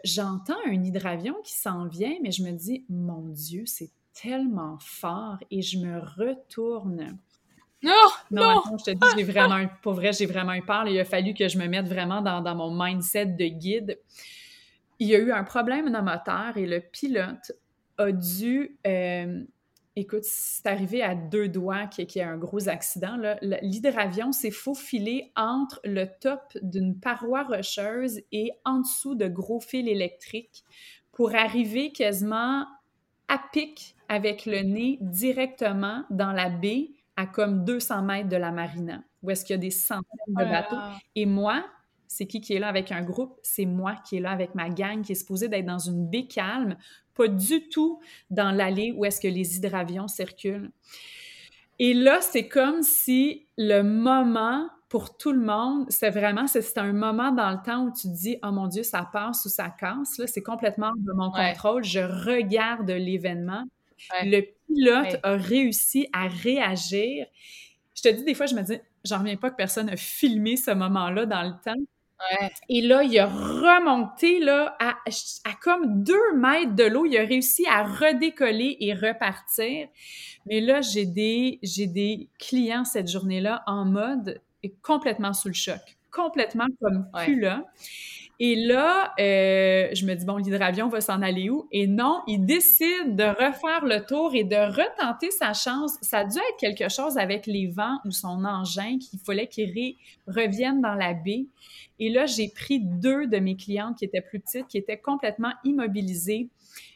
j'entends 0.03 0.57
un 0.66 0.84
hydravion 0.84 1.36
qui 1.43 1.53
s'en 1.53 1.88
vient, 1.88 2.16
mais 2.22 2.32
je 2.32 2.43
me 2.43 2.51
dis, 2.51 2.84
mon 2.89 3.30
Dieu, 3.30 3.64
c'est 3.66 3.91
tellement 4.14 4.78
fort 4.80 5.38
et 5.51 5.61
je 5.61 5.78
me 5.78 5.99
retourne. 5.99 7.18
Non, 7.84 7.91
non, 8.32 8.61
non. 8.66 8.78
je 8.78 8.86
te 8.86 8.91
dis, 8.91 9.07
j'ai 9.18 9.24
vraiment, 9.24 9.68
pour 9.82 9.93
vrai, 9.93 10.14
j'ai 10.14 10.26
vraiment 10.26 10.53
eu 10.53 10.64
peur. 10.64 10.88
Il 10.88 10.99
a 10.99 11.05
fallu 11.05 11.34
que 11.34 11.47
je 11.47 11.57
me 11.57 11.68
mette 11.68 11.88
vraiment 11.88 12.22
dans, 12.22 12.41
dans 12.41 12.55
mon 12.55 12.72
mindset 12.74 13.26
de 13.26 13.45
guide. 13.45 13.99
Il 14.99 15.07
y 15.07 15.16
a 15.16 15.20
eu 15.20 15.32
un 15.32 15.43
problème 15.43 15.91
dans 15.91 16.01
moteur 16.01 16.55
et 16.55 16.66
le 16.66 16.80
pilote 16.80 17.51
a 17.97 18.11
dû 18.11 18.78
euh, 18.88 19.43
Écoute, 19.95 20.23
c'est 20.23 20.65
arrivé 20.65 21.03
à 21.03 21.13
deux 21.13 21.47
doigts 21.47 21.85
qu'il 21.85 22.09
y 22.15 22.19
ait 22.19 22.23
un 22.23 22.37
gros 22.37 22.67
accident. 22.67 23.15
L'hydravion 23.61 24.31
s'est 24.31 24.49
faufilé 24.49 25.31
entre 25.35 25.79
le 25.83 26.05
top 26.19 26.57
d'une 26.63 26.99
paroi 26.99 27.43
rocheuse 27.43 28.21
et 28.31 28.51
en 28.65 28.79
dessous 28.79 29.13
de 29.13 29.27
gros 29.27 29.59
fils 29.59 29.87
électriques 29.87 30.63
pour 31.11 31.35
arriver 31.35 31.91
quasiment 31.91 32.65
à 33.27 33.39
pic 33.51 33.95
avec 34.09 34.47
le 34.47 34.61
nez 34.61 34.97
directement 35.01 36.05
dans 36.09 36.31
la 36.31 36.49
baie 36.49 36.89
à 37.15 37.27
comme 37.27 37.63
200 37.63 38.01
mètres 38.01 38.29
de 38.29 38.37
la 38.37 38.51
marina, 38.51 39.03
où 39.21 39.29
est-ce 39.29 39.45
qu'il 39.45 39.53
y 39.53 39.57
a 39.57 39.61
des 39.61 39.69
centaines 39.69 40.03
de 40.27 40.43
bateaux. 40.43 40.75
Et 41.15 41.27
moi, 41.27 41.63
c'est 42.07 42.25
qui 42.25 42.41
qui 42.41 42.53
est 42.53 42.59
là 42.59 42.67
avec 42.67 42.91
un 42.91 43.03
groupe? 43.03 43.39
C'est 43.43 43.65
moi 43.65 43.95
qui 44.07 44.17
est 44.17 44.19
là 44.19 44.31
avec 44.31 44.55
ma 44.55 44.69
gang 44.69 45.03
qui 45.03 45.11
est 45.11 45.15
supposée 45.15 45.47
d'être 45.49 45.65
dans 45.65 45.79
une 45.79 46.07
baie 46.07 46.25
calme 46.25 46.77
pas 47.16 47.28
du 47.28 47.70
tout 47.70 47.99
dans 48.30 48.51
l'allée 48.51 48.93
où 48.95 49.05
est-ce 49.05 49.22
que 49.22 49.28
les 49.28 49.57
hydravions 49.57 50.07
circulent. 50.07 50.72
Et 51.80 51.93
là, 51.93 52.22
c'est 52.22 52.47
comme 52.47 52.82
si 52.82 53.47
le 53.57 53.82
moment 53.82 54.70
pour 54.89 55.18
tout 55.18 55.32
le 55.32 55.41
monde, 55.41 55.88
c'est 55.89 56.11
vraiment, 56.11 56.45
c'est 56.45 56.78
un 56.78 56.93
moment 56.93 57.32
dans 57.32 57.49
le 57.49 57.57
temps 57.66 57.86
où 57.86 57.91
tu 57.91 58.03
te 58.03 58.14
dis, 58.14 58.38
oh 58.43 58.51
mon 58.51 58.68
Dieu, 58.68 58.84
ça 58.84 59.09
passe 59.11 59.43
ou 59.45 59.49
ça 59.49 59.70
casse. 59.70 60.20
Là, 60.20 60.28
c'est 60.28 60.43
complètement 60.43 60.91
de 60.95 61.11
mon 61.14 61.32
contrôle. 61.32 61.84
Je 61.84 61.99
regarde 61.99 62.91
l'événement. 62.91 63.64
Le 64.22 64.41
pilote 64.68 65.20
a 65.24 65.36
réussi 65.36 66.07
à 66.14 66.28
réagir. 66.28 67.26
Je 67.95 68.03
te 68.03 68.09
dis, 68.09 68.24
des 68.24 68.36
fois, 68.36 68.45
je 68.45 68.53
me 68.53 68.61
dis, 68.61 68.78
j'en 69.03 69.20
reviens 69.20 69.38
pas 69.38 69.49
que 69.49 69.55
personne 69.55 69.89
a 69.89 69.97
filmé 69.97 70.57
ce 70.57 70.70
moment-là 70.72 71.26
dans 71.26 71.41
le 71.41 71.53
temps. 71.64 71.82
Et 72.70 72.82
là, 72.82 73.03
il 73.03 73.18
a 73.20 73.28
remonté 73.28 74.39
là, 74.39 74.76
à, 74.80 74.95
comme 75.61 76.03
deux 76.03 76.34
mètres 76.36 76.74
de 76.76 76.84
l'eau. 76.84 77.05
Il 77.05 77.18
a 77.18 77.26
réussi 77.26 77.66
à 77.68 77.84
redécoller 77.84 78.78
et 78.80 78.93
repartir. 78.93 79.88
Mais 80.45 80.61
là, 80.61 80.82
j'ai 80.82 81.05
des, 81.05 81.59
j'ai 81.64 81.88
des 81.88 82.30
clients 82.39 82.86
cette 82.86 83.09
journée-là 83.09 83.64
en 83.68 83.86
mode 83.86 84.41
complètement 84.82 85.34
sous 85.34 85.49
le 85.49 85.53
choc, 85.53 85.97
complètement 86.11 86.68
comme 86.82 87.07
plus 87.14 87.39
là. 87.39 87.66
Et 88.39 88.55
là, 88.55 89.13
euh, 89.19 89.89
je 89.93 90.05
me 90.05 90.15
dis, 90.15 90.25
bon, 90.25 90.38
l'hydravion 90.38 90.89
va 90.89 91.01
s'en 91.01 91.21
aller 91.21 91.49
où? 91.49 91.67
Et 91.71 91.88
non, 91.88 92.21
il 92.27 92.45
décide 92.45 93.15
de 93.15 93.23
refaire 93.23 93.86
le 93.86 94.05
tour 94.05 94.34
et 94.34 94.43
de 94.43 94.55
retenter 94.55 95.29
sa 95.31 95.53
chance. 95.53 95.97
Ça 96.01 96.19
a 96.19 96.25
dû 96.25 96.38
être 96.38 96.57
quelque 96.59 96.89
chose 96.89 97.17
avec 97.17 97.45
les 97.45 97.67
vents 97.67 97.99
ou 98.05 98.11
son 98.11 98.43
engin 98.43 98.97
qu'il 98.97 99.19
fallait 99.19 99.47
qu'il 99.47 99.95
revienne 100.27 100.81
dans 100.81 100.95
la 100.95 101.13
baie. 101.13 101.45
Et 101.99 102.09
là, 102.09 102.25
j'ai 102.25 102.49
pris 102.49 102.79
deux 102.79 103.27
de 103.27 103.38
mes 103.38 103.55
clientes 103.55 103.97
qui 103.99 104.05
étaient 104.05 104.21
plus 104.21 104.39
petites, 104.39 104.67
qui 104.67 104.77
étaient 104.77 104.97
complètement 104.97 105.53
immobilisées. 105.63 106.49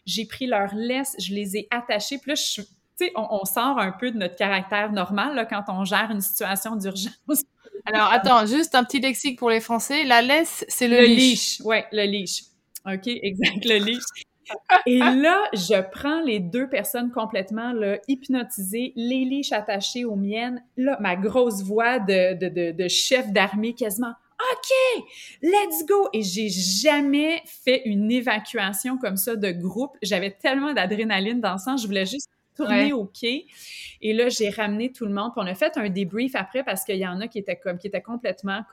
J'ai 0.05 0.25
pris 0.25 0.47
leur 0.47 0.73
laisse, 0.73 1.15
je 1.19 1.33
les 1.33 1.55
ai 1.55 1.67
attachées. 1.69 2.17
Puis 2.17 2.31
là, 2.31 2.35
je, 2.35 2.61
on, 3.15 3.27
on, 3.41 3.45
sort 3.45 3.77
un 3.79 3.91
peu 3.91 4.11
de 4.11 4.17
notre 4.17 4.35
caractère 4.35 4.91
normal 4.91 5.47
quand 5.49 5.63
on 5.67 5.85
gère 5.85 6.09
une 6.09 6.21
situation 6.21 6.75
d'urgence. 6.75 7.43
Alors, 7.85 8.11
attends, 8.11 8.45
juste 8.45 8.75
un 8.75 8.83
petit 8.83 8.99
lexique 8.99 9.39
pour 9.39 9.49
les 9.49 9.59
Français. 9.59 10.03
La 10.03 10.21
laisse, 10.21 10.65
c'est 10.67 10.87
le, 10.87 10.99
le 10.99 11.05
leash. 11.05 11.61
Oui, 11.63 11.77
le 11.91 12.03
leash. 12.05 12.43
OK, 12.85 13.07
exact, 13.07 13.65
le 13.65 13.77
leash. 13.77 14.03
Et 14.85 14.99
là, 14.99 15.43
je 15.53 15.81
prends 15.91 16.21
les 16.21 16.39
deux 16.39 16.69
personnes 16.69 17.11
complètement 17.11 17.73
là, 17.73 17.97
hypnotisées, 18.07 18.93
les 18.95 19.25
leash 19.25 19.51
attachées 19.51 20.05
aux 20.05 20.15
miennes. 20.15 20.63
Là, 20.77 20.97
ma 21.01 21.15
grosse 21.15 21.63
voix 21.63 21.99
de, 21.99 22.37
de, 22.37 22.47
de, 22.47 22.71
de 22.71 22.87
chef 22.87 23.31
d'armée 23.31 23.73
quasiment. 23.73 24.13
OK, 24.39 25.03
let's 25.41 25.85
go! 25.85 26.09
Et 26.13 26.21
j'ai 26.21 26.47
jamais 26.49 27.41
fait 27.45 27.81
une 27.85 28.11
évacuation 28.11 28.97
comme 28.97 29.17
ça 29.17 29.35
de 29.35 29.51
groupe. 29.51 29.97
J'avais 30.01 30.31
tellement 30.31 30.73
d'adrénaline 30.73 31.41
dans 31.41 31.53
le 31.53 31.57
sang, 31.57 31.75
je 31.75 31.87
voulais 31.87 32.05
juste 32.05 32.29
tourner 32.57 32.93
au 32.93 33.05
quai. 33.05 33.45
Et 34.01 34.13
là, 34.13 34.29
j'ai 34.29 34.49
ramené 34.49 34.91
tout 34.91 35.05
le 35.05 35.13
monde. 35.13 35.31
Puis 35.33 35.41
on 35.43 35.47
a 35.47 35.55
fait 35.55 35.77
un 35.77 35.89
débrief 35.89 36.35
après 36.35 36.63
parce 36.63 36.83
qu'il 36.83 36.97
y 36.97 37.07
en 37.07 37.21
a 37.21 37.27
qui 37.27 37.39
étaient 37.39 37.55
comme 37.55 37.77
qui 37.77 37.87
étaient 37.87 38.01
complètement 38.01 38.63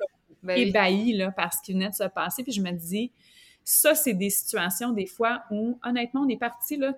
ben 0.43 0.59
ébahis 0.59 1.15
là, 1.15 1.31
parce 1.31 1.61
qu'il 1.61 1.75
venait 1.75 1.91
de 1.91 1.95
se 1.95 2.05
passer. 2.05 2.43
Puis 2.43 2.53
je 2.53 2.61
me 2.61 2.73
dis, 2.73 3.13
ça, 3.65 3.95
c'est 3.95 4.15
des 4.15 4.31
situations 4.31 4.93
des 4.93 5.07
fois 5.07 5.45
où, 5.51 5.79
honnêtement, 5.83 6.23
on 6.23 6.29
est 6.29 6.39
parti 6.39 6.77
là, 6.77 6.95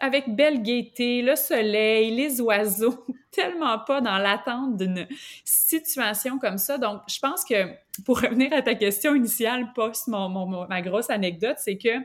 avec 0.00 0.34
belle 0.34 0.62
gaieté, 0.62 1.22
le 1.22 1.36
soleil, 1.36 2.14
les 2.14 2.40
oiseaux, 2.40 3.04
tellement 3.30 3.78
pas 3.78 4.00
dans 4.00 4.18
l'attente 4.18 4.76
d'une 4.76 5.06
situation 5.44 6.38
comme 6.38 6.58
ça. 6.58 6.78
Donc, 6.78 7.02
je 7.08 7.18
pense 7.18 7.44
que 7.44 7.68
pour 8.04 8.20
revenir 8.20 8.52
à 8.52 8.62
ta 8.62 8.74
question 8.74 9.14
initiale, 9.14 9.72
post 9.74 10.08
mon, 10.08 10.66
ma 10.66 10.82
grosse 10.82 11.10
anecdote, 11.10 11.56
c'est 11.58 11.78
que 11.78 11.98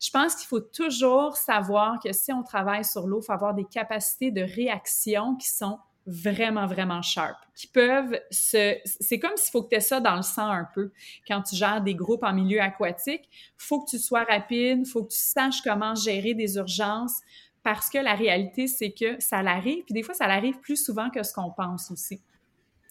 je 0.00 0.10
pense 0.10 0.34
qu'il 0.34 0.46
faut 0.46 0.60
toujours 0.60 1.36
savoir 1.36 1.98
que 2.02 2.12
si 2.12 2.32
on 2.32 2.42
travaille 2.42 2.84
sur 2.84 3.06
l'eau, 3.06 3.20
il 3.22 3.26
faut 3.26 3.32
avoir 3.32 3.54
des 3.54 3.64
capacités 3.64 4.30
de 4.30 4.42
réaction 4.42 5.36
qui 5.36 5.48
sont 5.48 5.78
vraiment, 6.06 6.66
vraiment 6.66 7.02
sharp, 7.02 7.36
qui 7.54 7.66
peuvent 7.66 8.18
se... 8.30 8.76
C'est 8.84 9.18
comme 9.18 9.36
s'il 9.36 9.50
faut 9.50 9.62
que 9.62 9.70
tu 9.70 9.76
aies 9.76 9.80
ça 9.80 10.00
dans 10.00 10.14
le 10.14 10.22
sang 10.22 10.48
un 10.48 10.68
peu. 10.72 10.92
Quand 11.26 11.42
tu 11.42 11.56
gères 11.56 11.82
des 11.82 11.94
groupes 11.94 12.22
en 12.22 12.32
milieu 12.32 12.60
aquatique, 12.60 13.28
faut 13.56 13.80
que 13.80 13.90
tu 13.90 13.98
sois 13.98 14.22
rapide, 14.24 14.86
faut 14.86 15.02
que 15.02 15.10
tu 15.10 15.18
saches 15.18 15.62
comment 15.62 15.94
gérer 15.94 16.34
des 16.34 16.56
urgences, 16.56 17.20
parce 17.64 17.90
que 17.90 17.98
la 17.98 18.14
réalité, 18.14 18.68
c'est 18.68 18.92
que 18.92 19.20
ça 19.20 19.42
l'arrive, 19.42 19.82
puis 19.84 19.94
des 19.94 20.04
fois, 20.04 20.14
ça 20.14 20.28
l'arrive 20.28 20.60
plus 20.60 20.76
souvent 20.76 21.10
que 21.10 21.24
ce 21.24 21.32
qu'on 21.32 21.50
pense 21.50 21.90
aussi. 21.90 22.20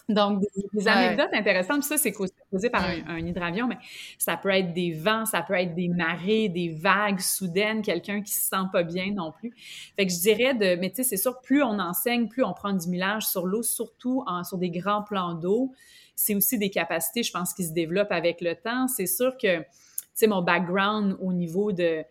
Donc, 0.09 0.43
des, 0.73 0.87
anecdotes 0.87 1.33
intéressantes, 1.33 1.83
ça, 1.83 1.97
c'est 1.97 2.11
par 2.71 2.85
un, 2.85 3.19
hydravion, 3.19 3.67
mais 3.67 3.77
ça 4.17 4.37
peut 4.37 4.49
être 4.49 4.73
des 4.73 4.93
vents, 4.93 5.25
ça 5.25 5.41
peut 5.41 5.53
être 5.53 5.73
des 5.75 5.87
marées, 5.87 6.49
des 6.49 6.69
vagues 6.69 7.19
soudaines, 7.19 7.81
quelqu'un 7.81 8.21
qui 8.21 8.33
se 8.33 8.49
sent 8.49 8.65
pas 8.71 8.83
bien 8.83 9.11
non 9.13 9.31
plus. 9.31 9.53
Fait 9.95 10.05
que 10.05 10.11
je 10.11 10.19
dirais 10.19 10.53
de, 10.53 10.79
mais 10.79 10.89
tu 10.89 10.97
sais, 10.97 11.03
c'est 11.03 11.17
sûr, 11.17 11.39
plus 11.41 11.63
on 11.63 11.79
enseigne, 11.79 12.27
plus 12.27 12.43
on 12.43 12.53
prend 12.53 12.73
du 12.73 12.87
millage 12.87 13.25
sur 13.25 13.45
l'eau, 13.45 13.63
surtout 13.63 14.23
en, 14.27 14.43
sur 14.43 14.57
des 14.57 14.69
grands 14.69 15.03
plans 15.03 15.33
d'eau. 15.33 15.73
C'est 16.15 16.35
aussi 16.35 16.57
des 16.57 16.69
capacités, 16.69 17.23
je 17.23 17.31
pense, 17.31 17.53
qui 17.53 17.63
se 17.63 17.73
développent 17.73 18.11
avec 18.11 18.41
le 18.41 18.55
temps. 18.55 18.87
C'est 18.87 19.07
sûr 19.07 19.37
que, 19.37 19.59
tu 19.59 19.65
sais, 20.13 20.27
mon 20.27 20.41
background 20.41 21.17
au 21.19 21.33
niveau 21.33 21.71
de, 21.71 22.03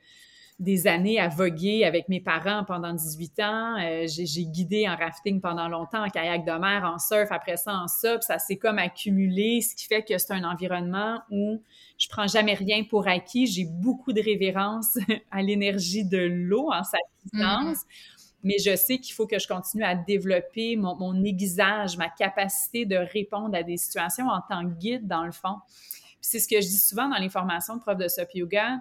des 0.60 0.86
années 0.86 1.18
à 1.18 1.28
voguer 1.28 1.84
avec 1.84 2.08
mes 2.08 2.20
parents 2.20 2.64
pendant 2.64 2.92
18 2.92 3.40
ans. 3.40 3.76
Euh, 3.80 4.06
j'ai 4.06 4.46
guidé 4.46 4.88
en 4.88 4.96
rafting 4.96 5.40
pendant 5.40 5.68
longtemps, 5.68 6.04
en 6.04 6.08
kayak 6.08 6.44
de 6.44 6.52
mer, 6.52 6.84
en 6.84 6.98
surf, 6.98 7.32
après 7.32 7.56
ça 7.56 7.74
en 7.74 7.88
sub. 7.88 8.22
Ça 8.22 8.38
s'est 8.38 8.56
comme 8.56 8.78
accumulé, 8.78 9.60
ce 9.60 9.74
qui 9.74 9.86
fait 9.86 10.04
que 10.04 10.16
c'est 10.16 10.32
un 10.32 10.44
environnement 10.44 11.20
où 11.30 11.60
je 11.98 12.08
prends 12.08 12.28
jamais 12.28 12.54
rien 12.54 12.84
pour 12.84 13.08
acquis. 13.08 13.48
J'ai 13.48 13.64
beaucoup 13.64 14.12
de 14.12 14.22
révérence 14.22 14.96
à 15.32 15.42
l'énergie 15.42 16.04
de 16.04 16.18
l'eau 16.18 16.70
en 16.72 16.84
sa 16.84 16.98
puissance. 17.18 17.78
Mm-hmm. 17.78 18.20
Mais 18.44 18.58
je 18.58 18.76
sais 18.76 18.98
qu'il 18.98 19.14
faut 19.14 19.26
que 19.26 19.38
je 19.38 19.48
continue 19.48 19.84
à 19.84 19.96
développer 19.96 20.76
mon, 20.76 20.94
mon, 20.96 21.24
aiguisage, 21.24 21.96
ma 21.96 22.10
capacité 22.10 22.84
de 22.84 22.96
répondre 22.96 23.56
à 23.56 23.62
des 23.62 23.78
situations 23.78 24.28
en 24.28 24.40
tant 24.42 24.62
que 24.68 24.74
guide, 24.74 25.08
dans 25.08 25.24
le 25.24 25.32
fond. 25.32 25.56
C'est 26.20 26.38
ce 26.38 26.46
que 26.46 26.60
je 26.60 26.66
dis 26.66 26.78
souvent 26.78 27.08
dans 27.08 27.16
les 27.16 27.30
formations 27.30 27.76
de 27.76 27.80
prof 27.80 27.96
de 27.96 28.06
SUP 28.06 28.28
Yoga 28.34 28.80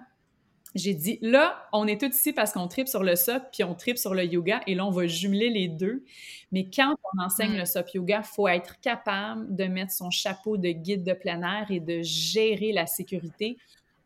j'ai 0.74 0.94
dit, 0.94 1.18
là, 1.22 1.68
on 1.72 1.86
est 1.86 2.00
tous 2.00 2.16
ici 2.16 2.32
parce 2.32 2.52
qu'on 2.52 2.66
tripe 2.66 2.88
sur 2.88 3.02
le 3.02 3.14
SOP, 3.14 3.42
puis 3.52 3.64
on 3.64 3.74
tripe 3.74 3.98
sur 3.98 4.14
le 4.14 4.24
yoga, 4.24 4.60
et 4.66 4.74
là, 4.74 4.84
on 4.84 4.90
va 4.90 5.06
jumeler 5.06 5.50
les 5.50 5.68
deux. 5.68 6.04
Mais 6.50 6.68
quand 6.68 6.96
on 7.12 7.22
enseigne 7.22 7.52
mm. 7.52 7.58
le 7.58 7.64
SOP 7.64 7.94
yoga, 7.94 8.22
il 8.24 8.34
faut 8.34 8.48
être 8.48 8.80
capable 8.80 9.54
de 9.54 9.64
mettre 9.64 9.92
son 9.92 10.10
chapeau 10.10 10.56
de 10.56 10.70
guide 10.70 11.04
de 11.04 11.12
plein 11.12 11.42
air 11.42 11.70
et 11.70 11.80
de 11.80 12.00
gérer 12.02 12.72
la 12.72 12.86
sécurité 12.86 13.56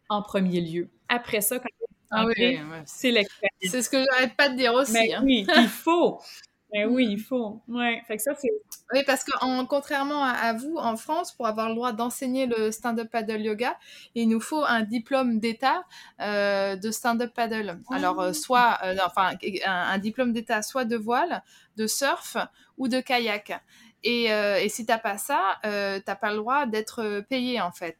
en 0.08 0.22
premier 0.22 0.60
lieu. 0.60 0.88
Après 1.08 1.40
ça, 1.40 1.58
quand 1.58 1.68
ah 2.10 2.24
oui, 2.26 2.58
c'est 2.86 3.10
l'expérience. 3.10 3.58
C'est 3.60 3.82
ce 3.82 3.90
que 3.90 4.02
j'arrête 4.02 4.34
pas 4.34 4.48
de 4.48 4.56
dire 4.56 4.72
aussi. 4.72 4.92
Mais 4.92 5.12
hein. 5.12 5.22
oui, 5.24 5.46
il 5.56 5.68
faut. 5.68 6.20
Ben 6.72 6.86
oui, 6.86 7.06
il 7.10 7.20
faut. 7.20 7.62
Ouais. 7.66 8.02
Fait 8.06 8.16
que 8.16 8.22
ça, 8.22 8.34
c'est. 8.34 8.50
Oui, 8.92 9.02
parce 9.06 9.24
que 9.24 9.32
en, 9.40 9.64
contrairement 9.64 10.22
à, 10.22 10.52
vous, 10.52 10.76
en 10.76 10.96
France, 10.96 11.32
pour 11.32 11.46
avoir 11.46 11.68
le 11.68 11.74
droit 11.74 11.92
d'enseigner 11.92 12.46
le 12.46 12.70
stand-up 12.72 13.10
paddle 13.10 13.40
yoga, 13.40 13.76
il 14.14 14.28
nous 14.28 14.40
faut 14.40 14.62
un 14.64 14.82
diplôme 14.82 15.40
d'état 15.40 15.84
euh, 16.20 16.76
de 16.76 16.90
stand-up 16.90 17.32
paddle. 17.34 17.80
Alors, 17.90 18.20
euh, 18.20 18.32
soit, 18.34 18.78
euh, 18.84 18.96
enfin, 19.06 19.30
un, 19.66 19.98
diplôme 19.98 20.32
d'état 20.32 20.60
soit 20.60 20.84
de 20.84 20.96
voile, 20.96 21.42
de 21.76 21.86
surf 21.86 22.36
ou 22.76 22.88
de 22.88 23.00
kayak. 23.00 23.62
Et, 24.04 24.32
euh, 24.32 24.60
et 24.60 24.68
si 24.68 24.86
t'as 24.86 24.98
pas 24.98 25.18
ça, 25.18 25.56
euh, 25.66 25.98
t'as 26.04 26.14
pas 26.14 26.30
le 26.30 26.36
droit 26.36 26.66
d'être 26.66 27.02
euh, 27.02 27.20
payé 27.20 27.60
en 27.60 27.72
fait. 27.72 27.98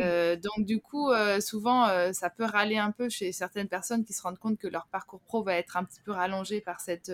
Euh, 0.00 0.36
donc 0.36 0.64
du 0.64 0.80
coup, 0.80 1.10
euh, 1.10 1.40
souvent, 1.40 1.88
ça 2.12 2.30
peut 2.30 2.44
râler 2.44 2.78
un 2.78 2.92
peu 2.92 3.08
chez 3.08 3.32
certaines 3.32 3.68
personnes 3.68 4.04
qui 4.04 4.12
se 4.12 4.22
rendent 4.22 4.38
compte 4.38 4.58
que 4.58 4.68
leur 4.68 4.86
parcours 4.86 5.20
pro 5.20 5.42
va 5.42 5.56
être 5.56 5.76
un 5.76 5.84
petit 5.84 6.00
peu 6.04 6.12
rallongé 6.12 6.60
par 6.60 6.80
cette, 6.80 7.12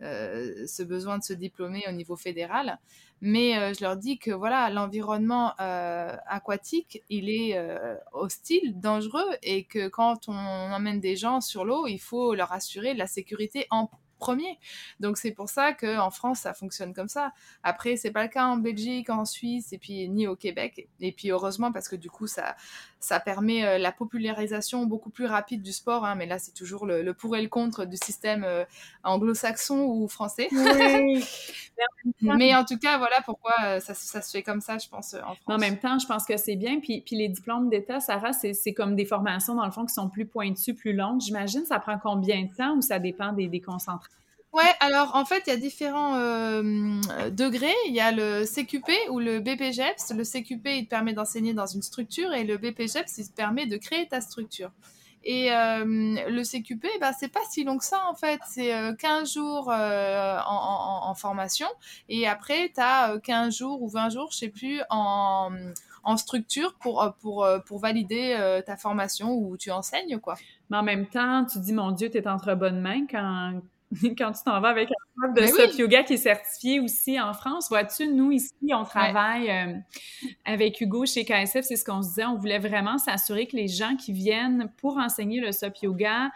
ce 0.00 0.82
besoin 0.82 1.18
de 1.18 1.22
se 1.22 1.34
diplômer 1.34 1.84
au 1.86 1.92
niveau 1.92 2.16
fédéral. 2.16 2.78
Mais 3.20 3.74
je 3.74 3.84
leur 3.84 3.98
dis 3.98 4.18
que 4.18 4.30
voilà, 4.30 4.70
l'environnement 4.70 5.52
aquatique, 5.58 7.02
il 7.10 7.28
est 7.28 7.60
hostile, 8.12 8.80
dangereux, 8.80 9.28
et 9.42 9.64
que 9.64 9.88
quand 9.88 10.28
on 10.28 10.32
emmène 10.34 11.00
des 11.00 11.16
gens 11.16 11.42
sur 11.42 11.66
l'eau, 11.66 11.86
il 11.86 11.98
faut 11.98 12.34
leur 12.34 12.52
assurer 12.52 12.94
la 12.94 13.06
sécurité 13.06 13.66
en 13.70 13.90
premier. 14.20 14.60
Donc 15.00 15.16
c'est 15.18 15.32
pour 15.32 15.48
ça 15.48 15.72
qu'en 15.72 16.10
France, 16.10 16.40
ça 16.40 16.54
fonctionne 16.54 16.94
comme 16.94 17.08
ça. 17.08 17.32
Après, 17.64 17.96
c'est 17.96 18.12
pas 18.12 18.22
le 18.22 18.28
cas 18.28 18.46
en 18.46 18.56
Belgique, 18.56 19.10
en 19.10 19.24
Suisse, 19.24 19.72
et 19.72 19.78
puis 19.78 20.08
ni 20.08 20.28
au 20.28 20.36
Québec. 20.36 20.88
Et 21.00 21.10
puis 21.10 21.32
heureusement, 21.32 21.72
parce 21.72 21.88
que 21.88 21.96
du 21.96 22.08
coup, 22.08 22.28
ça, 22.28 22.54
ça 23.00 23.18
permet 23.18 23.64
euh, 23.64 23.78
la 23.78 23.92
popularisation 23.92 24.84
beaucoup 24.84 25.08
plus 25.08 25.24
rapide 25.24 25.62
du 25.62 25.72
sport. 25.72 26.04
Hein, 26.04 26.14
mais 26.14 26.26
là, 26.26 26.38
c'est 26.38 26.52
toujours 26.52 26.86
le, 26.86 27.02
le, 27.02 27.14
pour 27.14 27.34
et 27.34 27.42
le 27.42 27.48
contre 27.48 27.86
du 27.86 27.96
système 27.96 28.44
euh, 28.44 28.64
anglo-saxon 29.02 29.86
ou 29.86 30.06
français. 30.06 30.48
Oui. 30.52 31.24
mais 32.20 32.54
en 32.54 32.64
tout 32.64 32.78
cas, 32.78 32.98
voilà 32.98 33.22
pourquoi 33.24 33.54
euh, 33.64 33.80
ça, 33.80 33.94
ça, 33.94 34.20
se 34.20 34.30
fait 34.30 34.42
comme 34.42 34.60
ça, 34.60 34.76
je 34.76 34.88
pense, 34.88 35.14
en 35.14 35.34
France. 35.34 35.38
En 35.46 35.58
même 35.58 35.78
temps, 35.78 35.98
je 35.98 36.06
pense 36.06 36.26
que 36.26 36.36
c'est 36.36 36.56
bien. 36.56 36.78
Puis, 36.80 37.00
puis 37.00 37.16
les 37.16 37.28
diplômes 37.28 37.70
d'État, 37.70 38.00
Sarah, 38.00 38.34
c'est 38.34 38.74
comme 38.74 38.94
des 38.94 39.06
formations, 39.06 39.54
dans 39.54 39.64
le 39.64 39.72
fond, 39.72 39.86
qui 39.86 39.94
sont 39.94 40.10
plus 40.10 40.26
pointues, 40.26 40.74
plus 40.74 40.92
longues. 40.92 41.22
J'imagine, 41.22 41.64
ça 41.64 41.80
prend 41.80 41.98
combien 41.98 42.44
de 42.44 42.54
temps 42.54 42.76
ou 42.76 42.82
ça 42.82 42.98
dépend 42.98 43.32
des, 43.32 43.48
des 43.48 43.60
concentrations? 43.60 44.19
Ouais, 44.52 44.62
alors 44.80 45.14
en 45.14 45.24
fait, 45.24 45.44
il 45.46 45.50
y 45.50 45.52
a 45.52 45.56
différents 45.56 46.16
euh, 46.16 47.00
degrés. 47.30 47.74
Il 47.86 47.94
y 47.94 48.00
a 48.00 48.10
le 48.10 48.44
CQP 48.44 48.90
ou 49.10 49.20
le 49.20 49.38
BPGEPS. 49.38 50.12
Le 50.16 50.24
CQP, 50.24 50.66
il 50.66 50.84
te 50.84 50.90
permet 50.90 51.12
d'enseigner 51.12 51.54
dans 51.54 51.66
une 51.66 51.82
structure 51.82 52.32
et 52.32 52.44
le 52.44 52.56
BPGEPS, 52.56 53.18
il 53.18 53.28
te 53.28 53.34
permet 53.34 53.66
de 53.66 53.76
créer 53.76 54.08
ta 54.08 54.20
structure. 54.20 54.72
Et 55.22 55.52
euh, 55.52 55.84
le 55.84 56.42
CQP, 56.42 56.86
bah, 57.00 57.12
c'est 57.12 57.28
pas 57.28 57.40
si 57.50 57.64
long 57.64 57.76
que 57.78 57.84
ça 57.84 58.02
en 58.08 58.14
fait. 58.14 58.40
C'est 58.48 58.74
euh, 58.74 58.94
15 58.94 59.34
jours 59.34 59.70
euh, 59.70 60.38
en, 60.46 61.10
en, 61.10 61.14
formation 61.14 61.66
et 62.08 62.26
après, 62.26 62.70
tu 62.74 62.80
as 62.80 63.18
15 63.22 63.54
jours 63.54 63.82
ou 63.82 63.88
20 63.88 64.08
jours, 64.10 64.30
je 64.32 64.38
sais 64.38 64.48
plus, 64.48 64.80
en, 64.88 65.50
en 66.04 66.16
structure 66.16 66.74
pour, 66.80 67.14
pour, 67.20 67.46
pour 67.66 67.78
valider 67.80 68.34
euh, 68.38 68.62
ta 68.62 68.76
formation 68.76 69.32
où 69.34 69.56
tu 69.58 69.70
enseignes. 69.70 70.18
quoi. 70.18 70.36
Mais 70.70 70.78
en 70.78 70.82
même 70.82 71.06
temps, 71.06 71.44
tu 71.44 71.58
dis, 71.58 71.74
mon 71.74 71.90
Dieu, 71.90 72.10
tu 72.10 72.16
es 72.16 72.26
entre 72.26 72.54
bonnes 72.54 72.80
mains 72.80 73.06
quand 73.06 73.60
quand 74.18 74.32
tu 74.32 74.42
t'en 74.44 74.60
vas 74.60 74.68
avec 74.68 74.88
un 74.90 75.20
prof 75.20 75.34
de 75.34 75.46
Sop 75.46 75.70
oui. 75.72 75.78
Yoga 75.78 76.02
qui 76.02 76.14
est 76.14 76.18
certifié 76.18 76.80
aussi 76.80 77.20
en 77.20 77.32
France. 77.32 77.68
Vois-tu, 77.68 78.06
nous, 78.08 78.30
ici, 78.30 78.54
on 78.72 78.84
travaille 78.84 79.46
ouais. 79.46 79.66
euh, 79.68 80.28
avec 80.44 80.80
Hugo 80.80 81.06
chez 81.06 81.24
KSF, 81.24 81.64
c'est 81.64 81.76
ce 81.76 81.84
qu'on 81.84 82.02
se 82.02 82.08
disait. 82.08 82.24
On 82.24 82.36
voulait 82.36 82.58
vraiment 82.58 82.98
s'assurer 82.98 83.46
que 83.46 83.56
les 83.56 83.68
gens 83.68 83.96
qui 83.96 84.12
viennent 84.12 84.70
pour 84.78 84.98
enseigner 84.98 85.40
le 85.40 85.52
Sop 85.52 85.76
Yoga 85.82 86.30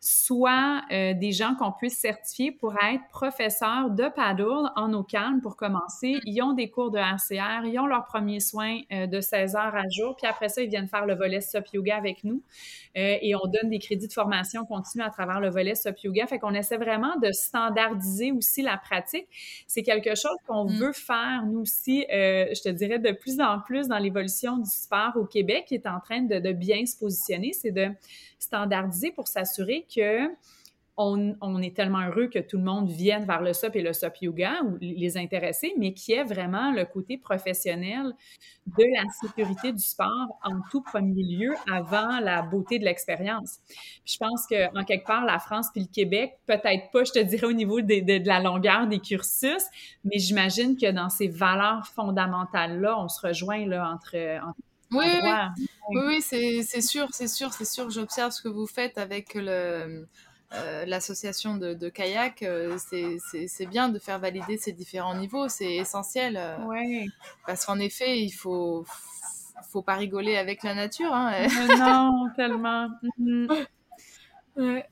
soit 0.00 0.82
euh, 0.92 1.12
des 1.14 1.32
gens 1.32 1.56
qu'on 1.56 1.72
puisse 1.72 1.98
certifier 1.98 2.52
pour 2.52 2.74
être 2.74 3.02
professeurs 3.10 3.90
de 3.90 4.08
paddle 4.08 4.70
en 4.76 4.92
eau 4.92 5.02
calme 5.02 5.40
pour 5.40 5.56
commencer. 5.56 6.18
Ils 6.24 6.40
ont 6.40 6.52
des 6.52 6.70
cours 6.70 6.92
de 6.92 6.98
RCR, 6.98 7.66
ils 7.66 7.78
ont 7.80 7.86
leurs 7.86 8.04
premiers 8.04 8.38
soins 8.38 8.78
euh, 8.92 9.06
de 9.08 9.20
16 9.20 9.56
heures 9.56 9.74
à 9.74 9.88
jour, 9.90 10.14
puis 10.16 10.28
après 10.28 10.48
ça, 10.48 10.62
ils 10.62 10.68
viennent 10.68 10.86
faire 10.86 11.04
le 11.04 11.16
volet 11.16 11.40
SOP 11.40 11.72
Yoga 11.72 11.96
avec 11.96 12.22
nous 12.22 12.42
euh, 12.96 13.16
et 13.20 13.34
on 13.34 13.48
donne 13.48 13.70
des 13.70 13.80
crédits 13.80 14.06
de 14.06 14.12
formation 14.12 14.64
continue 14.64 15.02
à 15.02 15.10
travers 15.10 15.40
le 15.40 15.50
volet 15.50 15.74
SOP 15.74 15.98
Yoga. 16.04 16.26
Fait 16.28 16.38
qu'on 16.38 16.54
essaie 16.54 16.76
vraiment 16.76 17.16
de 17.20 17.32
standardiser 17.32 18.30
aussi 18.30 18.62
la 18.62 18.76
pratique. 18.76 19.26
C'est 19.66 19.82
quelque 19.82 20.14
chose 20.14 20.36
qu'on 20.46 20.66
mm. 20.66 20.74
veut 20.76 20.92
faire, 20.92 21.44
nous 21.46 21.60
aussi, 21.60 22.06
je 22.08 22.62
te 22.62 22.68
dirais, 22.68 23.00
de 23.00 23.10
plus 23.10 23.40
en 23.40 23.60
plus 23.60 23.88
dans 23.88 23.98
l'évolution 23.98 24.58
du 24.58 24.70
sport 24.70 25.12
au 25.16 25.24
Québec 25.24 25.64
qui 25.66 25.74
est 25.74 25.88
en 25.88 25.98
train 25.98 26.22
de, 26.22 26.38
de 26.38 26.52
bien 26.52 26.86
se 26.86 26.96
positionner, 26.96 27.52
c'est 27.52 27.72
de 27.72 27.88
standardiser 28.38 29.10
pour 29.10 29.28
s'assurer 29.28 29.86
que 29.94 30.28
on, 31.00 31.36
on, 31.40 31.62
est 31.62 31.76
tellement 31.76 32.00
heureux 32.08 32.26
que 32.26 32.40
tout 32.40 32.58
le 32.58 32.64
monde 32.64 32.90
vienne 32.90 33.24
vers 33.24 33.40
le 33.40 33.52
SOP 33.52 33.76
et 33.76 33.82
le 33.82 33.92
SOP 33.92 34.20
Yoga 34.22 34.62
ou 34.64 34.76
les 34.80 35.16
intéressés, 35.16 35.72
mais 35.78 35.94
qui 35.94 36.12
est 36.12 36.24
vraiment 36.24 36.72
le 36.72 36.84
côté 36.84 37.16
professionnel 37.16 38.12
de 38.66 38.84
la 38.96 39.04
sécurité 39.20 39.72
du 39.72 39.82
sport 39.82 40.40
en 40.42 40.60
tout 40.72 40.82
premier 40.82 41.22
lieu 41.22 41.54
avant 41.72 42.18
la 42.18 42.42
beauté 42.42 42.80
de 42.80 42.84
l'expérience. 42.84 43.60
Je 44.04 44.16
pense 44.18 44.46
qu'en 44.48 44.82
quelque 44.82 45.06
part, 45.06 45.24
la 45.24 45.38
France 45.38 45.68
puis 45.72 45.82
le 45.82 45.88
Québec, 45.88 46.36
peut-être 46.46 46.90
pas, 46.90 47.04
je 47.04 47.12
te 47.12 47.20
dirais, 47.20 47.46
au 47.46 47.52
niveau 47.52 47.80
de, 47.80 48.18
de, 48.18 48.26
la 48.26 48.40
longueur 48.40 48.88
des 48.88 48.98
cursus, 48.98 49.64
mais 50.02 50.18
j'imagine 50.18 50.76
que 50.76 50.90
dans 50.90 51.10
ces 51.10 51.28
valeurs 51.28 51.86
fondamentales-là, 51.86 52.98
on 52.98 53.06
se 53.06 53.24
rejoint 53.24 53.64
là, 53.66 53.88
entre 53.88 54.16
oui, 54.92 55.06
oui, 55.22 55.30
oui, 55.90 56.00
oui 56.06 56.22
c'est 56.22 56.80
sûr, 56.80 57.08
c'est 57.12 57.28
sûr, 57.28 57.52
c'est 57.52 57.64
sûr. 57.64 57.90
J'observe 57.90 58.32
ce 58.32 58.42
que 58.42 58.48
vous 58.48 58.66
faites 58.66 58.98
avec 58.98 59.34
le, 59.34 60.06
euh, 60.54 60.86
l'association 60.86 61.56
de, 61.56 61.74
de, 61.74 61.88
kayak. 61.90 62.42
Euh, 62.42 62.78
c'est 62.78 63.66
bien 63.66 63.90
de 63.90 63.98
faire 63.98 64.18
valider 64.18 64.56
ces 64.56 64.72
différents 64.72 65.14
niveaux, 65.14 65.48
c'est 65.48 65.76
essentiel. 65.76 66.36
Euh, 66.38 66.56
ouais. 66.64 67.06
Parce 67.46 67.66
qu'en 67.66 67.78
effet, 67.78 68.20
il 68.20 68.30
faut, 68.30 68.86
faut 69.70 69.82
pas 69.82 69.96
rigoler 69.96 70.36
avec 70.36 70.62
la 70.62 70.74
nature. 70.74 71.12
Hein. 71.12 71.46
non, 71.78 72.28
tellement. 72.34 72.88
ouais. 74.56 74.86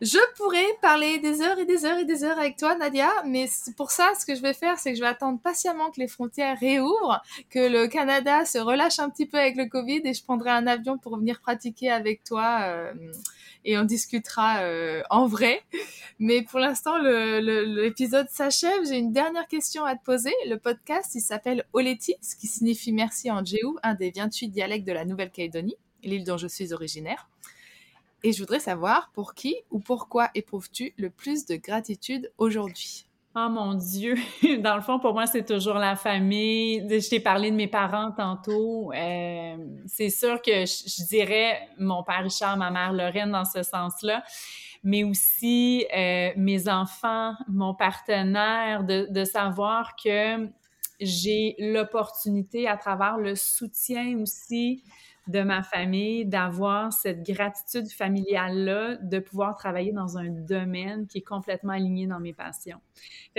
Je 0.00 0.18
pourrais 0.36 0.66
parler 0.80 1.18
des 1.18 1.40
heures 1.42 1.58
et 1.58 1.66
des 1.66 1.84
heures 1.84 1.98
et 1.98 2.04
des 2.04 2.22
heures 2.22 2.38
avec 2.38 2.56
toi, 2.56 2.76
Nadia, 2.76 3.10
mais 3.26 3.48
pour 3.76 3.90
ça, 3.90 4.12
ce 4.18 4.24
que 4.24 4.36
je 4.36 4.42
vais 4.42 4.54
faire, 4.54 4.78
c'est 4.78 4.92
que 4.92 4.96
je 4.96 5.02
vais 5.02 5.08
attendre 5.08 5.40
patiemment 5.40 5.90
que 5.90 5.98
les 5.98 6.06
frontières 6.06 6.56
réouvrent, 6.58 7.20
que 7.50 7.58
le 7.58 7.88
Canada 7.88 8.44
se 8.44 8.58
relâche 8.58 9.00
un 9.00 9.10
petit 9.10 9.26
peu 9.26 9.38
avec 9.38 9.56
le 9.56 9.66
Covid 9.66 10.02
et 10.04 10.14
je 10.14 10.22
prendrai 10.22 10.50
un 10.50 10.68
avion 10.68 10.98
pour 10.98 11.16
venir 11.16 11.40
pratiquer 11.40 11.90
avec 11.90 12.22
toi 12.22 12.60
euh, 12.62 12.92
et 13.64 13.76
on 13.76 13.82
discutera 13.82 14.60
euh, 14.60 15.02
en 15.10 15.26
vrai. 15.26 15.62
Mais 16.20 16.42
pour 16.42 16.60
l'instant, 16.60 16.96
l'épisode 16.98 18.28
s'achève. 18.30 18.86
J'ai 18.88 18.98
une 18.98 19.12
dernière 19.12 19.48
question 19.48 19.84
à 19.84 19.96
te 19.96 20.04
poser. 20.04 20.32
Le 20.46 20.56
podcast, 20.56 21.14
il 21.16 21.20
s'appelle 21.20 21.64
Oleti, 21.72 22.14
ce 22.22 22.36
qui 22.36 22.46
signifie 22.46 22.92
merci 22.92 23.32
en 23.32 23.44
Jéhu, 23.44 23.74
un 23.82 23.94
des 23.94 24.12
28 24.14 24.48
dialectes 24.48 24.86
de 24.86 24.92
la 24.92 25.04
Nouvelle-Calédonie, 25.04 25.76
l'île 26.04 26.24
dont 26.24 26.38
je 26.38 26.46
suis 26.46 26.72
originaire. 26.72 27.28
Et 28.24 28.32
je 28.32 28.40
voudrais 28.40 28.58
savoir 28.58 29.10
pour 29.14 29.34
qui 29.34 29.54
ou 29.70 29.78
pourquoi 29.78 30.30
éprouves-tu 30.34 30.92
le 30.96 31.08
plus 31.08 31.46
de 31.46 31.54
gratitude 31.54 32.32
aujourd'hui? 32.36 33.06
Oh 33.36 33.48
mon 33.48 33.74
Dieu! 33.74 34.16
Dans 34.58 34.74
le 34.74 34.82
fond, 34.82 34.98
pour 34.98 35.12
moi, 35.12 35.26
c'est 35.26 35.44
toujours 35.44 35.74
la 35.74 35.94
famille. 35.94 36.80
Je 36.88 37.08
t'ai 37.08 37.20
parlé 37.20 37.52
de 37.52 37.56
mes 37.56 37.68
parents 37.68 38.10
tantôt. 38.10 38.92
Euh, 38.92 39.56
c'est 39.86 40.10
sûr 40.10 40.42
que 40.42 40.66
je, 40.66 41.06
dirais 41.06 41.68
mon 41.78 42.02
père 42.02 42.24
Richard, 42.24 42.56
ma 42.56 42.70
mère 42.70 42.92
Lorraine 42.92 43.30
dans 43.30 43.44
ce 43.44 43.62
sens-là, 43.62 44.24
mais 44.82 45.04
aussi 45.04 45.86
euh, 45.96 46.30
mes 46.36 46.68
enfants, 46.68 47.34
mon 47.46 47.74
partenaire, 47.74 48.82
de 48.82 49.24
savoir 49.24 49.94
que 49.94 50.48
j'ai 51.00 51.54
l'opportunité 51.58 52.66
à 52.66 52.76
travers 52.76 53.18
le 53.18 53.36
soutien 53.36 54.18
aussi 54.18 54.82
de 55.28 55.42
ma 55.42 55.62
famille, 55.62 56.24
d'avoir 56.24 56.92
cette 56.92 57.22
gratitude 57.22 57.90
familiale-là, 57.90 58.96
de 58.96 59.18
pouvoir 59.18 59.54
travailler 59.56 59.92
dans 59.92 60.18
un 60.18 60.28
domaine 60.30 61.06
qui 61.06 61.18
est 61.18 61.22
complètement 61.22 61.74
aligné 61.74 62.06
dans 62.06 62.18
mes 62.18 62.32
passions. 62.32 62.80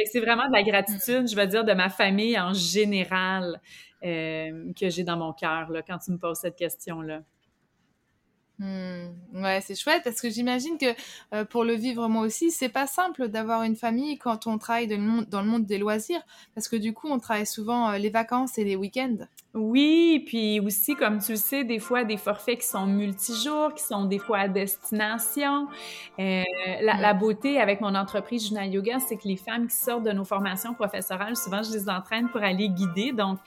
C'est 0.05 0.19
vraiment 0.19 0.47
de 0.47 0.53
la 0.53 0.63
gratitude, 0.63 1.27
je 1.27 1.35
veux 1.35 1.47
dire, 1.47 1.65
de 1.65 1.73
ma 1.73 1.89
famille 1.89 2.39
en 2.39 2.53
général 2.53 3.59
euh, 4.03 4.71
que 4.79 4.89
j'ai 4.89 5.03
dans 5.03 5.17
mon 5.17 5.33
cœur 5.33 5.69
quand 5.87 5.97
tu 5.97 6.11
me 6.11 6.17
poses 6.17 6.37
cette 6.39 6.55
question-là. 6.55 7.23
Mmh, 8.59 9.41
ouais, 9.41 9.61
c'est 9.61 9.75
chouette 9.75 10.01
parce 10.03 10.19
que 10.19 10.29
j'imagine 10.29 10.77
que 10.77 10.93
euh, 11.33 11.45
pour 11.45 11.63
le 11.63 11.75
vivre 11.75 12.09
moi 12.09 12.23
aussi, 12.23 12.51
c'est 12.51 12.67
pas 12.67 12.87
simple 12.87 13.29
d'avoir 13.29 13.63
une 13.63 13.77
famille 13.77 14.17
quand 14.17 14.47
on 14.47 14.57
travaille 14.57 14.87
dans 14.87 14.97
le, 14.97 15.01
monde, 15.01 15.25
dans 15.29 15.41
le 15.41 15.47
monde 15.47 15.65
des 15.65 15.77
loisirs 15.77 16.21
parce 16.55 16.67
que 16.67 16.75
du 16.75 16.93
coup, 16.93 17.07
on 17.07 17.19
travaille 17.19 17.45
souvent 17.45 17.89
euh, 17.89 17.97
les 17.97 18.09
vacances 18.09 18.57
et 18.57 18.65
les 18.65 18.75
week-ends. 18.75 19.27
Oui, 19.55 20.23
puis 20.27 20.59
aussi, 20.59 20.95
comme 20.95 21.17
tu 21.17 21.31
le 21.31 21.37
sais, 21.37 21.63
des 21.63 21.79
fois, 21.79 22.03
des 22.03 22.17
forfaits 22.17 22.59
qui 22.59 22.67
sont 22.67 22.85
multijours, 22.85 23.73
qui 23.73 23.81
sont 23.81 24.05
des 24.05 24.19
fois 24.19 24.41
à 24.41 24.47
destination. 24.47 25.67
Euh, 26.19 26.43
la, 26.81 26.95
mmh. 26.95 27.01
la, 27.01 27.13
beauté 27.15 27.59
avec 27.59 27.81
mon 27.81 27.95
entreprise 27.95 28.47
Juna 28.47 28.67
Yoga, 28.67 28.99
c'est 28.99 29.17
que 29.17 29.27
les 29.27 29.37
femmes 29.37 29.67
qui 29.67 29.75
sortent 29.75 30.03
de 30.03 30.11
nos 30.11 30.23
formations 30.23 30.75
professorales, 30.75 31.35
souvent, 31.35 31.63
je 31.63 31.71
les 31.71 31.89
entraîne 31.89 32.29
pour 32.29 32.43
aller 32.43 32.69
guider. 32.69 33.11
Donc, 33.11 33.39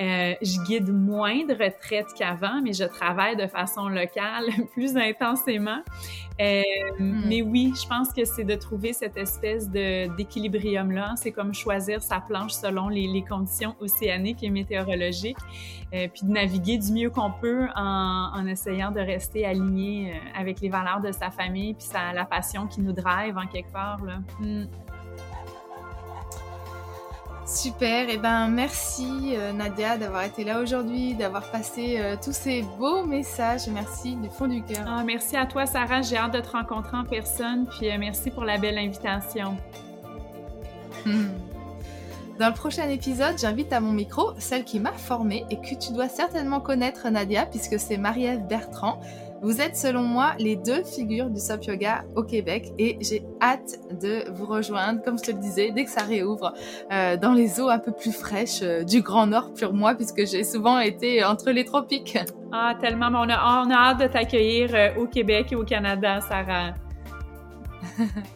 euh, 0.00 0.34
je 0.42 0.64
guide 0.66 0.92
moins 0.92 1.44
de 1.44 1.52
retraites 1.52 2.12
qu'avant, 2.18 2.60
mais 2.60 2.72
je 2.72 2.84
travaille 2.84 3.36
de 3.36 3.46
façon 3.46 3.88
locale 3.88 4.46
plus 4.72 4.96
intensément. 4.96 5.78
Euh, 6.40 6.62
mm. 6.98 7.22
Mais 7.26 7.42
oui, 7.42 7.72
je 7.80 7.88
pense 7.88 8.12
que 8.12 8.24
c'est 8.24 8.44
de 8.44 8.54
trouver 8.54 8.92
cette 8.92 9.16
espèce 9.16 9.68
d'équilibrium-là. 9.70 11.14
C'est 11.16 11.32
comme 11.32 11.54
choisir 11.54 12.02
sa 12.02 12.20
planche 12.20 12.52
selon 12.52 12.88
les, 12.88 13.06
les 13.06 13.22
conditions 13.22 13.74
océaniques 13.80 14.42
et 14.42 14.50
météorologiques, 14.50 15.38
euh, 15.94 16.08
puis 16.12 16.26
de 16.26 16.32
naviguer 16.32 16.78
du 16.78 16.92
mieux 16.92 17.10
qu'on 17.10 17.30
peut 17.30 17.66
en, 17.74 18.32
en, 18.34 18.46
essayant 18.46 18.90
de 18.90 19.00
rester 19.00 19.46
aligné 19.46 20.12
euh, 20.12 20.18
avec 20.38 20.60
les 20.60 20.68
valeurs 20.68 21.00
de 21.00 21.12
sa 21.12 21.30
famille, 21.30 21.74
puis 21.74 21.86
sa, 21.86 22.12
la 22.12 22.24
passion 22.24 22.66
qui 22.66 22.80
nous 22.80 22.92
drive 22.92 23.36
en 23.38 23.46
quelque 23.46 23.72
part. 23.72 24.04
Là. 24.04 24.18
Mm. 24.40 24.66
Super, 27.46 28.08
et 28.08 28.14
eh 28.14 28.16
ben 28.18 28.48
merci 28.48 29.36
euh, 29.36 29.52
Nadia 29.52 29.96
d'avoir 29.96 30.24
été 30.24 30.42
là 30.42 30.60
aujourd'hui, 30.60 31.14
d'avoir 31.14 31.48
passé 31.48 31.96
euh, 31.96 32.16
tous 32.20 32.32
ces 32.32 32.62
beaux 32.76 33.04
messages. 33.04 33.68
Merci 33.68 34.16
du 34.16 34.28
fond 34.28 34.48
du 34.48 34.64
cœur. 34.64 34.84
Ah, 34.84 35.04
merci 35.06 35.36
à 35.36 35.46
toi 35.46 35.64
Sarah, 35.64 36.02
j'ai 36.02 36.16
hâte 36.16 36.34
de 36.34 36.40
te 36.40 36.50
rencontrer 36.50 36.96
en 36.96 37.04
personne, 37.04 37.66
puis 37.66 37.88
euh, 37.88 37.98
merci 38.00 38.32
pour 38.32 38.42
la 38.44 38.58
belle 38.58 38.76
invitation. 38.76 39.56
Hmm. 41.04 41.28
Dans 42.40 42.48
le 42.48 42.54
prochain 42.54 42.88
épisode, 42.88 43.38
j'invite 43.38 43.72
à 43.72 43.78
mon 43.78 43.92
micro 43.92 44.32
celle 44.38 44.64
qui 44.64 44.80
m'a 44.80 44.92
formée 44.92 45.44
et 45.48 45.56
que 45.56 45.76
tu 45.76 45.92
dois 45.92 46.08
certainement 46.08 46.58
connaître 46.58 47.08
Nadia 47.10 47.46
puisque 47.46 47.78
c'est 47.78 47.96
Marie-Ève 47.96 48.44
Bertrand. 48.48 49.00
Vous 49.46 49.60
êtes 49.60 49.76
selon 49.76 50.02
moi 50.02 50.32
les 50.40 50.56
deux 50.56 50.82
figures 50.82 51.30
du 51.30 51.38
SOP 51.38 51.66
Yoga 51.66 52.04
au 52.16 52.24
Québec 52.24 52.72
et 52.80 52.98
j'ai 53.00 53.22
hâte 53.40 53.78
de 53.92 54.28
vous 54.32 54.44
rejoindre, 54.44 55.00
comme 55.04 55.20
je 55.20 55.22
te 55.22 55.30
le 55.30 55.38
disais, 55.38 55.70
dès 55.70 55.84
que 55.84 55.90
ça 55.90 56.02
réouvre, 56.02 56.52
euh, 56.90 57.16
dans 57.16 57.32
les 57.32 57.60
eaux 57.60 57.68
un 57.68 57.78
peu 57.78 57.92
plus 57.92 58.10
fraîches 58.10 58.62
euh, 58.62 58.82
du 58.82 59.02
Grand 59.02 59.28
Nord 59.28 59.54
pour 59.54 59.72
moi, 59.72 59.94
puisque 59.94 60.26
j'ai 60.26 60.42
souvent 60.42 60.80
été 60.80 61.22
entre 61.22 61.52
les 61.52 61.64
tropiques. 61.64 62.18
Ah, 62.50 62.74
tellement, 62.80 63.06
on 63.12 63.28
a, 63.28 63.64
on 63.64 63.70
a 63.70 63.76
hâte 63.76 64.00
de 64.00 64.08
t'accueillir 64.08 64.70
euh, 64.74 65.00
au 65.00 65.06
Québec 65.06 65.52
et 65.52 65.54
au 65.54 65.62
Canada, 65.62 66.20
Sarah. 66.22 66.74